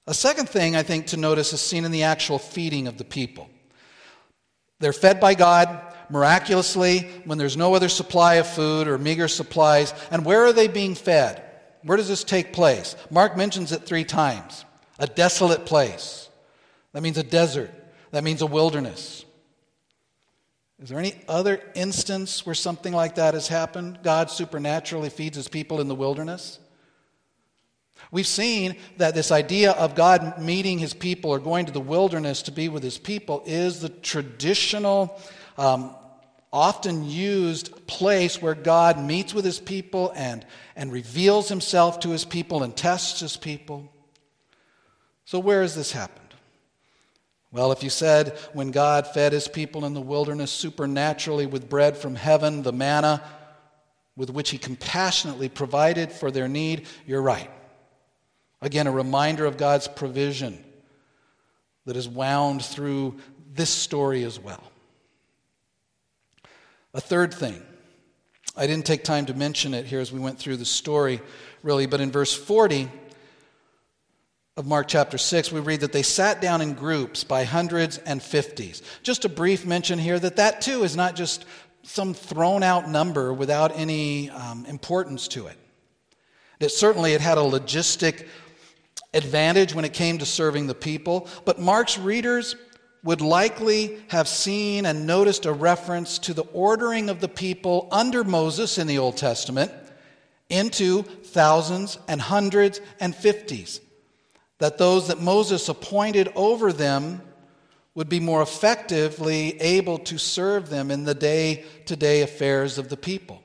A 0.07 0.15
second 0.15 0.49
thing 0.49 0.75
I 0.75 0.83
think 0.83 1.07
to 1.09 1.17
notice 1.17 1.53
is 1.53 1.61
seen 1.61 1.85
in 1.85 1.93
the 1.93 2.05
actual 2.05 2.39
feeding 2.39 2.87
of 2.87 2.99
the 2.99 3.05
people. 3.05 3.49
They're 4.81 4.93
fed 4.93 5.21
by 5.21 5.35
God 5.35 5.81
miraculously 6.11 7.09
when 7.25 7.39
there's 7.39 7.57
no 7.57 7.75
other 7.75 7.89
supply 7.89 8.35
of 8.35 8.47
food 8.47 8.89
or 8.89 8.99
meager 8.99 9.29
supplies. 9.29 9.95
And 10.11 10.25
where 10.25 10.45
are 10.45 10.53
they 10.53 10.67
being 10.69 10.95
fed? 10.95 11.43
Where 11.85 11.97
does 11.97 12.09
this 12.09 12.25
take 12.25 12.53
place? 12.53 12.97
Mark 13.11 13.37
mentions 13.37 13.73
it 13.73 13.85
three 13.85 14.05
times 14.05 14.65
a 14.99 15.07
desolate 15.07 15.67
place. 15.67 16.29
That 16.93 17.03
means 17.03 17.19
a 17.19 17.23
desert, 17.23 17.73
that 18.11 18.25
means 18.25 18.43
a 18.43 18.47
wilderness. 18.47 19.25
Is 20.83 20.89
there 20.89 20.99
any 20.99 21.15
other 21.29 21.61
instance 21.77 22.45
where 22.45 22.57
something 22.57 22.93
like 22.93 23.15
that 23.15 23.35
has 23.35 23.47
happened? 23.47 24.01
God 24.03 24.31
supernaturally 24.31 25.11
feeds 25.11 25.37
his 25.37 25.47
people 25.47 25.81
in 25.81 25.87
the 25.87 25.95
wilderness? 25.95 26.59
We've 28.11 28.27
seen 28.27 28.77
that 28.97 29.15
this 29.15 29.31
idea 29.31 29.71
of 29.71 29.95
God 29.95 30.41
meeting 30.41 30.81
his 30.81 30.93
people 30.93 31.31
or 31.31 31.39
going 31.39 31.67
to 31.67 31.73
the 31.73 31.81
wilderness 31.81 32.43
to 32.43 32.53
be 32.53 32.69
with 32.69 32.83
his 32.83 32.99
people 32.99 33.45
is 33.47 33.79
the 33.79 33.91
traditional, 33.91 35.21
um, 35.57 35.95
often 36.53 37.09
used 37.09 37.87
place 37.87 38.43
where 38.43 38.57
God 38.57 38.99
meets 38.99 39.33
with 39.33 39.45
his 39.45 39.61
people 39.61 40.13
and, 40.17 40.45
and 40.75 40.93
reveals 40.93 41.49
himself 41.49 42.01
to 42.01 42.09
his 42.09 42.25
people 42.25 42.65
and 42.65 42.77
tests 42.77 43.21
his 43.21 43.37
people. 43.37 43.89
So, 45.27 45.39
where 45.39 45.63
has 45.63 45.77
this 45.77 45.93
happened? 45.93 46.22
Well, 47.53 47.71
if 47.71 47.83
you 47.83 47.91
said 47.91 48.39
when 48.55 48.71
God 48.71 49.07
fed 49.07 49.35
his 49.35 49.47
people 49.47 49.85
in 49.85 49.93
the 49.93 50.01
wilderness 50.01 50.51
supernaturally 50.51 51.45
with 51.45 51.69
bread 51.69 51.99
from 51.99 52.15
heaven, 52.15 52.63
the 52.63 52.73
manna 52.73 53.23
with 54.17 54.31
which 54.31 54.51
he 54.51 54.59
compassionately 54.59 55.51
provided 55.51 56.11
for 56.11 56.31
their 56.31 56.49
need, 56.49 56.87
you're 57.07 57.23
right. 57.23 57.51
Again, 58.63 58.87
a 58.87 58.93
reminder 58.93 59.45
of 59.45 59.59
God's 59.59 59.87
provision 59.87 60.65
that 61.85 61.97
is 61.97 62.09
wound 62.09 62.65
through 62.65 63.19
this 63.53 63.71
story 63.71 64.25
as 64.25 64.39
well. 64.41 64.63
A 66.95 67.01
third 67.01 67.35
thing, 67.35 67.63
I 68.57 68.67
didn't 68.67 68.87
take 68.87 69.05
time 69.05 69.27
to 69.27 69.35
mention 69.35 69.75
it 69.75 69.85
here 69.87 70.01
as 70.01 70.13
we 70.13 70.21
went 70.21 70.39
through 70.39 70.57
the 70.57 70.65
story, 70.65 71.21
really, 71.63 71.87
but 71.87 72.01
in 72.01 72.11
verse 72.11 72.35
40 72.35 72.91
of 74.57 74.67
Mark 74.67 74.87
chapter 74.87 75.17
6, 75.17 75.51
we 75.51 75.61
read 75.61 75.81
that 75.81 75.93
they 75.93 76.03
sat 76.03 76.43
down 76.43 76.61
in 76.61 76.75
groups 76.75 77.25
by 77.25 77.45
hundreds 77.45 77.97
and 77.99 78.23
fifties. 78.23 78.83
Just 79.03 79.25
a 79.25 79.29
brief 79.31 79.65
mention 79.65 79.99
here 79.99 80.19
that 80.19 80.37
that 80.37 80.61
too 80.61 80.85
is 80.85 80.95
not 80.95 81.17
just 81.17 81.47
some 81.83 82.13
thrown 82.13 82.63
out 82.63 82.89
number 82.89 83.33
without 83.33 83.75
any 83.75 84.29
um, 84.31 84.67
importance 84.67 85.27
to 85.29 85.47
it. 85.47 85.57
That 86.59 86.71
certainly 86.71 87.15
it 87.15 87.23
had 87.23 87.39
a 87.39 87.43
logistic 87.43 88.29
advantage 89.15 89.75
when 89.75 89.87
it 89.87 89.95
came 89.95 90.19
to 90.19 90.27
serving 90.27 90.67
the 90.67 90.75
people, 90.75 91.29
but 91.47 91.59
Mark's 91.59 91.99
readers 91.99 92.55
would 93.03 93.23
likely 93.23 93.99
have 94.09 94.29
seen 94.29 94.87
and 94.87 95.07
noticed 95.07 95.47
a 95.47 95.53
reference 95.53 96.19
to 96.21 96.35
the 96.35 96.45
ordering 96.53 97.09
of 97.09 97.21
the 97.21 97.29
people 97.29 97.89
under 97.91 98.23
Moses 98.23 98.79
in 98.79 98.87
the 98.87 98.99
Old 98.99 99.17
Testament 99.17 99.73
into 100.51 101.03
thousands 101.03 101.99
and 102.07 102.21
hundreds 102.21 102.81
and 103.01 103.17
fifties, 103.17 103.81
that 104.63 104.79
those 104.79 105.09
that 105.09 105.21
Moses 105.21 105.69
appointed 105.69 106.29
over 106.37 106.73
them 106.73 107.21
would 107.97 108.09
be 108.09 108.21
more 108.21 108.43
effectively 108.43 109.61
able 109.61 109.99
to 109.99 110.17
serve 110.19 110.69
them 110.69 110.93
in 110.93 111.03
the 111.03 111.17
day 111.17 111.65
to 111.87 111.97
day 111.97 112.23
affairs 112.23 112.79
of 112.79 112.89
the 112.89 112.97
people. 112.97 113.43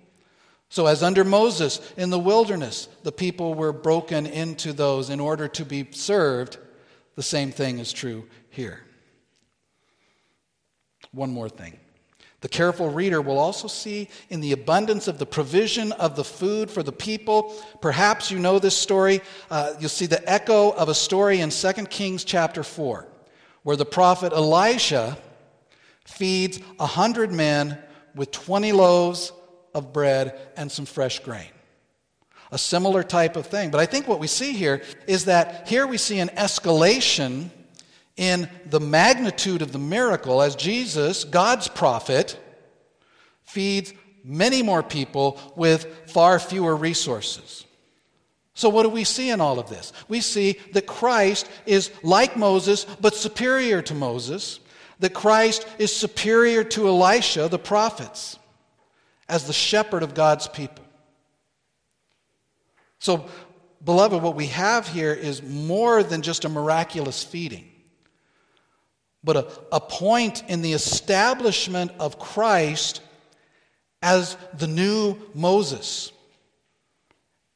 So, 0.69 0.85
as 0.85 1.01
under 1.01 1.23
Moses 1.23 1.81
in 1.97 2.11
the 2.11 2.19
wilderness, 2.19 2.87
the 3.01 3.11
people 3.11 3.55
were 3.55 3.73
broken 3.73 4.27
into 4.27 4.73
those 4.73 5.09
in 5.09 5.19
order 5.19 5.47
to 5.47 5.65
be 5.65 5.87
served, 5.89 6.59
the 7.15 7.23
same 7.23 7.51
thing 7.51 7.79
is 7.79 7.91
true 7.91 8.27
here. 8.51 8.85
One 11.13 11.31
more 11.31 11.49
thing. 11.49 11.79
The 12.47 12.51
careful 12.51 12.89
reader 12.89 13.21
will 13.21 13.39
also 13.39 13.67
see 13.67 14.07
in 14.29 14.39
the 14.39 14.53
abundance 14.53 15.09
of 15.09 15.19
the 15.19 15.25
provision 15.25 15.91
of 15.91 16.15
the 16.15 16.23
food 16.23 16.71
for 16.71 16.81
the 16.81 16.93
people. 16.93 17.53
Perhaps 17.81 18.31
you 18.31 18.39
know 18.39 18.57
this 18.57 18.77
story. 18.77 19.19
Uh, 19.51 19.73
you'll 19.81 19.89
see 19.89 20.05
the 20.05 20.23
echo 20.31 20.71
of 20.71 20.87
a 20.87 20.93
story 20.93 21.41
in 21.41 21.49
2 21.49 21.73
Kings 21.87 22.23
chapter 22.23 22.63
4 22.63 23.05
where 23.63 23.75
the 23.75 23.83
prophet 23.83 24.31
Elisha 24.31 25.17
feeds 26.05 26.61
a 26.79 26.85
hundred 26.85 27.33
men 27.33 27.79
with 28.15 28.31
20 28.31 28.71
loaves 28.71 29.33
of 29.73 29.91
bread 29.91 30.39
and 30.55 30.71
some 30.71 30.85
fresh 30.85 31.19
grain. 31.19 31.51
A 32.53 32.57
similar 32.57 33.03
type 33.03 33.35
of 33.35 33.47
thing. 33.47 33.71
But 33.71 33.81
I 33.81 33.85
think 33.85 34.07
what 34.07 34.21
we 34.21 34.27
see 34.27 34.53
here 34.53 34.81
is 35.05 35.25
that 35.25 35.67
here 35.67 35.85
we 35.85 35.97
see 35.97 36.19
an 36.19 36.29
escalation 36.29 37.49
in 38.17 38.49
the 38.65 38.79
magnitude 38.79 39.61
of 39.61 39.71
the 39.71 39.79
miracle 39.79 40.41
as 40.41 40.55
Jesus, 40.55 41.23
God's 41.23 41.67
prophet, 41.67 42.37
feeds 43.43 43.93
many 44.23 44.61
more 44.61 44.83
people 44.83 45.39
with 45.55 46.09
far 46.09 46.39
fewer 46.39 46.75
resources. 46.75 47.65
So, 48.53 48.69
what 48.69 48.83
do 48.83 48.89
we 48.89 49.03
see 49.03 49.29
in 49.29 49.39
all 49.39 49.59
of 49.59 49.69
this? 49.69 49.93
We 50.07 50.19
see 50.19 50.57
that 50.73 50.87
Christ 50.87 51.47
is 51.67 51.91
like 52.01 52.35
Moses, 52.35 52.85
but 52.99 53.13
superior 53.13 53.83
to 53.83 53.93
Moses, 53.93 54.59
that 54.99 55.13
Christ 55.13 55.67
is 55.77 55.95
superior 55.95 56.63
to 56.63 56.87
Elisha, 56.87 57.47
the 57.49 57.59
prophets, 57.59 58.39
as 59.29 59.45
the 59.45 59.53
shepherd 59.53 60.01
of 60.01 60.15
God's 60.15 60.47
people. 60.47 60.83
So, 62.97 63.27
beloved, 63.85 64.23
what 64.23 64.35
we 64.35 64.47
have 64.47 64.87
here 64.87 65.13
is 65.13 65.43
more 65.43 66.01
than 66.01 66.23
just 66.23 66.43
a 66.43 66.49
miraculous 66.49 67.23
feeding, 67.23 67.66
but 69.27 69.37
a, 69.37 69.47
a 69.73 69.79
point 69.79 70.43
in 70.47 70.63
the 70.63 70.73
establishment 70.73 71.91
of 71.99 72.17
Christ 72.17 73.01
as 74.01 74.37
the 74.57 74.67
new 74.67 75.17
Moses 75.35 76.11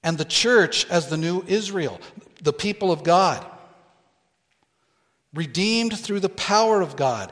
and 0.04 0.18
the 0.18 0.26
church 0.26 0.86
as 0.90 1.08
the 1.08 1.18
new 1.18 1.44
Israel, 1.48 2.00
the 2.44 2.54
people 2.54 2.92
of 2.92 3.04
God, 3.04 3.46
redeemed 5.34 5.98
through 5.98 6.20
the 6.20 6.30
power 6.30 6.82
of 6.82 6.98
God. 6.98 7.32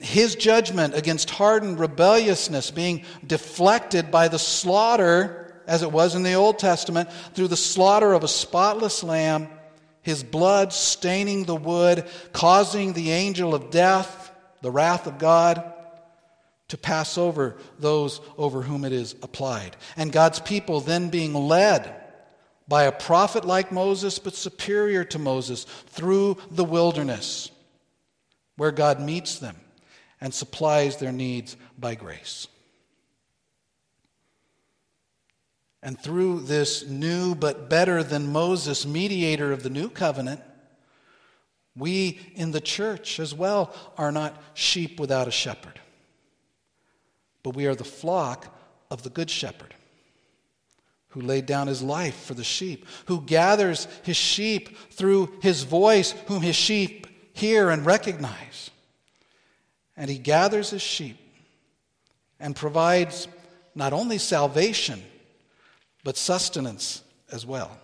His 0.00 0.34
judgment 0.34 0.94
against 0.94 1.30
hardened 1.30 1.78
rebelliousness 1.78 2.72
being 2.72 3.04
deflected 3.24 4.10
by 4.10 4.26
the 4.26 4.38
slaughter, 4.38 5.62
as 5.66 5.82
it 5.82 5.92
was 5.92 6.16
in 6.16 6.24
the 6.24 6.34
Old 6.34 6.58
Testament, 6.58 7.08
through 7.34 7.48
the 7.48 7.56
slaughter 7.56 8.12
of 8.12 8.24
a 8.24 8.28
spotless 8.28 9.04
lamb, 9.04 9.48
his 10.06 10.22
blood 10.22 10.72
staining 10.72 11.44
the 11.44 11.56
wood, 11.56 12.06
causing 12.32 12.92
the 12.92 13.10
angel 13.10 13.56
of 13.56 13.72
death, 13.72 14.30
the 14.62 14.70
wrath 14.70 15.08
of 15.08 15.18
God, 15.18 15.72
to 16.68 16.78
pass 16.78 17.18
over 17.18 17.56
those 17.80 18.20
over 18.38 18.62
whom 18.62 18.84
it 18.84 18.92
is 18.92 19.16
applied. 19.20 19.76
And 19.96 20.12
God's 20.12 20.38
people 20.38 20.80
then 20.80 21.10
being 21.10 21.34
led 21.34 21.92
by 22.68 22.84
a 22.84 22.92
prophet 22.92 23.44
like 23.44 23.72
Moses, 23.72 24.20
but 24.20 24.36
superior 24.36 25.02
to 25.06 25.18
Moses, 25.18 25.64
through 25.64 26.36
the 26.52 26.64
wilderness, 26.64 27.50
where 28.54 28.70
God 28.70 29.00
meets 29.00 29.40
them 29.40 29.56
and 30.20 30.32
supplies 30.32 30.98
their 30.98 31.10
needs 31.10 31.56
by 31.76 31.96
grace. 31.96 32.46
And 35.86 35.96
through 35.96 36.40
this 36.40 36.84
new 36.84 37.36
but 37.36 37.70
better 37.70 38.02
than 38.02 38.32
Moses 38.32 38.84
mediator 38.84 39.52
of 39.52 39.62
the 39.62 39.70
new 39.70 39.88
covenant, 39.88 40.40
we 41.76 42.18
in 42.34 42.50
the 42.50 42.60
church 42.60 43.20
as 43.20 43.32
well 43.32 43.72
are 43.96 44.10
not 44.10 44.36
sheep 44.52 44.98
without 44.98 45.28
a 45.28 45.30
shepherd, 45.30 45.78
but 47.44 47.54
we 47.54 47.66
are 47.66 47.74
the 47.76 47.84
flock 47.84 48.52
of 48.90 49.04
the 49.04 49.10
good 49.10 49.30
shepherd 49.30 49.76
who 51.10 51.20
laid 51.20 51.46
down 51.46 51.68
his 51.68 51.82
life 51.82 52.20
for 52.24 52.34
the 52.34 52.42
sheep, 52.42 52.84
who 53.04 53.20
gathers 53.20 53.86
his 54.02 54.16
sheep 54.16 54.76
through 54.90 55.32
his 55.40 55.62
voice, 55.62 56.10
whom 56.26 56.42
his 56.42 56.56
sheep 56.56 57.06
hear 57.32 57.70
and 57.70 57.86
recognize. 57.86 58.72
And 59.96 60.10
he 60.10 60.18
gathers 60.18 60.70
his 60.70 60.82
sheep 60.82 61.16
and 62.40 62.56
provides 62.56 63.28
not 63.76 63.92
only 63.92 64.18
salvation, 64.18 65.00
but 66.06 66.16
sustenance 66.16 67.02
as 67.32 67.44
well. 67.44 67.76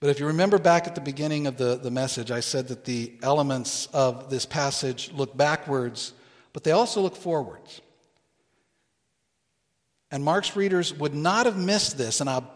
But 0.00 0.10
if 0.10 0.18
you 0.18 0.26
remember 0.26 0.58
back 0.58 0.88
at 0.88 0.96
the 0.96 1.00
beginning 1.00 1.46
of 1.46 1.56
the, 1.56 1.76
the 1.76 1.90
message, 1.90 2.32
I 2.32 2.40
said 2.40 2.66
that 2.68 2.84
the 2.84 3.12
elements 3.22 3.86
of 3.92 4.28
this 4.28 4.44
passage 4.44 5.12
look 5.12 5.36
backwards 5.36 6.12
but 6.56 6.64
they 6.64 6.70
also 6.70 7.02
look 7.02 7.16
forwards. 7.16 7.82
And 10.10 10.24
Mark's 10.24 10.56
readers 10.56 10.94
would 10.94 11.14
not 11.14 11.44
have 11.44 11.58
missed 11.58 11.98
this, 11.98 12.22
and 12.22 12.30
I'll 12.30 12.50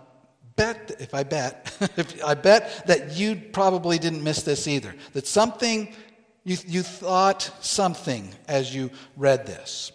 bet, 0.56 0.96
if 1.00 1.12
I 1.12 1.22
bet, 1.22 1.76
if 1.98 2.24
I 2.24 2.32
bet 2.32 2.86
that 2.86 3.12
you 3.12 3.36
probably 3.36 3.98
didn't 3.98 4.24
miss 4.24 4.42
this 4.42 4.66
either. 4.66 4.94
That 5.12 5.26
something, 5.26 5.94
you, 6.44 6.56
you 6.66 6.82
thought 6.82 7.50
something 7.60 8.32
as 8.48 8.74
you 8.74 8.90
read 9.16 9.46
this. 9.46 9.92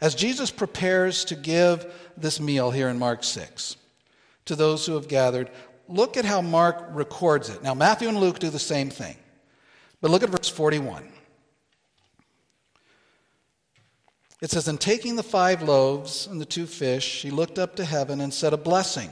As 0.00 0.14
Jesus 0.14 0.50
prepares 0.50 1.24
to 1.26 1.34
give 1.34 1.92
this 2.16 2.40
meal 2.40 2.70
here 2.70 2.88
in 2.88 2.98
Mark 2.98 3.24
6 3.24 3.76
to 4.44 4.54
those 4.54 4.86
who 4.86 4.94
have 4.94 5.08
gathered, 5.08 5.50
look 5.88 6.16
at 6.16 6.24
how 6.24 6.40
Mark 6.40 6.86
records 6.90 7.48
it. 7.48 7.62
Now, 7.62 7.74
Matthew 7.74 8.08
and 8.08 8.18
Luke 8.18 8.38
do 8.38 8.50
the 8.50 8.58
same 8.58 8.90
thing. 8.90 9.16
But 10.00 10.10
look 10.10 10.22
at 10.22 10.30
verse 10.30 10.48
41. 10.48 11.08
It 14.40 14.50
says, 14.50 14.68
And 14.68 14.80
taking 14.80 15.16
the 15.16 15.22
five 15.24 15.62
loaves 15.62 16.28
and 16.28 16.40
the 16.40 16.46
two 16.46 16.66
fish, 16.66 17.22
he 17.22 17.30
looked 17.30 17.58
up 17.58 17.74
to 17.76 17.84
heaven 17.84 18.20
and 18.20 18.32
said 18.32 18.52
a 18.52 18.58
blessing, 18.58 19.10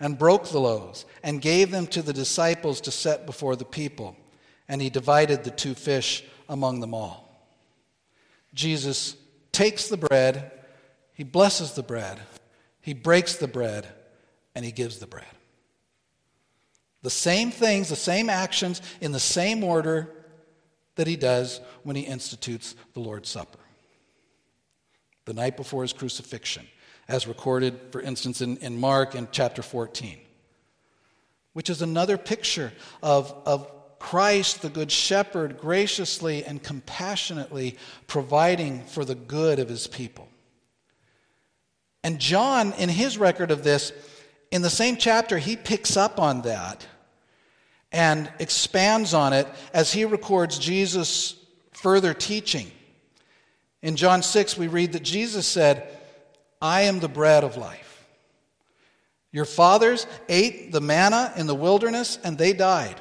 and 0.00 0.18
broke 0.18 0.48
the 0.48 0.58
loaves, 0.60 1.06
and 1.22 1.40
gave 1.40 1.70
them 1.70 1.86
to 1.88 2.02
the 2.02 2.12
disciples 2.12 2.80
to 2.82 2.90
set 2.90 3.26
before 3.26 3.54
the 3.54 3.64
people. 3.64 4.16
And 4.68 4.82
he 4.82 4.90
divided 4.90 5.44
the 5.44 5.50
two 5.50 5.74
fish 5.74 6.24
among 6.48 6.80
them 6.80 6.94
all. 6.94 7.24
Jesus 8.54 9.16
takes 9.52 9.88
the 9.88 9.96
bread, 9.96 10.50
he 11.12 11.24
blesses 11.24 11.72
the 11.72 11.82
bread, 11.82 12.20
he 12.80 12.94
breaks 12.94 13.36
the 13.36 13.48
bread, 13.48 13.86
and 14.54 14.64
he 14.64 14.72
gives 14.72 14.98
the 14.98 15.06
bread. 15.06 15.24
The 17.02 17.10
same 17.10 17.50
things, 17.50 17.88
the 17.88 17.96
same 17.96 18.28
actions, 18.28 18.82
in 19.00 19.12
the 19.12 19.20
same 19.20 19.62
order 19.62 20.10
that 20.96 21.06
he 21.06 21.16
does 21.16 21.60
when 21.82 21.94
he 21.94 22.02
institutes 22.02 22.74
the 22.94 23.00
Lord's 23.00 23.28
Supper 23.28 23.58
the 25.26 25.34
night 25.34 25.56
before 25.56 25.82
his 25.82 25.92
crucifixion, 25.92 26.66
as 27.08 27.26
recorded, 27.26 27.78
for 27.90 28.00
instance, 28.00 28.40
in, 28.40 28.56
in 28.58 28.80
Mark 28.80 29.14
in 29.14 29.28
chapter 29.30 29.60
14, 29.60 30.18
which 31.52 31.68
is 31.68 31.82
another 31.82 32.16
picture 32.16 32.72
of, 33.02 33.34
of 33.44 33.70
Christ, 33.98 34.62
the 34.62 34.68
Good 34.68 34.92
Shepherd, 34.92 35.58
graciously 35.58 36.44
and 36.44 36.62
compassionately 36.62 37.76
providing 38.06 38.84
for 38.84 39.04
the 39.04 39.14
good 39.14 39.58
of 39.58 39.68
his 39.68 39.86
people. 39.86 40.28
And 42.04 42.18
John, 42.20 42.72
in 42.74 42.88
his 42.88 43.18
record 43.18 43.50
of 43.50 43.64
this, 43.64 43.92
in 44.50 44.62
the 44.62 44.70
same 44.70 44.96
chapter, 44.96 45.38
he 45.38 45.56
picks 45.56 45.96
up 45.96 46.20
on 46.20 46.42
that 46.42 46.86
and 47.90 48.30
expands 48.38 49.14
on 49.14 49.32
it 49.32 49.48
as 49.72 49.92
he 49.92 50.04
records 50.04 50.58
Jesus' 50.58 51.34
further 51.72 52.14
teaching. 52.14 52.70
In 53.82 53.96
John 53.96 54.22
6, 54.22 54.56
we 54.56 54.68
read 54.68 54.92
that 54.92 55.02
Jesus 55.02 55.46
said, 55.46 55.88
I 56.60 56.82
am 56.82 57.00
the 57.00 57.08
bread 57.08 57.44
of 57.44 57.56
life. 57.56 58.06
Your 59.32 59.44
fathers 59.44 60.06
ate 60.28 60.72
the 60.72 60.80
manna 60.80 61.32
in 61.36 61.46
the 61.46 61.54
wilderness 61.54 62.18
and 62.24 62.38
they 62.38 62.52
died. 62.52 63.00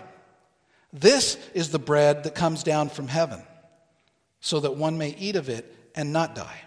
This 0.98 1.38
is 1.54 1.72
the 1.72 1.80
bread 1.80 2.24
that 2.24 2.36
comes 2.36 2.64
down 2.64 2.88
from 2.88 3.10
heaven, 3.10 3.41
so 4.39 4.62
that 4.62 4.78
one 4.78 4.98
may 4.98 5.10
eat 5.10 5.36
of 5.36 5.50
it 5.50 5.91
and 5.93 6.14
not 6.14 6.36
die. 6.36 6.62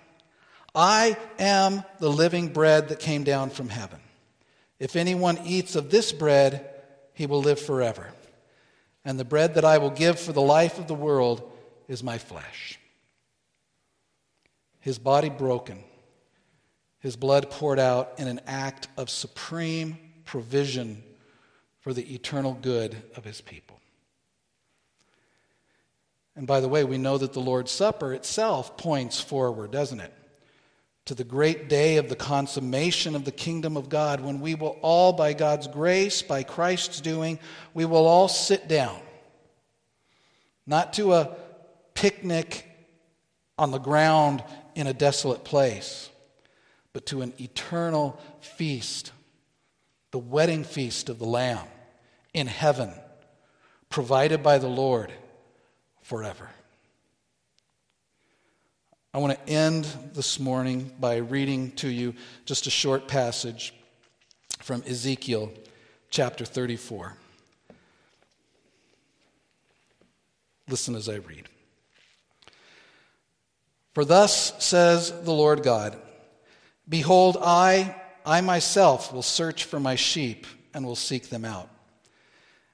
I 0.74 1.16
am 1.38 1.82
the 1.98 2.10
living 2.10 2.48
bread 2.48 2.90
that 2.90 3.00
came 3.00 3.24
down 3.24 3.48
from 3.48 3.70
heaven. 3.70 4.00
If 4.78 4.96
anyone 4.96 5.38
eats 5.46 5.76
of 5.76 5.88
this 5.88 6.12
bread, 6.12 6.68
he 7.14 7.24
will 7.24 7.40
live 7.40 7.58
forever. 7.58 8.10
And 9.02 9.18
the 9.18 9.24
bread 9.24 9.54
that 9.54 9.64
I 9.64 9.78
will 9.78 9.88
give 9.88 10.20
for 10.20 10.34
the 10.34 10.42
life 10.42 10.78
of 10.78 10.88
the 10.88 10.94
world 10.94 11.50
is 11.88 12.02
my 12.02 12.18
flesh. 12.18 12.78
His 14.80 14.98
body 14.98 15.30
broken, 15.30 15.82
his 17.00 17.16
blood 17.16 17.48
poured 17.50 17.78
out 17.78 18.12
in 18.18 18.28
an 18.28 18.42
act 18.46 18.88
of 18.98 19.08
supreme 19.08 19.96
provision 20.26 21.02
for 21.80 21.94
the 21.94 22.14
eternal 22.14 22.52
good 22.52 22.94
of 23.16 23.24
his 23.24 23.40
people. 23.40 23.80
And 26.38 26.46
by 26.46 26.60
the 26.60 26.68
way, 26.68 26.84
we 26.84 26.98
know 26.98 27.18
that 27.18 27.32
the 27.32 27.40
Lord's 27.40 27.72
Supper 27.72 28.14
itself 28.14 28.76
points 28.76 29.20
forward, 29.20 29.72
doesn't 29.72 29.98
it? 29.98 30.14
To 31.06 31.16
the 31.16 31.24
great 31.24 31.68
day 31.68 31.96
of 31.96 32.08
the 32.08 32.14
consummation 32.14 33.16
of 33.16 33.24
the 33.24 33.32
kingdom 33.32 33.76
of 33.76 33.88
God, 33.88 34.20
when 34.20 34.38
we 34.38 34.54
will 34.54 34.78
all, 34.80 35.12
by 35.12 35.32
God's 35.32 35.66
grace, 35.66 36.22
by 36.22 36.44
Christ's 36.44 37.00
doing, 37.00 37.40
we 37.74 37.84
will 37.84 38.06
all 38.06 38.28
sit 38.28 38.68
down. 38.68 39.00
Not 40.64 40.92
to 40.92 41.14
a 41.14 41.36
picnic 41.94 42.64
on 43.58 43.72
the 43.72 43.78
ground 43.78 44.44
in 44.76 44.86
a 44.86 44.94
desolate 44.94 45.42
place, 45.42 46.08
but 46.92 47.04
to 47.06 47.22
an 47.22 47.32
eternal 47.40 48.16
feast, 48.38 49.10
the 50.12 50.20
wedding 50.20 50.62
feast 50.62 51.08
of 51.08 51.18
the 51.18 51.26
Lamb 51.26 51.66
in 52.32 52.46
heaven, 52.46 52.92
provided 53.90 54.40
by 54.44 54.58
the 54.58 54.68
Lord 54.68 55.12
forever. 56.08 56.48
I 59.12 59.18
want 59.18 59.34
to 59.34 59.52
end 59.52 59.86
this 60.14 60.40
morning 60.40 60.90
by 60.98 61.16
reading 61.16 61.72
to 61.72 61.88
you 61.88 62.14
just 62.46 62.66
a 62.66 62.70
short 62.70 63.08
passage 63.08 63.74
from 64.60 64.82
Ezekiel 64.86 65.52
chapter 66.08 66.46
34. 66.46 67.14
Listen 70.70 70.94
as 70.94 71.10
I 71.10 71.16
read. 71.16 71.46
For 73.92 74.06
thus 74.06 74.64
says 74.64 75.12
the 75.24 75.32
Lord 75.32 75.62
God 75.62 75.94
Behold, 76.88 77.36
I, 77.38 77.94
I 78.24 78.40
myself 78.40 79.12
will 79.12 79.20
search 79.20 79.64
for 79.64 79.78
my 79.78 79.94
sheep 79.94 80.46
and 80.72 80.86
will 80.86 80.96
seek 80.96 81.28
them 81.28 81.44
out. 81.44 81.68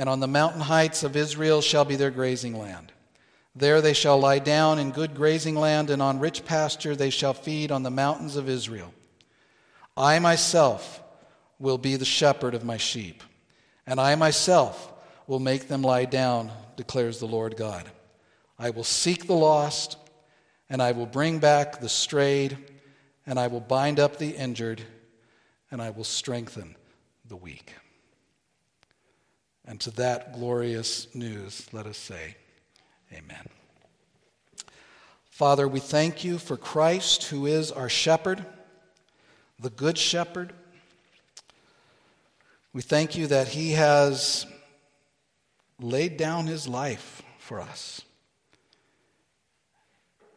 and 0.00 0.08
on 0.08 0.18
the 0.18 0.26
mountain 0.26 0.62
heights 0.62 1.02
of 1.02 1.14
Israel 1.14 1.60
shall 1.60 1.84
be 1.84 1.94
their 1.94 2.10
grazing 2.10 2.58
land. 2.58 2.90
There 3.54 3.82
they 3.82 3.92
shall 3.92 4.18
lie 4.18 4.38
down 4.38 4.78
in 4.78 4.92
good 4.92 5.14
grazing 5.14 5.56
land, 5.56 5.90
and 5.90 6.00
on 6.00 6.20
rich 6.20 6.46
pasture 6.46 6.96
they 6.96 7.10
shall 7.10 7.34
feed 7.34 7.70
on 7.70 7.82
the 7.82 7.90
mountains 7.90 8.36
of 8.36 8.48
Israel. 8.48 8.94
I 9.98 10.18
myself 10.18 11.02
will 11.58 11.76
be 11.76 11.96
the 11.96 12.06
shepherd 12.06 12.54
of 12.54 12.64
my 12.64 12.78
sheep, 12.78 13.22
and 13.86 14.00
I 14.00 14.14
myself 14.14 14.90
will 15.26 15.38
make 15.38 15.68
them 15.68 15.82
lie 15.82 16.06
down, 16.06 16.50
declares 16.76 17.18
the 17.18 17.26
Lord 17.26 17.58
God. 17.58 17.84
I 18.58 18.70
will 18.70 18.84
seek 18.84 19.26
the 19.26 19.34
lost, 19.34 19.98
and 20.70 20.80
I 20.80 20.92
will 20.92 21.04
bring 21.04 21.40
back 21.40 21.82
the 21.82 21.90
strayed, 21.90 22.56
and 23.26 23.38
I 23.38 23.48
will 23.48 23.60
bind 23.60 24.00
up 24.00 24.16
the 24.16 24.34
injured, 24.34 24.80
and 25.70 25.82
I 25.82 25.90
will 25.90 26.04
strengthen 26.04 26.74
the 27.28 27.36
weak. 27.36 27.74
And 29.70 29.80
to 29.82 29.92
that 29.92 30.32
glorious 30.32 31.06
news, 31.14 31.68
let 31.72 31.86
us 31.86 31.96
say, 31.96 32.34
Amen. 33.12 33.46
Father, 35.26 35.68
we 35.68 35.78
thank 35.78 36.24
you 36.24 36.38
for 36.38 36.56
Christ, 36.56 37.28
who 37.28 37.46
is 37.46 37.70
our 37.70 37.88
shepherd, 37.88 38.44
the 39.60 39.70
good 39.70 39.96
shepherd. 39.96 40.52
We 42.72 42.82
thank 42.82 43.16
you 43.16 43.28
that 43.28 43.46
he 43.46 43.70
has 43.74 44.44
laid 45.78 46.16
down 46.16 46.48
his 46.48 46.66
life 46.66 47.22
for 47.38 47.60
us, 47.60 48.02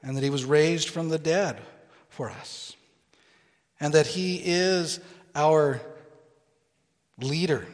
and 0.03 0.15
that 0.15 0.23
he 0.23 0.29
was 0.29 0.45
raised 0.45 0.89
from 0.89 1.09
the 1.09 1.17
dead 1.17 1.59
for 2.07 2.29
us, 2.29 2.75
and 3.79 3.95
that 3.95 4.05
he 4.05 4.39
is 4.45 4.99
our 5.33 5.81
leader 7.17 7.65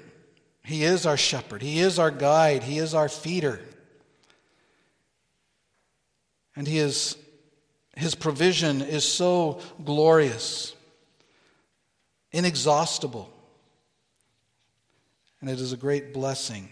he 0.70 0.84
is 0.84 1.08
our 1.08 1.18
shepherd, 1.18 1.64
He 1.64 1.80
is 1.80 1.98
our 1.98 2.12
guide, 2.12 2.62
He 2.62 2.78
is 2.78 2.94
our 2.94 3.10
feeder. 3.10 3.60
And 6.56 6.68
he 6.68 6.78
is, 6.78 7.18
His 7.96 8.14
provision 8.14 8.82
is 8.82 9.04
so 9.04 9.62
glorious, 9.84 10.76
inexhaustible. 12.32 13.34
And 15.42 15.50
it 15.50 15.60
is 15.60 15.74
a 15.74 15.78
great 15.78 16.14
blessing 16.14 16.70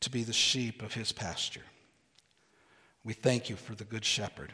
to 0.00 0.10
be 0.10 0.24
the 0.24 0.32
sheep 0.32 0.82
of 0.82 0.94
His 0.94 1.12
pasture. 1.12 1.62
We 3.04 3.12
thank 3.12 3.50
you 3.50 3.54
for 3.54 3.76
the 3.76 3.84
Good 3.84 4.04
Shepherd. 4.04 4.52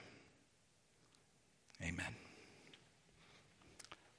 Amen. 1.83 2.28